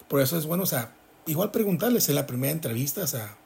Por 0.09 0.21
eso 0.21 0.37
es 0.37 0.47
bueno, 0.47 0.65
o 0.65 0.67
sea, 0.67 0.93
igual 1.27 1.53
preguntarles 1.53 2.09
en 2.09 2.17
la 2.17 2.27
primera 2.27 2.53
entrevista, 2.53 3.05
o 3.05 3.07
sea, 3.07 3.37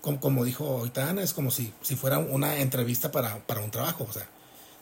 como, 0.00 0.18
como 0.18 0.44
dijo 0.44 0.66
ahorita 0.66 1.08
Ana, 1.08 1.22
es 1.22 1.34
como 1.34 1.52
si, 1.52 1.72
si 1.82 1.94
fuera 1.94 2.18
una 2.18 2.58
entrevista 2.58 3.12
para, 3.12 3.38
para 3.46 3.60
un 3.60 3.70
trabajo, 3.70 4.08
o 4.10 4.12
sea, 4.12 4.26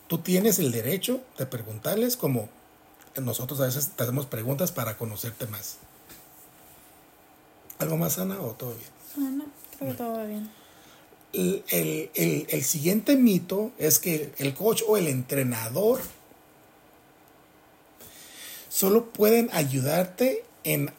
tú 0.07 0.17
tienes 0.17 0.57
el 0.57 0.71
derecho 0.71 1.21
de 1.37 1.45
preguntarles 1.45 2.17
como 2.17 2.49
nosotros 3.21 3.59
a 3.59 3.65
veces 3.65 3.89
te 3.89 4.01
hacemos 4.01 4.25
preguntas 4.25 4.71
para 4.71 4.97
conocerte 4.97 5.45
más. 5.45 5.77
¿Algo 7.77 7.95
más, 7.95 8.17
Ana, 8.17 8.41
o 8.41 8.53
todo 8.53 8.73
bien? 8.73 9.37
No, 9.37 9.45
creo 9.77 9.91
que 9.91 9.97
todo 9.97 10.13
va 10.13 10.23
bien. 10.23 10.49
El, 11.31 11.63
el, 11.69 12.47
el, 12.49 12.63
siguiente 12.63 13.15
mito 13.15 13.71
es 13.77 13.99
que 13.99 14.31
el 14.39 14.55
coach 14.55 14.81
o 14.87 14.97
el 14.97 15.07
entrenador 15.07 16.01
solo 18.67 19.11
pueden 19.11 19.49
ayudarte 19.53 20.43
en 20.63 20.91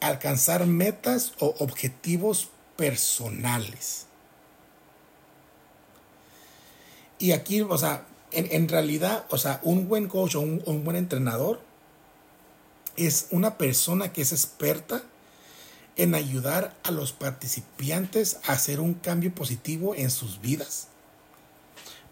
alcanzar 0.00 0.66
metas 0.66 1.34
o 1.38 1.54
objetivos 1.58 2.48
personales. 2.76 4.06
Y 7.18 7.32
aquí, 7.32 7.60
o 7.60 7.78
sea, 7.78 8.06
en, 8.32 8.68
realidad, 8.68 9.26
o 9.30 9.38
sea, 9.38 9.60
un 9.62 9.88
buen 9.88 10.08
coach 10.08 10.34
o 10.34 10.40
un, 10.40 10.62
un, 10.66 10.84
buen 10.84 10.96
entrenador 10.96 11.60
es 12.96 13.28
una 13.30 13.56
persona 13.56 14.12
que 14.12 14.22
es 14.22 14.32
experta 14.32 15.04
en 15.96 16.14
ayudar 16.14 16.74
a 16.82 16.90
los 16.90 17.12
participantes 17.12 18.38
a 18.46 18.52
hacer 18.52 18.80
un 18.80 18.94
cambio 18.94 19.34
positivo 19.34 19.94
en 19.94 20.10
sus 20.10 20.40
vidas. 20.40 20.88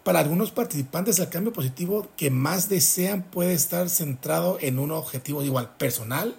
Para 0.03 0.19
algunos 0.19 0.51
participantes 0.51 1.19
el 1.19 1.29
cambio 1.29 1.53
positivo 1.53 2.09
que 2.17 2.29
más 2.29 2.69
desean 2.69 3.23
puede 3.23 3.53
estar 3.53 3.89
centrado 3.89 4.57
en 4.61 4.79
un 4.79 4.91
objetivo 4.91 5.43
igual 5.43 5.75
personal, 5.77 6.35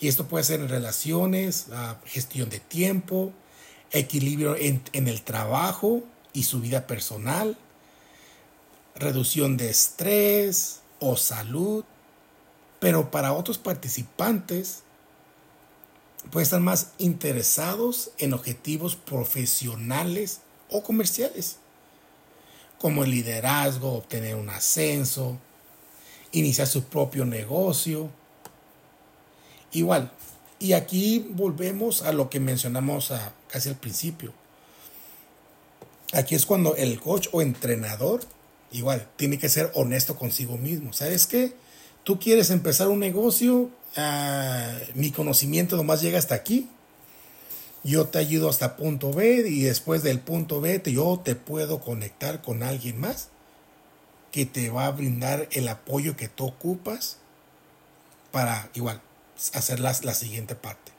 y 0.00 0.08
esto 0.08 0.28
puede 0.28 0.44
ser 0.44 0.60
en 0.60 0.68
relaciones, 0.68 1.66
gestión 2.04 2.48
de 2.50 2.60
tiempo, 2.60 3.32
equilibrio 3.90 4.54
en, 4.56 4.82
en 4.92 5.08
el 5.08 5.22
trabajo 5.22 6.02
y 6.32 6.44
su 6.44 6.60
vida 6.60 6.86
personal, 6.86 7.56
reducción 8.94 9.56
de 9.56 9.70
estrés 9.70 10.80
o 11.00 11.16
salud. 11.16 11.84
Pero 12.78 13.10
para 13.10 13.32
otros 13.32 13.58
participantes 13.58 14.82
pueden 16.30 16.44
estar 16.44 16.60
más 16.60 16.92
interesados 16.98 18.10
en 18.18 18.34
objetivos 18.34 18.96
profesionales 18.96 20.40
o 20.68 20.82
comerciales, 20.82 21.56
como 22.78 23.04
el 23.04 23.10
liderazgo, 23.10 23.94
obtener 23.94 24.34
un 24.34 24.50
ascenso, 24.50 25.38
iniciar 26.32 26.66
su 26.66 26.84
propio 26.84 27.24
negocio. 27.24 28.10
Igual, 29.72 30.10
y 30.58 30.72
aquí 30.72 31.26
volvemos 31.30 32.02
a 32.02 32.12
lo 32.12 32.30
que 32.30 32.40
mencionamos 32.40 33.10
a, 33.10 33.32
casi 33.48 33.68
al 33.68 33.76
principio. 33.76 34.32
Aquí 36.12 36.34
es 36.34 36.46
cuando 36.46 36.74
el 36.76 37.00
coach 37.00 37.28
o 37.32 37.42
entrenador, 37.42 38.20
igual, 38.72 39.08
tiene 39.16 39.38
que 39.38 39.48
ser 39.48 39.70
honesto 39.74 40.16
consigo 40.16 40.56
mismo. 40.56 40.92
¿Sabes 40.92 41.26
qué? 41.26 41.54
Tú 42.02 42.18
quieres 42.18 42.50
empezar 42.50 42.88
un 42.88 42.98
negocio, 42.98 43.70
ah, 43.96 44.76
mi 44.94 45.10
conocimiento 45.10 45.76
nomás 45.76 46.00
llega 46.00 46.18
hasta 46.18 46.34
aquí. 46.34 46.68
Yo 47.84 48.06
te 48.08 48.18
ayudo 48.18 48.48
hasta 48.48 48.76
punto 48.76 49.12
B 49.12 49.48
y 49.48 49.62
después 49.62 50.02
del 50.02 50.20
punto 50.20 50.60
B 50.60 50.82
yo 50.86 51.20
te 51.24 51.34
puedo 51.34 51.80
conectar 51.80 52.42
con 52.42 52.62
alguien 52.62 52.98
más 53.00 53.28
que 54.32 54.46
te 54.46 54.68
va 54.70 54.86
a 54.86 54.90
brindar 54.90 55.48
el 55.52 55.68
apoyo 55.68 56.16
que 56.16 56.28
tú 56.28 56.46
ocupas 56.46 57.18
para 58.30 58.68
igual 58.74 59.00
hacer 59.54 59.80
la 59.80 59.94
siguiente 59.94 60.54
parte. 60.54 60.92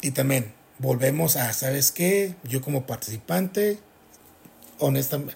Y 0.00 0.12
también 0.12 0.52
volvemos 0.78 1.36
a, 1.36 1.52
¿sabes 1.52 1.92
qué? 1.92 2.34
Yo 2.44 2.62
como 2.62 2.86
participante, 2.86 3.78
honestamente, 4.78 5.34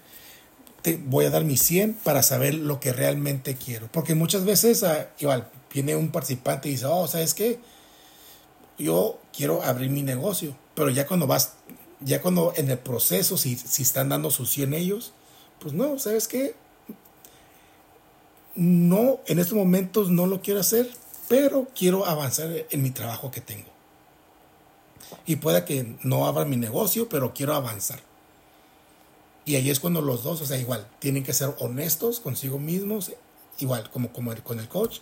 te 0.82 0.96
voy 0.96 1.24
a 1.24 1.30
dar 1.30 1.44
mi 1.44 1.56
100 1.56 1.94
para 2.02 2.22
saber 2.22 2.54
lo 2.54 2.80
que 2.80 2.92
realmente 2.92 3.54
quiero. 3.54 3.88
Porque 3.92 4.14
muchas 4.14 4.44
veces, 4.44 4.82
ah, 4.82 5.08
igual, 5.18 5.48
viene 5.72 5.96
un 5.96 6.10
participante 6.10 6.68
y 6.68 6.72
dice, 6.72 6.86
oh, 6.86 7.06
¿sabes 7.06 7.34
qué? 7.34 7.60
Yo 8.78 9.20
quiero 9.32 9.62
abrir 9.62 9.90
mi 9.90 10.02
negocio. 10.02 10.56
Pero 10.74 10.90
ya 10.90 11.06
cuando 11.06 11.26
vas, 11.26 11.54
ya 12.00 12.20
cuando 12.20 12.52
en 12.56 12.70
el 12.70 12.78
proceso, 12.78 13.36
si, 13.38 13.56
si 13.56 13.82
están 13.82 14.08
dando 14.08 14.30
su 14.30 14.44
100 14.44 14.74
ellos, 14.74 15.12
pues 15.60 15.72
no, 15.72 15.98
¿sabes 15.98 16.26
qué? 16.26 16.56
No, 18.56 19.20
en 19.26 19.38
estos 19.38 19.56
momentos 19.56 20.10
no 20.10 20.26
lo 20.26 20.42
quiero 20.42 20.60
hacer, 20.60 20.90
pero 21.28 21.68
quiero 21.74 22.06
avanzar 22.06 22.50
en 22.68 22.82
mi 22.82 22.90
trabajo 22.90 23.30
que 23.30 23.40
tengo. 23.40 23.70
Y 25.26 25.36
puede 25.36 25.64
que 25.64 25.96
no 26.02 26.26
abra 26.26 26.44
mi 26.44 26.56
negocio, 26.56 27.08
pero 27.08 27.32
quiero 27.32 27.54
avanzar. 27.54 28.00
Y 29.44 29.56
ahí 29.56 29.70
es 29.70 29.80
cuando 29.80 30.00
los 30.00 30.22
dos, 30.22 30.40
o 30.40 30.46
sea, 30.46 30.58
igual, 30.58 30.86
tienen 30.98 31.24
que 31.24 31.32
ser 31.32 31.54
honestos 31.58 32.20
consigo 32.20 32.58
mismos, 32.58 33.12
igual 33.58 33.90
como, 33.90 34.12
como 34.12 34.34
con 34.42 34.60
el 34.60 34.68
coach. 34.68 35.00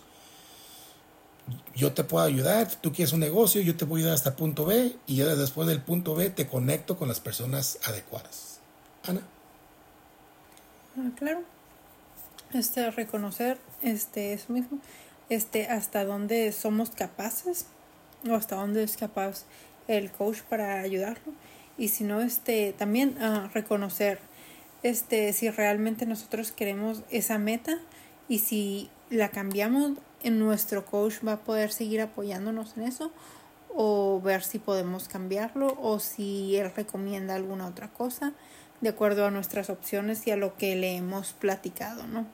Yo 1.75 1.93
te 1.93 2.03
puedo 2.03 2.23
ayudar, 2.23 2.69
tú 2.81 2.91
quieres 2.91 3.13
un 3.13 3.19
negocio, 3.19 3.61
yo 3.61 3.75
te 3.75 3.85
voy 3.85 4.01
ayudar 4.01 4.15
hasta 4.15 4.29
el 4.29 4.35
punto 4.35 4.65
B 4.65 4.95
y 5.05 5.17
ya 5.17 5.35
después 5.35 5.67
del 5.67 5.81
punto 5.81 6.15
B 6.15 6.29
te 6.29 6.47
conecto 6.47 6.97
con 6.97 7.07
las 7.07 7.19
personas 7.19 7.77
adecuadas. 7.83 8.59
Ana. 9.03 9.21
Ah, 10.97 11.09
claro. 11.15 11.43
Este, 12.53 12.89
reconocer 12.91 13.57
este, 13.81 14.33
eso 14.33 14.51
mismo, 14.51 14.79
este, 15.29 15.67
hasta 15.67 16.03
dónde 16.03 16.51
somos 16.51 16.89
capaces 16.89 17.65
o 18.29 18.35
hasta 18.35 18.55
dónde 18.55 18.83
es 18.83 18.97
capaz 18.97 19.45
el 19.87 20.11
coach 20.11 20.41
para 20.41 20.81
ayudarlo 20.81 21.33
y 21.77 21.87
si 21.87 22.03
no, 22.03 22.21
este, 22.21 22.73
también 22.73 23.17
uh, 23.21 23.47
reconocer 23.53 24.19
este, 24.83 25.31
si 25.33 25.49
realmente 25.49 26.05
nosotros 26.05 26.51
queremos 26.51 27.03
esa 27.09 27.37
meta 27.37 27.77
y 28.27 28.39
si 28.39 28.89
la 29.09 29.29
cambiamos, 29.29 29.93
en 30.23 30.39
nuestro 30.39 30.85
coach 30.85 31.15
va 31.25 31.33
a 31.33 31.39
poder 31.39 31.71
seguir 31.71 32.01
apoyándonos 32.01 32.77
en 32.77 32.83
eso 32.83 33.11
o 33.73 34.21
ver 34.21 34.43
si 34.43 34.59
podemos 34.59 35.07
cambiarlo 35.07 35.77
o 35.81 35.99
si 35.99 36.55
él 36.57 36.71
recomienda 36.75 37.35
alguna 37.35 37.67
otra 37.67 37.89
cosa 37.89 38.33
de 38.81 38.89
acuerdo 38.89 39.25
a 39.25 39.31
nuestras 39.31 39.69
opciones 39.69 40.25
y 40.27 40.31
a 40.31 40.37
lo 40.37 40.57
que 40.57 40.75
le 40.75 40.95
hemos 40.95 41.33
platicado, 41.33 42.07
¿no? 42.07 42.25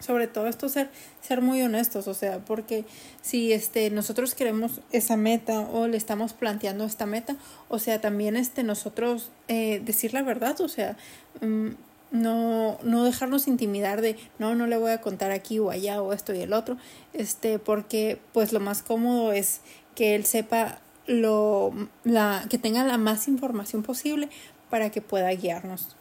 Sobre 0.00 0.26
todo 0.26 0.46
esto 0.46 0.68
ser 0.68 0.90
ser 1.20 1.40
muy 1.40 1.62
honestos 1.62 2.08
o 2.08 2.14
sea 2.14 2.38
porque 2.38 2.84
si 3.22 3.52
este 3.52 3.90
nosotros 3.90 4.34
queremos 4.34 4.80
esa 4.92 5.16
meta 5.16 5.60
o 5.60 5.86
le 5.86 5.96
estamos 5.96 6.32
planteando 6.32 6.84
esta 6.84 7.06
meta 7.06 7.36
o 7.68 7.78
sea 7.78 8.00
también 8.00 8.36
este 8.36 8.62
nosotros 8.62 9.30
eh, 9.48 9.80
decir 9.84 10.12
la 10.12 10.22
verdad 10.22 10.60
o 10.60 10.68
sea 10.68 10.96
mm, 11.40 11.70
no 12.10 12.78
no 12.82 13.04
dejarnos 13.04 13.48
intimidar 13.48 14.00
de 14.00 14.16
no 14.38 14.54
no 14.54 14.66
le 14.66 14.76
voy 14.76 14.92
a 14.92 15.00
contar 15.00 15.30
aquí 15.30 15.58
o 15.58 15.70
allá 15.70 16.02
o 16.02 16.12
esto 16.12 16.34
y 16.34 16.40
el 16.40 16.52
otro 16.52 16.76
este 17.12 17.58
porque 17.58 18.18
pues 18.32 18.52
lo 18.52 18.60
más 18.60 18.82
cómodo 18.82 19.32
es 19.32 19.60
que 19.94 20.14
él 20.14 20.24
sepa 20.24 20.80
lo 21.06 21.72
la 22.04 22.46
que 22.48 22.58
tenga 22.58 22.84
la 22.84 22.98
más 22.98 23.28
información 23.28 23.82
posible 23.82 24.28
para 24.70 24.90
que 24.90 25.00
pueda 25.00 25.30
guiarnos 25.30 25.96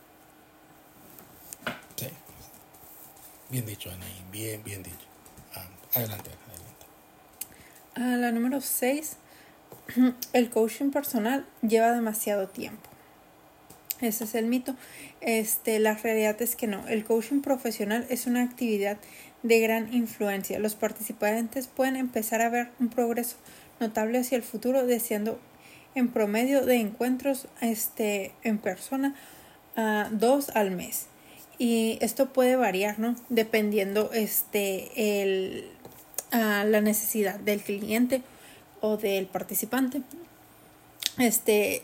Bien 3.54 3.68
dicho, 3.68 3.92
Ana, 3.92 4.04
bien, 4.32 4.64
bien 4.64 4.82
dicho. 4.82 5.06
Ah, 5.54 5.68
adelante, 5.94 6.32
adelante. 6.50 6.86
A 7.94 8.18
la 8.18 8.32
número 8.32 8.62
6, 8.62 9.18
el 10.34 10.50
coaching 10.50 10.90
personal 10.90 11.46
lleva 11.62 11.92
demasiado 11.92 12.48
tiempo. 12.48 12.90
Ese 14.02 14.24
es 14.24 14.34
el 14.34 14.48
mito. 14.48 14.76
Este, 15.22 15.78
la 15.78 15.94
realidad 15.94 16.42
es 16.42 16.56
que 16.56 16.66
no. 16.66 16.88
El 16.88 17.04
coaching 17.04 17.42
profesional 17.42 18.08
es 18.10 18.26
una 18.26 18.42
actividad 18.42 18.98
de 19.44 19.60
gran 19.60 19.94
influencia. 19.94 20.58
Los 20.58 20.74
participantes 20.74 21.68
pueden 21.68 21.96
empezar 21.96 22.42
a 22.42 22.50
ver 22.50 22.72
un 22.80 22.90
progreso 22.90 23.36
notable 23.80 24.18
hacia 24.18 24.36
el 24.36 24.42
futuro, 24.42 24.88
deseando 24.88 25.40
en 25.94 26.08
promedio 26.08 26.66
de 26.66 26.78
encuentros 26.78 27.48
este, 27.62 28.34
en 28.42 28.58
persona 28.58 29.14
a 29.76 30.10
dos 30.12 30.50
al 30.56 30.72
mes 30.72 31.06
y 31.58 31.98
esto 32.02 32.28
puede 32.28 32.56
variar, 32.56 33.00
¿no? 33.00 33.16
Dependiendo 33.30 34.12
este 34.14 35.22
el 35.22 35.70
la 36.34 36.82
necesidad 36.82 37.40
del 37.40 37.62
cliente 37.62 38.24
o 38.82 38.98
del 38.98 39.28
participante. 39.28 40.02
Este 41.20 41.84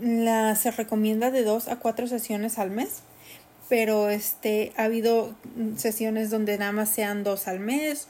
la, 0.00 0.54
se 0.54 0.70
recomienda 0.70 1.30
de 1.30 1.42
dos 1.42 1.68
a 1.68 1.76
cuatro 1.76 2.06
sesiones 2.06 2.58
al 2.58 2.70
mes, 2.70 3.00
pero 3.68 4.08
este 4.08 4.72
ha 4.76 4.84
habido 4.84 5.34
sesiones 5.76 6.30
donde 6.30 6.58
nada 6.58 6.72
más 6.72 6.90
sean 6.90 7.24
dos 7.24 7.48
al 7.48 7.58
mes 7.60 8.06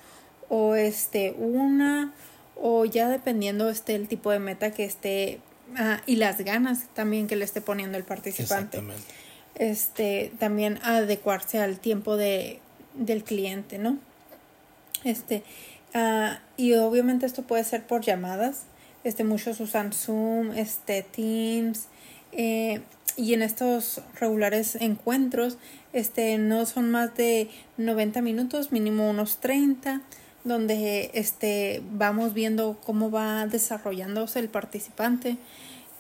o 0.49 0.75
este 0.75 1.35
una 1.39 2.13
o 2.55 2.85
ya 2.85 3.09
dependiendo 3.09 3.71
este 3.71 3.95
el 3.95 4.09
tipo 4.09 4.31
de 4.31 4.41
meta 4.41 4.73
que 4.73 4.85
esté 4.85 5.41
ah, 5.77 6.03
y 6.07 6.17
las 6.17 6.39
ganas 6.39 6.87
también 6.95 7.29
que 7.29 7.37
le 7.37 7.45
esté 7.45 7.61
poniendo 7.61 7.97
el 7.97 8.05
participante. 8.05 8.79
Exactamente 8.79 9.28
este, 9.59 10.33
también 10.39 10.79
adecuarse 10.83 11.59
al 11.59 11.79
tiempo 11.79 12.17
de, 12.17 12.61
del 12.95 13.25
cliente, 13.25 13.79
¿no? 13.79 13.99
Este, 15.05 15.43
uh, 15.95 16.39
y 16.57 16.75
obviamente 16.75 17.27
esto 17.27 17.43
puede 17.43 17.65
ser 17.65 17.87
por 17.87 18.03
llamadas. 18.03 18.65
Este, 19.05 19.25
muchos 19.25 19.61
usan 19.61 19.93
Zoom, 19.93 20.53
este, 20.53 21.03
Teams, 21.03 21.87
eh, 22.33 22.81
y 23.17 23.35
en 23.35 23.43
estos 23.43 24.01
regulares 24.21 24.77
encuentros, 24.77 25.59
este, 25.93 26.39
no 26.39 26.67
son 26.67 26.91
más 26.91 27.17
de 27.17 27.49
90 27.77 28.23
minutos, 28.23 28.71
mínimo 28.71 29.11
unos 29.11 29.39
30, 29.39 30.03
donde 30.45 31.11
este, 31.15 31.83
vamos 31.93 32.33
viendo 32.33 32.79
cómo 32.85 33.11
va 33.11 33.47
desarrollándose 33.47 34.39
el 34.39 34.49
participante, 34.49 35.37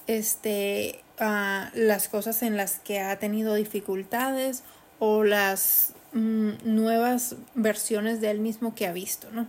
este, 0.08 1.04
las 1.18 2.08
cosas 2.08 2.42
en 2.42 2.56
las 2.56 2.80
que 2.80 2.98
ha 3.00 3.16
tenido 3.18 3.54
dificultades 3.54 4.64
o 4.98 5.22
las 5.22 5.92
mm, 6.12 6.50
nuevas 6.64 7.36
versiones 7.54 8.20
de 8.20 8.30
él 8.30 8.40
mismo 8.40 8.74
que 8.74 8.86
ha 8.86 8.92
visto, 8.92 9.28
¿no? 9.30 9.46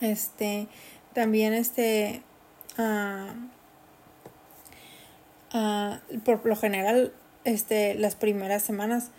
Este, 0.00 0.66
también 1.14 1.54
este, 1.54 2.22
uh, 2.76 3.30
por 6.24 6.44
lo 6.44 6.56
general, 6.56 7.12
este, 7.44 7.94
las 7.94 8.16
primeras 8.16 8.62
semanas, 8.62 9.10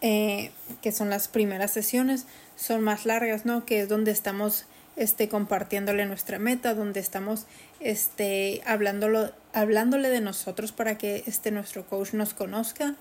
eh, 0.00 0.52
que 0.80 0.92
son 0.92 1.10
las 1.10 1.28
primeras 1.28 1.70
sesiones, 1.72 2.26
son 2.56 2.80
más 2.80 3.04
largas, 3.04 3.44
¿no? 3.44 3.66
Que 3.66 3.80
es 3.80 3.88
donde 3.88 4.12
estamos 4.12 4.64
este, 4.98 5.28
compartiéndole 5.28 6.04
nuestra 6.06 6.38
meta, 6.38 6.74
donde 6.74 7.00
estamos 7.00 7.46
este, 7.80 8.60
hablándolo, 8.66 9.32
hablándole 9.52 10.08
de 10.10 10.20
nosotros 10.20 10.72
para 10.72 10.98
que 10.98 11.22
este, 11.26 11.52
nuestro 11.52 11.86
coach 11.86 12.14
nos 12.14 12.34
conozca 12.34 12.96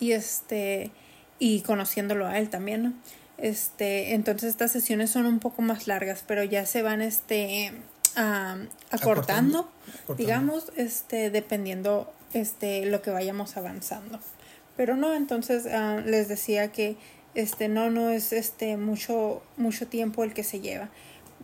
y, 0.00 0.12
este, 0.12 0.90
y 1.38 1.60
conociéndolo 1.60 2.26
a 2.26 2.38
él 2.38 2.48
también. 2.48 2.82
¿no? 2.82 2.92
Este, 3.38 4.14
entonces 4.14 4.48
estas 4.48 4.72
sesiones 4.72 5.10
son 5.10 5.26
un 5.26 5.38
poco 5.38 5.60
más 5.60 5.86
largas, 5.86 6.24
pero 6.26 6.42
ya 6.42 6.64
se 6.64 6.80
van 6.80 7.02
este, 7.02 7.72
acortando, 8.90 9.70
digamos, 10.16 10.72
este, 10.76 11.30
dependiendo 11.30 12.10
este, 12.32 12.86
lo 12.86 13.02
que 13.02 13.10
vayamos 13.10 13.58
avanzando. 13.58 14.20
Pero 14.74 14.96
no, 14.96 15.14
entonces 15.14 15.66
ah, 15.66 16.00
les 16.04 16.28
decía 16.28 16.72
que 16.72 16.96
este, 17.34 17.68
no, 17.68 17.90
no 17.90 18.08
es 18.08 18.32
este, 18.32 18.78
mucho, 18.78 19.42
mucho 19.58 19.86
tiempo 19.86 20.24
el 20.24 20.32
que 20.32 20.42
se 20.42 20.60
lleva. 20.60 20.88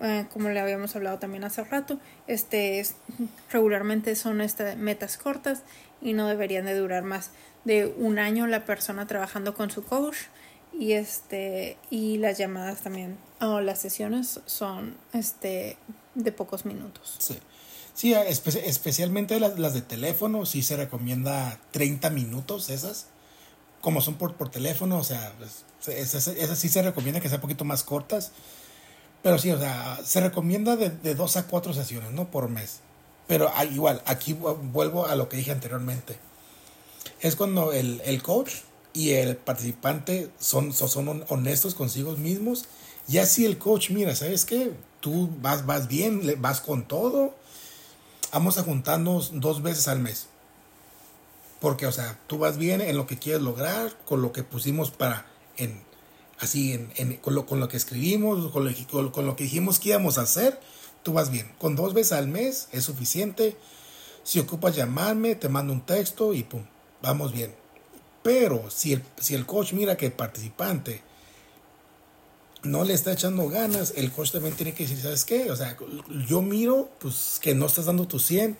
Ah, 0.01 0.27
como 0.33 0.49
le 0.49 0.59
habíamos 0.61 0.97
hablado 0.97 1.19
también 1.19 1.45
hace 1.45 1.63
rato, 1.65 1.99
este, 2.27 2.85
regularmente 3.51 4.17
son 4.17 4.41
este, 4.41 4.77
metas 4.77 5.17
cortas 5.17 5.63
y 6.01 6.13
no 6.13 6.27
deberían 6.27 6.65
de 6.65 6.75
durar 6.75 7.05
más 7.05 7.31
de 7.65 7.87
un 7.87 8.19
año 8.19 8.47
la 8.47 8.65
persona 8.65 9.07
trabajando 9.07 9.55
con 9.55 9.71
su 9.71 9.85
coach 9.85 10.17
y 10.73 10.93
este 10.93 11.77
y 11.91 12.17
las 12.19 12.39
llamadas 12.39 12.81
también 12.81 13.19
o 13.41 13.61
las 13.61 13.81
sesiones 13.81 14.41
son 14.47 14.97
este 15.13 15.77
de 16.15 16.33
pocos 16.33 16.65
minutos. 16.65 17.17
Sí. 17.19 17.39
Sí, 17.95 18.15
especialmente 18.15 19.39
las, 19.39 19.59
las, 19.59 19.75
de 19.75 19.83
teléfono, 19.83 20.47
sí 20.47 20.63
se 20.63 20.77
recomienda 20.77 21.61
30 21.73 22.09
minutos 22.09 22.71
esas, 22.71 23.09
como 23.83 24.01
son 24.01 24.15
por, 24.15 24.35
por 24.35 24.51
teléfono, 24.51 24.97
o 24.97 25.05
sea, 25.05 25.35
pues, 25.39 25.65
esas, 25.89 26.59
sí 26.59 26.71
se 26.71 26.81
recomienda 26.81 27.21
que 27.21 27.29
sean 27.29 27.39
un 27.39 27.43
poquito 27.43 27.67
más 27.67 27.83
cortas, 27.83 28.33
pero 29.23 29.39
sí, 29.39 29.51
o 29.51 29.59
sea, 29.59 30.01
se 30.05 30.21
recomienda 30.21 30.77
de, 30.77 30.91
de 30.91 31.15
dos 31.15 31.37
a 31.37 31.47
cuatro 31.47 31.73
sesiones, 31.73 32.11
¿no? 32.13 32.31
Por 32.31 32.49
mes. 32.49 32.81
Pero 33.27 33.51
igual, 33.71 34.03
aquí 34.05 34.35
vuelvo 34.35 35.07
a 35.07 35.15
lo 35.15 35.29
que 35.29 35.37
dije 35.37 35.53
anteriormente. 35.53 36.19
Es 37.21 37.37
cuando 37.37 37.73
el, 37.73 38.03
el 38.05 38.23
coach 38.23 38.53
y 38.93 39.13
el 39.13 39.37
participante 39.37 40.31
son, 40.39 40.73
son 40.73 41.25
honestos 41.29 41.75
consigo 41.75 42.13
mismos. 42.17 42.67
Y 43.09 43.19
así 43.19 43.47
el 43.47 43.59
coach, 43.59 43.91
mira, 43.91 44.15
¿sabes 44.15 44.45
qué? 44.45 44.73
Tú 45.01 45.31
vas, 45.41 45.67
vas 45.67 45.89
bien, 45.89 46.23
vas 46.39 46.61
con 46.61 46.87
todo. 46.87 47.35
Vamos 48.33 48.59
a 48.59 48.65
juntarnos 48.65 49.41
dos 49.41 49.63
veces 49.63 49.89
al 49.89 50.01
mes. 50.01 50.27
Porque, 51.61 51.87
o 51.87 51.93
sea, 51.93 52.19
tú 52.27 52.39
vas 52.39 52.59
bien 52.59 52.81
en 52.81 52.97
lo 52.97 53.07
que 53.07 53.19
quieres 53.19 53.43
lograr, 53.43 53.97
con 54.05 54.21
lo 54.21 54.33
que 54.33 54.43
pusimos 54.43 54.91
para, 54.91 55.27
en, 55.57 55.81
así, 56.43 56.73
en, 56.97 57.17
con, 57.19 57.35
lo, 57.35 57.47
con 57.47 57.61
lo 57.61 57.69
que 57.69 57.77
escribimos, 57.77 58.51
con 58.51 58.65
lo, 58.65 59.13
con 59.13 59.27
lo 59.27 59.37
que 59.37 59.45
dijimos 59.45 59.79
que 59.79 59.91
íbamos 59.91 60.19
a 60.19 60.23
hacer, 60.23 60.61
tú 61.05 61.13
vas 61.13 61.31
bien. 61.31 61.51
Con 61.59 61.77
dos 61.77 61.95
veces 61.95 62.13
al 62.13 62.27
mes 62.27 62.69
es 62.73 62.85
suficiente. 62.85 63.57
Si 64.25 64.41
ocupas 64.41 64.75
llamarme, 64.75 65.37
te 65.37 65.49
mando 65.49 65.73
un 65.73 65.87
texto 65.87 66.35
y 66.35 66.43
pum, 66.43 66.65
vamos 67.01 67.33
bien. 67.33 67.55
Pero 68.25 68.71
si 68.71 68.93
el, 68.93 69.03
si 69.21 69.35
el 69.35 69.47
coach 69.47 69.73
mira 69.73 69.97
que 69.97 70.07
el 70.07 70.13
participante 70.13 71.03
no 72.65 72.85
le 72.85 72.95
está 72.95 73.13
echando 73.13 73.49
ganas, 73.49 73.95
el 73.97 74.11
coach 74.11 74.33
también 74.33 74.57
tiene 74.57 74.75
que 74.75 74.83
decir, 74.83 75.01
¿sabes 75.01 75.25
qué? 75.25 75.51
O 75.51 75.57
sea, 75.57 75.77
yo 76.29 76.43
miro 76.43 76.91
pues 76.99 77.39
que 77.41 77.55
no 77.55 77.67
estás 77.67 77.87
dando 77.87 78.09
tu 78.09 78.19
100 78.19 78.59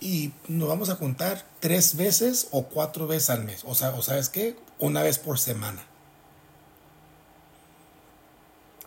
y 0.00 0.32
nos 0.46 0.68
vamos 0.68 0.90
a 0.90 0.96
contar 0.96 1.46
tres 1.60 1.96
veces 1.96 2.48
o 2.50 2.64
cuatro 2.64 3.06
veces 3.06 3.30
al 3.30 3.44
mes. 3.44 3.62
O 3.64 3.74
sea, 3.74 3.98
sabes 4.02 4.28
qué? 4.28 4.56
Una 4.78 5.02
vez 5.02 5.18
por 5.18 5.38
semana. 5.38 5.86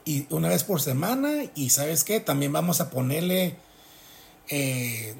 Y 0.05 0.27
una 0.29 0.49
vez 0.49 0.63
por 0.63 0.81
semana 0.81 1.45
y 1.55 1.71
sabes 1.71 2.03
qué? 2.03 2.19
También 2.19 2.53
vamos 2.53 2.79
a 2.79 2.91
ponerle 2.91 3.55
eh, 4.49 5.15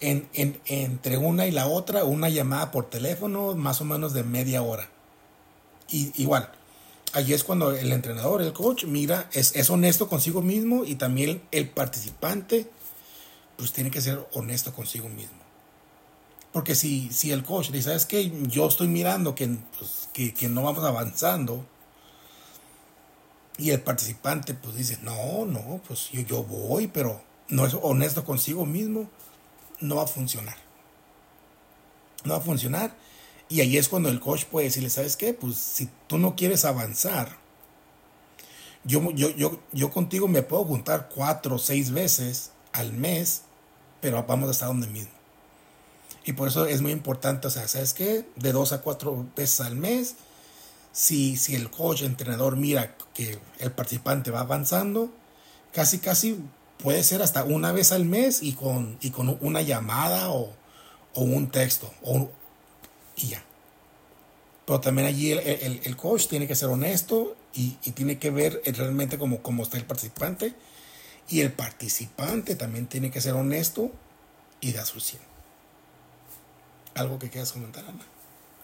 en, 0.00 0.28
entre 0.32 1.18
una 1.18 1.46
y 1.46 1.50
la 1.50 1.66
otra 1.66 2.04
una 2.04 2.28
llamada 2.28 2.70
por 2.70 2.88
teléfono 2.88 3.54
más 3.54 3.80
o 3.80 3.84
menos 3.84 4.14
de 4.14 4.24
media 4.24 4.62
hora. 4.62 4.88
Y 5.90 6.12
igual, 6.20 6.50
allí 7.12 7.32
es 7.34 7.44
cuando 7.44 7.72
el 7.72 7.92
entrenador, 7.92 8.42
el 8.42 8.52
coach, 8.52 8.84
mira, 8.84 9.28
es, 9.32 9.54
es 9.54 9.70
honesto 9.70 10.08
consigo 10.08 10.42
mismo 10.42 10.84
y 10.84 10.96
también 10.96 11.42
el 11.50 11.68
participante, 11.68 12.66
pues 13.56 13.72
tiene 13.72 13.90
que 13.90 14.00
ser 14.00 14.26
honesto 14.32 14.72
consigo 14.72 15.08
mismo. 15.08 15.46
Porque 16.52 16.74
si, 16.74 17.10
si 17.12 17.32
el 17.32 17.42
coach 17.42 17.70
dice, 17.70 17.90
¿sabes 17.90 18.06
que 18.06 18.32
Yo 18.48 18.66
estoy 18.66 18.88
mirando 18.88 19.34
que, 19.34 19.46
pues, 19.78 20.08
que, 20.12 20.32
que, 20.32 20.48
no 20.48 20.62
vamos 20.62 20.84
avanzando. 20.84 21.64
Y 23.58 23.70
el 23.70 23.80
participante 23.80 24.54
pues 24.54 24.76
dice, 24.76 24.98
no, 25.02 25.46
no, 25.46 25.80
pues 25.86 26.10
yo, 26.10 26.20
yo 26.22 26.42
voy, 26.42 26.88
pero 26.88 27.22
no 27.48 27.66
es 27.66 27.74
honesto 27.74 28.24
consigo 28.24 28.66
mismo 28.66 29.08
no 29.80 29.96
va 29.96 30.04
a 30.04 30.06
funcionar. 30.06 30.56
No 32.24 32.34
va 32.34 32.38
a 32.38 32.42
funcionar. 32.42 32.94
Y 33.48 33.60
ahí 33.60 33.76
es 33.76 33.88
cuando 33.88 34.08
el 34.08 34.20
coach 34.20 34.44
puede 34.44 34.66
decirle, 34.66 34.90
¿sabes 34.90 35.16
qué? 35.16 35.32
Pues 35.32 35.56
si 35.56 35.88
tú 36.06 36.18
no 36.18 36.34
quieres 36.34 36.64
avanzar, 36.64 37.36
yo, 38.84 39.10
yo, 39.12 39.30
yo, 39.30 39.60
yo 39.72 39.90
contigo 39.90 40.28
me 40.28 40.42
puedo 40.42 40.64
juntar 40.64 41.08
cuatro 41.14 41.56
o 41.56 41.58
seis 41.58 41.90
veces 41.90 42.50
al 42.72 42.92
mes, 42.92 43.42
pero 44.00 44.22
vamos 44.24 44.48
a 44.48 44.52
estar 44.52 44.68
donde 44.68 44.86
mismo. 44.88 45.12
Y 46.24 46.32
por 46.32 46.48
eso 46.48 46.66
es 46.66 46.82
muy 46.82 46.90
importante, 46.90 47.46
o 47.46 47.50
sea, 47.50 47.68
¿sabes 47.68 47.94
qué? 47.94 48.28
De 48.34 48.52
dos 48.52 48.72
a 48.72 48.82
cuatro 48.82 49.26
veces 49.36 49.60
al 49.60 49.76
mes, 49.76 50.16
si, 50.96 51.36
si 51.36 51.54
el 51.54 51.70
coach, 51.70 52.00
entrenador 52.00 52.56
mira 52.56 52.96
que 53.12 53.38
el 53.58 53.70
participante 53.70 54.30
va 54.30 54.40
avanzando, 54.40 55.12
casi, 55.74 55.98
casi 55.98 56.40
puede 56.82 57.04
ser 57.04 57.20
hasta 57.20 57.44
una 57.44 57.70
vez 57.70 57.92
al 57.92 58.06
mes 58.06 58.42
y 58.42 58.54
con, 58.54 58.96
y 59.02 59.10
con 59.10 59.36
una 59.42 59.60
llamada 59.60 60.30
o, 60.30 60.56
un 61.14 61.50
texto 61.50 61.92
o, 62.02 62.30
y 63.14 63.28
ya. 63.28 63.44
Pero 64.64 64.80
también 64.80 65.06
allí 65.06 65.32
el, 65.32 65.96
coach 65.96 66.28
tiene 66.28 66.48
que 66.48 66.54
ser 66.54 66.70
honesto 66.70 67.36
y, 67.52 67.72
tiene 67.92 68.18
que 68.18 68.30
ver 68.30 68.62
realmente 68.64 69.18
cómo, 69.18 69.42
cómo 69.42 69.64
está 69.64 69.76
el 69.76 69.84
participante. 69.84 70.54
Y 71.28 71.40
el 71.40 71.52
participante 71.52 72.56
también 72.56 72.86
tiene 72.86 73.10
que 73.10 73.20
ser 73.20 73.34
honesto 73.34 73.90
y 74.62 74.72
dar 74.72 74.86
su 74.86 75.00
100. 75.00 75.20
¿Algo 76.94 77.18
que 77.18 77.28
quieras 77.28 77.52
comentar, 77.52 77.84
Ana? 77.84 78.15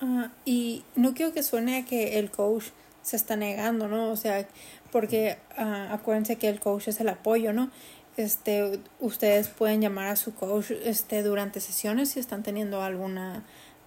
Ah, 0.03 0.31
y 0.45 0.85
no 0.95 1.15
quiero 1.15 1.33
que 1.33 1.43
suene 1.43 1.79
a 1.79 1.85
que 1.87 2.19
el 2.19 2.31
coach 2.31 2.67
se 3.01 3.17
está 3.17 3.37
negando, 3.37 3.89
¿no? 3.89 4.11
O 4.11 4.17
sea, 4.17 4.47
porque 4.91 5.39
ah, 5.57 5.89
acuérdense 5.93 6.37
que 6.37 6.49
el 6.51 6.61
coach 6.61 6.89
es 6.89 7.01
el 7.01 7.09
apoyo, 7.09 7.55
¿no? 7.55 7.71
este, 8.17 8.81
ustedes 9.01 9.49
pueden 9.49 9.81
llamar 9.81 10.09
a 10.09 10.17
su 10.17 10.35
coach 10.35 10.71
este, 10.85 11.23
durante 11.23 11.61
sesiones 11.61 12.11
si 12.11 12.21
están 12.21 12.43
teniendo 12.43 12.83
alguna 12.83 13.43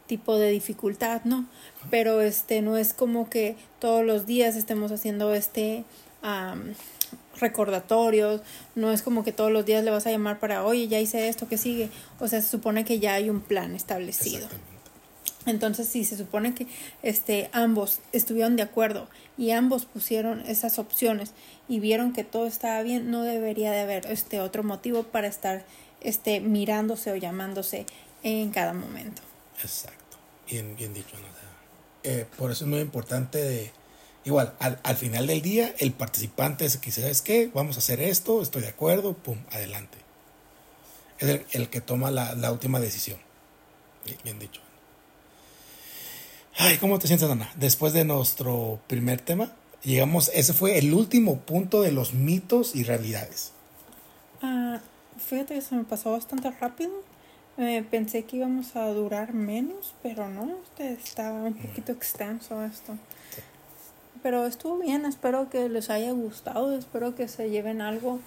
tipo 0.08 0.38
de 0.38 0.52
dificultad, 0.52 1.22
¿no? 1.24 1.46
Pero 1.90 2.22
este 2.22 2.62
no 2.62 2.78
es 2.78 2.94
como 2.94 3.30
que 3.30 3.56
todos 3.80 4.06
los 4.06 4.26
días 4.26 4.56
estemos 4.56 4.92
haciendo 4.92 5.34
este 5.34 5.84
recordatorios, 7.40 8.42
no 8.74 8.92
es 8.92 9.04
como 9.04 9.24
que 9.24 9.32
todos 9.32 9.52
los 9.52 9.66
días 9.66 9.84
le 9.84 9.92
vas 9.92 10.08
a 10.08 10.12
llamar 10.12 10.40
para, 10.40 10.64
oye, 10.64 10.88
ya 10.88 11.00
hice 11.00 11.28
esto, 11.28 11.48
que 11.48 11.58
sigue? 11.58 11.90
O 12.20 12.28
sea, 12.28 12.42
se 12.42 12.50
supone 12.50 12.84
que 12.84 13.00
ya 13.00 13.14
hay 13.14 13.30
un 13.30 13.42
plan 13.42 13.76
establecido. 13.76 14.48
Entonces, 15.46 15.88
si 15.88 16.06
se 16.06 16.18
supone 16.18 16.56
que 16.56 16.68
este, 17.04 17.50
ambos 17.52 18.00
estuvieron 18.12 18.56
de 18.56 18.64
acuerdo 18.64 19.08
y 19.38 19.52
ambos 19.52 19.86
pusieron 19.86 20.42
esas 20.42 20.80
opciones 20.80 21.32
y 21.68 21.80
vieron 21.80 22.14
que 22.14 22.24
todo 22.24 22.48
estaba 22.48 22.82
bien, 22.82 23.12
no 23.12 23.24
debería 23.24 23.72
de 23.72 23.82
haber 23.82 24.06
este 24.08 24.40
otro 24.40 24.64
motivo 24.64 25.04
para 25.04 25.28
estar 25.28 25.66
este, 26.02 26.40
mirándose 26.40 27.12
o 27.12 27.16
llamándose 27.16 27.86
en 28.24 28.50
cada 28.52 28.74
momento. 28.74 29.22
Exacto, 29.62 30.18
bien, 30.50 30.76
bien 30.76 30.94
dicho. 30.94 31.16
Eh, 32.04 32.26
por 32.38 32.52
eso 32.52 32.66
es 32.66 32.70
muy 32.70 32.80
importante 32.80 33.40
de, 33.40 33.72
igual, 34.26 34.54
al, 34.60 34.80
al, 34.84 34.96
final 34.96 35.28
del 35.28 35.42
día, 35.42 35.74
el 35.80 35.92
participante 35.92 36.66
es 36.66 36.78
que 36.78 36.92
¿sabes 36.92 37.22
qué? 37.22 37.50
Vamos 37.54 37.78
a 37.78 37.80
hacer 37.80 38.02
esto, 38.02 38.42
estoy 38.42 38.62
de 38.62 38.70
acuerdo, 38.70 39.14
pum, 39.14 39.38
adelante. 39.52 39.98
Es 41.18 41.30
el, 41.30 41.46
el 41.52 41.70
que 41.70 41.82
toma 41.82 42.12
la, 42.12 42.36
la 42.36 42.52
última 42.52 42.80
decisión. 42.80 43.18
Bien 44.24 44.38
dicho. 44.38 44.62
Ay, 46.58 46.78
¿cómo 46.78 47.00
te 47.00 47.08
sientes, 47.08 47.30
Ana? 47.30 47.52
Después 47.58 47.92
de 47.92 48.06
nuestro 48.06 48.80
primer 48.88 49.20
tema, 49.20 49.52
llegamos, 49.84 50.32
ese 50.34 50.54
fue 50.54 50.78
el 50.78 50.94
último 50.94 51.40
punto 51.40 51.82
de 51.82 51.92
los 51.92 52.14
mitos 52.14 52.78
y 52.78 52.84
realidades. 52.84 53.52
Ah, 54.42 54.80
fíjate 55.18 55.56
que 55.56 55.62
se 55.62 55.76
me 55.76 55.84
pasó 55.84 56.14
bastante 56.14 56.50
rápido. 56.52 56.92
Eh, 57.58 57.86
pensé 57.92 58.24
que 58.24 58.38
íbamos 58.38 58.78
a 58.78 58.88
durar 58.88 59.34
menos, 59.34 59.96
pero 60.02 60.30
no, 60.30 60.56
está 60.80 61.34
un 61.34 61.56
poquito 61.56 61.92
extenso 61.92 62.64
esto. 62.64 62.98
Pero 64.24 64.46
estuvo 64.48 64.78
bien, 64.78 65.06
espero 65.06 65.50
que 65.50 65.68
les 65.68 65.90
haya 65.90 66.12
gustado, 66.12 66.78
espero 66.78 67.16
que 67.16 67.28
se 67.28 67.50
lleven 67.50 67.82
algo 67.82 68.22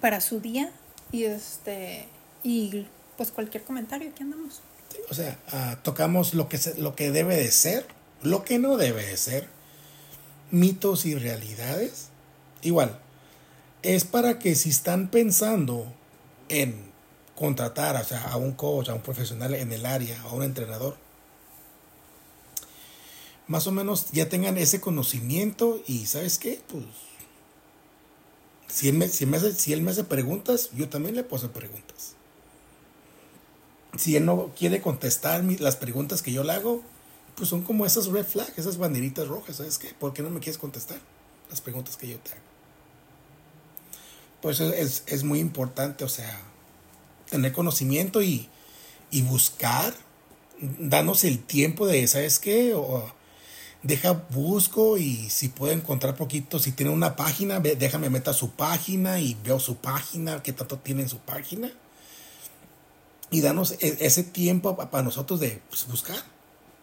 para 0.00 0.20
su 0.20 0.38
día 0.40 0.70
y 1.10 1.24
este 1.24 2.06
y 2.44 2.86
pues 3.16 3.32
cualquier 3.32 3.64
comentario, 3.64 4.10
aquí 4.10 4.22
andamos 4.22 4.62
o 5.10 5.14
sea, 5.14 5.38
ah, 5.52 5.78
tocamos 5.82 6.34
lo 6.34 6.48
que, 6.48 6.58
lo 6.76 6.94
que 6.94 7.10
debe 7.10 7.36
de 7.36 7.50
ser, 7.50 7.86
lo 8.22 8.44
que 8.44 8.58
no 8.58 8.76
debe 8.76 9.04
de 9.04 9.16
ser, 9.16 9.48
mitos 10.50 11.06
y 11.06 11.14
realidades, 11.14 12.08
igual, 12.62 12.98
es 13.82 14.04
para 14.04 14.38
que 14.38 14.54
si 14.54 14.70
están 14.70 15.08
pensando 15.08 15.92
en 16.48 16.88
contratar 17.34 17.96
o 17.96 18.04
sea, 18.04 18.22
a 18.24 18.36
un 18.36 18.52
coach, 18.52 18.88
a 18.88 18.94
un 18.94 19.02
profesional 19.02 19.54
en 19.54 19.72
el 19.72 19.86
área, 19.86 20.20
a 20.22 20.32
un 20.32 20.42
entrenador, 20.42 20.96
más 23.46 23.66
o 23.66 23.72
menos 23.72 24.10
ya 24.12 24.28
tengan 24.28 24.58
ese 24.58 24.80
conocimiento 24.80 25.82
y 25.86 26.06
¿sabes 26.06 26.38
qué? 26.38 26.60
Pues 26.68 26.84
si 28.68 28.88
él 28.88 28.94
me, 28.94 29.08
si 29.08 29.24
me, 29.24 29.38
hace, 29.38 29.54
si 29.54 29.72
él 29.72 29.80
me 29.80 29.90
hace 29.90 30.04
preguntas, 30.04 30.70
yo 30.74 30.88
también 30.88 31.16
le 31.16 31.24
puedo 31.24 31.42
hacer 31.42 31.52
preguntas. 31.52 32.14
Si 33.96 34.16
él 34.16 34.24
no 34.24 34.50
quiere 34.56 34.80
contestar 34.80 35.42
las 35.44 35.76
preguntas 35.76 36.22
que 36.22 36.32
yo 36.32 36.44
le 36.44 36.52
hago, 36.52 36.82
pues 37.36 37.48
son 37.48 37.62
como 37.62 37.86
esas 37.86 38.06
red 38.06 38.26
flags, 38.26 38.58
esas 38.58 38.76
banderitas 38.76 39.28
rojas, 39.28 39.56
¿sabes 39.56 39.78
qué? 39.78 39.94
¿Por 39.94 40.12
qué 40.12 40.22
no 40.22 40.30
me 40.30 40.40
quieres 40.40 40.58
contestar 40.58 40.98
las 41.48 41.60
preguntas 41.60 41.96
que 41.96 42.08
yo 42.08 42.18
te 42.18 42.32
hago? 42.32 42.42
Pues 44.42 44.60
es, 44.60 45.04
es 45.06 45.24
muy 45.24 45.40
importante, 45.40 46.04
o 46.04 46.08
sea, 46.08 46.40
tener 47.30 47.52
conocimiento 47.52 48.22
y, 48.22 48.48
y 49.10 49.22
buscar, 49.22 49.94
darnos 50.60 51.24
el 51.24 51.38
tiempo 51.38 51.86
de, 51.86 52.06
¿sabes 52.06 52.38
qué? 52.38 52.74
O, 52.74 53.12
deja, 53.82 54.12
busco 54.30 54.98
y 54.98 55.30
si 55.30 55.48
puedo 55.48 55.72
encontrar 55.72 56.16
poquito, 56.16 56.58
si 56.58 56.72
tiene 56.72 56.92
una 56.92 57.16
página, 57.16 57.60
déjame 57.60 58.10
meter 58.10 58.34
su 58.34 58.50
página 58.50 59.20
y 59.20 59.36
veo 59.44 59.60
su 59.60 59.76
página, 59.76 60.42
qué 60.42 60.52
tanto 60.52 60.78
tiene 60.78 61.02
en 61.02 61.08
su 61.08 61.18
página. 61.18 61.70
Y 63.30 63.40
danos 63.40 63.72
e, 63.80 63.98
ese 64.00 64.22
tiempo 64.22 64.76
para 64.76 65.02
nosotros 65.02 65.40
de 65.40 65.60
pues, 65.68 65.86
buscar, 65.86 66.22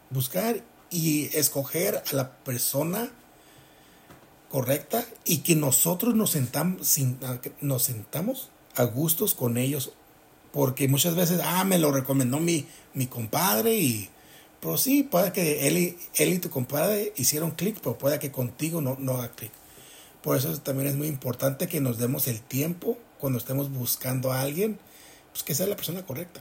buscar 0.09 0.63
y 0.89 1.35
escoger 1.35 2.03
a 2.11 2.15
la 2.15 2.31
persona 2.43 3.11
correcta 4.49 5.05
y 5.25 5.39
que 5.39 5.55
nosotros 5.55 6.15
nos 6.15 6.31
sentamos, 6.31 6.97
nos 7.61 7.83
sentamos 7.83 8.49
a 8.75 8.83
gustos 8.83 9.33
con 9.33 9.57
ellos. 9.57 9.91
Porque 10.51 10.87
muchas 10.87 11.15
veces, 11.15 11.41
ah, 11.43 11.65
me 11.65 11.77
lo 11.79 11.91
recomendó 11.91 12.39
mi, 12.39 12.65
mi 12.93 13.07
compadre 13.07 13.75
y 13.75 14.09
pero 14.65 14.77
sí, 14.77 15.03
puede 15.03 15.31
que 15.31 15.67
él 15.67 15.77
y, 15.77 15.97
él 16.15 16.33
y 16.33 16.39
tu 16.39 16.49
compadre 16.49 17.13
hicieron 17.17 17.51
clic, 17.51 17.77
pero 17.83 17.99
puede 17.99 18.17
que 18.17 18.31
contigo 18.31 18.81
no, 18.81 18.97
no 18.99 19.13
haga 19.13 19.29
clic. 19.29 19.51
Por 20.23 20.37
eso 20.37 20.59
también 20.59 20.89
es 20.89 20.95
muy 20.95 21.05
importante 21.05 21.67
que 21.67 21.81
nos 21.81 21.99
demos 21.99 22.27
el 22.27 22.41
tiempo 22.41 22.97
cuando 23.19 23.37
estemos 23.37 23.71
buscando 23.71 24.31
a 24.31 24.41
alguien, 24.41 24.79
pues 25.35 25.43
que 25.43 25.53
sea 25.53 25.67
la 25.67 25.75
persona 25.75 26.05
correcta. 26.05 26.39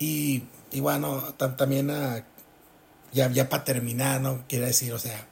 Y, 0.00 0.42
y 0.72 0.80
bueno, 0.80 1.22
también 1.34 1.88
ah, 1.92 2.24
ya, 3.12 3.30
ya 3.30 3.48
para 3.48 3.62
terminar, 3.62 4.20
¿no? 4.20 4.42
Quiero 4.48 4.66
decir, 4.66 4.92
o 4.92 4.98
sea, 4.98 5.24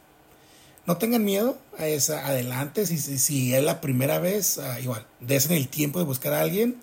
no 0.86 0.98
tengan 0.98 1.24
miedo 1.24 1.58
a 1.78 1.88
esa 1.88 2.28
adelante, 2.28 2.86
si, 2.86 2.96
si, 2.96 3.18
si 3.18 3.56
es 3.56 3.64
la 3.64 3.80
primera 3.80 4.20
vez, 4.20 4.58
uh, 4.58 4.80
igual, 4.80 5.04
desen 5.18 5.50
el 5.50 5.66
tiempo 5.66 5.98
de 5.98 6.04
buscar 6.04 6.32
a 6.32 6.42
alguien 6.42 6.76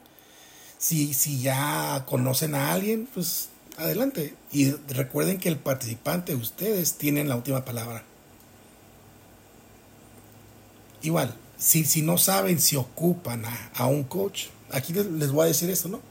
si, 0.78 1.14
si 1.14 1.40
ya 1.40 2.04
conocen 2.06 2.54
a 2.54 2.74
alguien, 2.74 3.08
pues 3.14 3.48
adelante. 3.78 4.36
Y 4.52 4.72
recuerden 4.90 5.38
que 5.38 5.48
el 5.48 5.58
participante, 5.58 6.36
ustedes, 6.36 6.96
tienen 6.96 7.30
la 7.30 7.38
última 7.38 7.64
palabra. 7.64 8.04
Igual, 11.02 11.34
si, 11.62 11.86
si 11.86 12.02
no 12.02 12.18
saben 12.18 12.60
si 12.60 12.76
ocupan 12.76 13.44
a, 13.76 13.86
un 13.86 14.04
coach, 14.04 14.48
aquí 14.72 14.94
les, 14.94 15.32
voy 15.32 15.44
a 15.44 15.48
decir 15.48 15.70
esto, 15.70 15.90
¿no? 15.90 16.02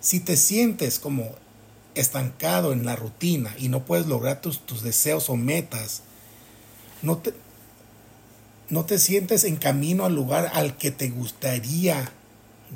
Si 0.00 0.20
te 0.20 0.36
sientes 0.36 0.98
como 0.98 1.34
estancado 1.94 2.74
en 2.74 2.84
la 2.84 2.94
rutina 2.94 3.54
y 3.58 3.68
no 3.68 3.84
puedes 3.84 4.06
lograr 4.06 4.42
tus, 4.42 4.64
tus 4.66 4.82
deseos 4.82 5.30
o 5.30 5.36
metas, 5.36 6.02
no 7.00 7.16
te, 7.16 7.32
no 8.68 8.84
te 8.84 8.98
sientes 8.98 9.44
en 9.44 9.56
camino 9.56 10.04
al 10.04 10.14
lugar 10.14 10.50
al 10.52 10.76
que 10.76 10.90
te 10.90 11.08
gustaría 11.08 12.12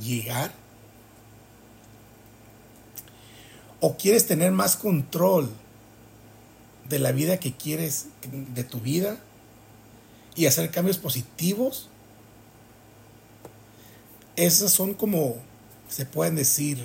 llegar? 0.00 0.52
¿O 3.80 3.98
quieres 3.98 4.26
tener 4.26 4.52
más 4.52 4.76
control 4.76 5.50
de 6.88 6.98
la 6.98 7.12
vida 7.12 7.38
que 7.38 7.52
quieres, 7.52 8.07
de 8.55 8.64
tu 8.64 8.80
vida, 8.80 9.18
y 10.35 10.47
hacer 10.47 10.70
cambios 10.70 10.99
positivos? 10.99 11.89
Esas 14.37 14.72
son 14.72 14.95
como, 14.95 15.37
se 15.89 16.07
pueden 16.07 16.35
decir, 16.35 16.85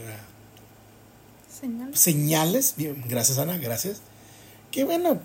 señales. 1.60 2.00
señales. 2.00 2.74
Bien, 2.78 3.04
gracias 3.08 3.38
Ana, 3.38 3.58
gracias. 3.58 4.02
Que 4.72 4.84
bueno, 4.84 5.20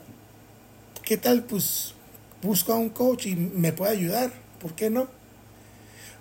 ¿qué 1.02 1.16
tal? 1.16 1.44
Pues 1.44 1.94
busco 2.42 2.72
a 2.72 2.76
un 2.76 2.88
coach 2.88 3.26
y 3.26 3.36
me 3.36 3.72
puede 3.72 3.92
ayudar, 3.92 4.32
¿por 4.60 4.74
qué 4.74 4.90
no? 4.90 5.08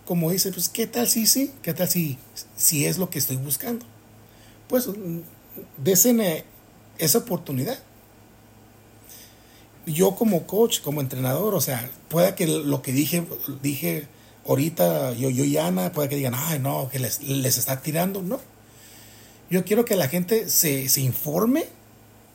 como 0.06 0.32
dice, 0.32 0.51
pues 0.51 0.70
qué 0.70 0.88
tal 0.88 1.08
si 1.08 1.28
sí, 1.28 1.51
qué 1.62 1.74
tal 1.74 1.88
si, 1.88 2.18
si 2.58 2.86
es 2.86 2.97
lo 2.97 3.10
que 3.10 3.20
estoy 3.20 3.38
buscando. 3.38 3.86
Pues 4.68 4.89
desen 5.78 6.22
esa 6.97 7.18
oportunidad. 7.20 7.80
Yo 9.86 10.15
como 10.15 10.47
coach, 10.47 10.81
como 10.81 11.01
entrenador, 11.01 11.55
o 11.55 11.61
sea, 11.61 11.89
pueda 12.09 12.36
que 12.36 12.47
lo 12.47 12.81
que 12.81 12.93
dije, 12.93 13.25
dije 13.61 14.07
ahorita, 14.47 15.13
yo, 15.13 15.29
yo 15.29 15.43
y 15.43 15.57
Ana, 15.57 15.91
pueda 15.91 16.07
que 16.09 16.15
digan, 16.15 16.34
ay, 16.36 16.59
no, 16.59 16.89
que 16.89 16.99
les, 16.99 17.21
les 17.21 17.57
está 17.57 17.81
tirando, 17.81 18.21
no. 18.21 18.39
Yo 19.49 19.65
quiero 19.65 19.86
que 19.86 19.95
la 19.95 20.07
gente 20.07 20.49
se, 20.49 20.89
se 20.89 21.01
informe 21.01 21.65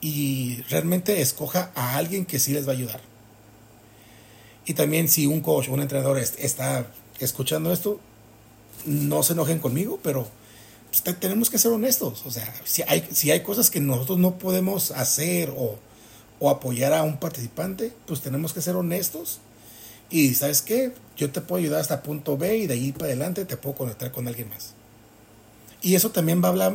y 0.01 0.61
realmente 0.69 1.21
escoja 1.21 1.71
a 1.75 1.97
alguien 1.97 2.25
que 2.25 2.39
sí 2.39 2.53
les 2.53 2.67
va 2.67 2.71
a 2.71 2.75
ayudar. 2.75 3.01
Y 4.65 4.73
también 4.73 5.09
si 5.09 5.25
un 5.25 5.41
coach, 5.41 5.69
un 5.69 5.81
entrenador 5.81 6.19
está 6.19 6.85
escuchando 7.19 7.73
esto, 7.73 7.99
no 8.85 9.23
se 9.23 9.33
enojen 9.33 9.59
conmigo, 9.59 9.99
pero 10.03 10.27
pues, 10.89 11.19
tenemos 11.19 11.49
que 11.49 11.57
ser 11.57 11.71
honestos. 11.71 12.23
O 12.25 12.31
sea, 12.31 12.53
si 12.63 12.83
hay, 12.87 13.07
si 13.11 13.31
hay 13.31 13.41
cosas 13.41 13.69
que 13.69 13.79
nosotros 13.79 14.17
no 14.19 14.37
podemos 14.37 14.91
hacer 14.91 15.51
o, 15.55 15.77
o 16.39 16.49
apoyar 16.49 16.93
a 16.93 17.03
un 17.03 17.17
participante, 17.17 17.93
pues 18.05 18.21
tenemos 18.21 18.53
que 18.53 18.61
ser 18.61 18.75
honestos. 18.75 19.39
Y 20.09 20.33
sabes 20.33 20.61
qué, 20.61 20.93
yo 21.17 21.31
te 21.31 21.41
puedo 21.41 21.61
ayudar 21.61 21.81
hasta 21.81 22.01
punto 22.01 22.37
B 22.37 22.57
y 22.57 22.67
de 22.67 22.73
ahí 22.73 22.91
para 22.91 23.05
adelante 23.05 23.45
te 23.45 23.57
puedo 23.57 23.75
conectar 23.75 24.11
con 24.11 24.27
alguien 24.27 24.49
más. 24.49 24.73
Y 25.81 25.95
eso 25.95 26.11
también 26.11 26.41
va 26.41 26.47
a 26.47 26.51
hablar 26.51 26.73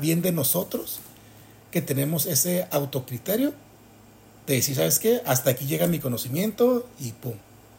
bien 0.00 0.22
de 0.22 0.32
nosotros, 0.32 1.00
que 1.70 1.80
tenemos 1.82 2.26
ese 2.26 2.66
autocriterio 2.70 3.52
de 4.46 4.54
decir, 4.54 4.76
¿sabes 4.76 4.98
qué? 4.98 5.22
Hasta 5.26 5.50
aquí 5.50 5.66
llega 5.66 5.86
mi 5.86 5.98
conocimiento 5.98 6.88
y 7.00 7.12
pum. 7.12 7.34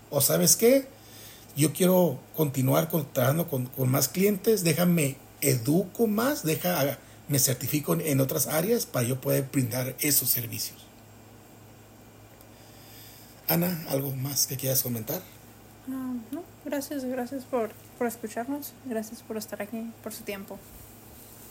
O 0.09 0.21
sabes 0.21 0.55
qué? 0.55 0.87
yo 1.57 1.73
quiero 1.73 2.19
continuar 2.35 2.87
trabajando 3.11 3.47
con, 3.47 3.69
más 3.89 4.07
clientes, 4.07 4.63
déjame 4.63 5.17
educo 5.41 6.05
más, 6.05 6.43
deja, 6.43 6.99
me 7.27 7.39
certifico 7.39 7.93
en, 7.93 8.21
otras 8.21 8.47
áreas 8.47 8.85
para 8.85 9.07
yo 9.07 9.19
poder 9.19 9.47
brindar 9.51 9.95
esos 9.99 10.29
servicios. 10.29 10.85
Ana, 13.47 13.85
¿algo 13.89 14.15
más 14.15 14.47
que 14.47 14.57
quieras 14.57 14.83
comentar? 14.83 15.21
Ah, 15.89 16.13
no, 16.31 16.43
gracias, 16.65 17.05
gracias 17.05 17.43
por, 17.45 17.71
por 17.97 18.07
escucharnos, 18.07 18.73
gracias 18.85 19.21
por 19.21 19.37
estar 19.37 19.61
aquí, 19.61 19.91
por 20.03 20.13
su 20.13 20.23
tiempo. 20.23 20.59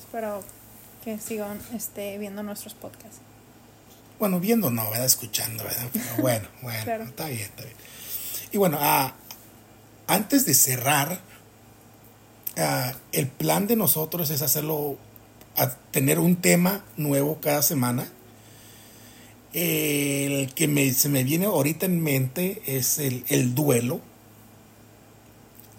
Espero 0.01 0.43
que 1.05 1.18
sigan 1.18 1.59
este, 1.74 2.18
viendo 2.18 2.43
nuestros 2.43 2.74
podcasts. 2.74 3.20
Bueno, 4.18 4.41
viendo 4.41 4.70
no, 4.70 4.91
¿verdad? 4.91 5.07
Escuchando, 5.07 5.64
¿verdad? 5.64 5.89
Pero 5.93 6.05
bueno, 6.18 6.49
bueno, 6.62 7.05
está 7.05 7.29
bien, 7.29 7.41
está 7.41 7.64
bien. 7.64 7.77
Y 8.53 8.59
bueno, 8.59 8.79
a 8.81 9.14
antes 10.07 10.47
de 10.47 10.55
cerrar, 10.55 11.20
ah, 12.57 12.93
el 13.12 13.27
plan 13.29 13.66
de 13.66 13.77
nosotros 13.77 14.31
es 14.31 14.43
hacerlo, 14.43 14.99
a 15.57 15.70
tener 15.90 16.18
un 16.18 16.36
tema 16.36 16.84
nuevo 16.96 17.40
cada 17.40 17.62
semana. 17.62 18.11
El 19.52 20.52
que 20.54 20.92
se 20.94 21.09
me 21.09 21.24
viene 21.24 21.46
ahorita 21.46 21.86
en 21.86 22.02
mente 22.02 22.62
es 22.66 22.98
el, 22.98 23.54
duelo. 23.54 24.00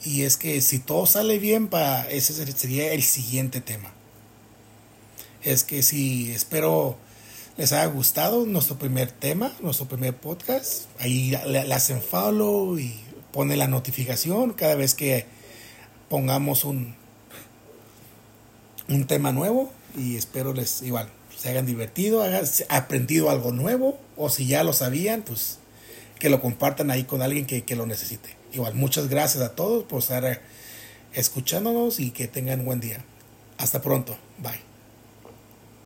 Y 0.03 0.23
es 0.23 0.37
que 0.37 0.61
si 0.61 0.79
todo 0.79 1.05
sale 1.05 1.37
bien, 1.37 1.67
para 1.67 2.09
ese 2.09 2.33
sería 2.33 2.91
el 2.93 3.03
siguiente 3.03 3.61
tema. 3.61 3.93
Es 5.43 5.63
que 5.63 5.83
si 5.83 6.31
espero 6.31 6.97
les 7.57 7.71
haya 7.71 7.85
gustado 7.85 8.45
nuestro 8.45 8.77
primer 8.77 9.11
tema, 9.11 9.51
nuestro 9.61 9.87
primer 9.87 10.15
podcast, 10.15 10.85
ahí 10.99 11.35
le, 11.47 11.65
le 11.65 11.73
hacen 11.73 12.01
follow 12.01 12.77
y 12.77 12.99
pone 13.31 13.55
la 13.57 13.67
notificación 13.67 14.53
cada 14.53 14.75
vez 14.75 14.93
que 14.93 15.25
pongamos 16.09 16.65
un, 16.65 16.95
un 18.89 19.05
tema 19.07 19.31
nuevo 19.31 19.71
y 19.97 20.15
espero 20.15 20.53
les 20.53 20.81
igual 20.81 21.09
se 21.37 21.49
hayan 21.49 21.65
divertido, 21.65 22.23
hayan 22.23 22.45
aprendido 22.69 23.29
algo 23.29 23.51
nuevo 23.51 23.99
o 24.15 24.29
si 24.29 24.47
ya 24.47 24.63
lo 24.63 24.73
sabían, 24.73 25.21
pues 25.21 25.59
que 26.19 26.29
lo 26.29 26.41
compartan 26.41 26.89
ahí 26.89 27.03
con 27.03 27.21
alguien 27.21 27.45
que, 27.45 27.63
que 27.63 27.75
lo 27.75 27.85
necesite. 27.85 28.35
Igual, 28.53 28.73
muchas 28.73 29.07
gracias 29.07 29.43
a 29.43 29.53
todos 29.53 29.83
por 29.83 29.99
estar 29.99 30.41
escuchándonos 31.13 31.99
y 31.99 32.11
que 32.11 32.27
tengan 32.27 32.65
buen 32.65 32.79
día. 32.79 33.03
Hasta 33.57 33.81
pronto. 33.81 34.17
Bye. 34.39 34.66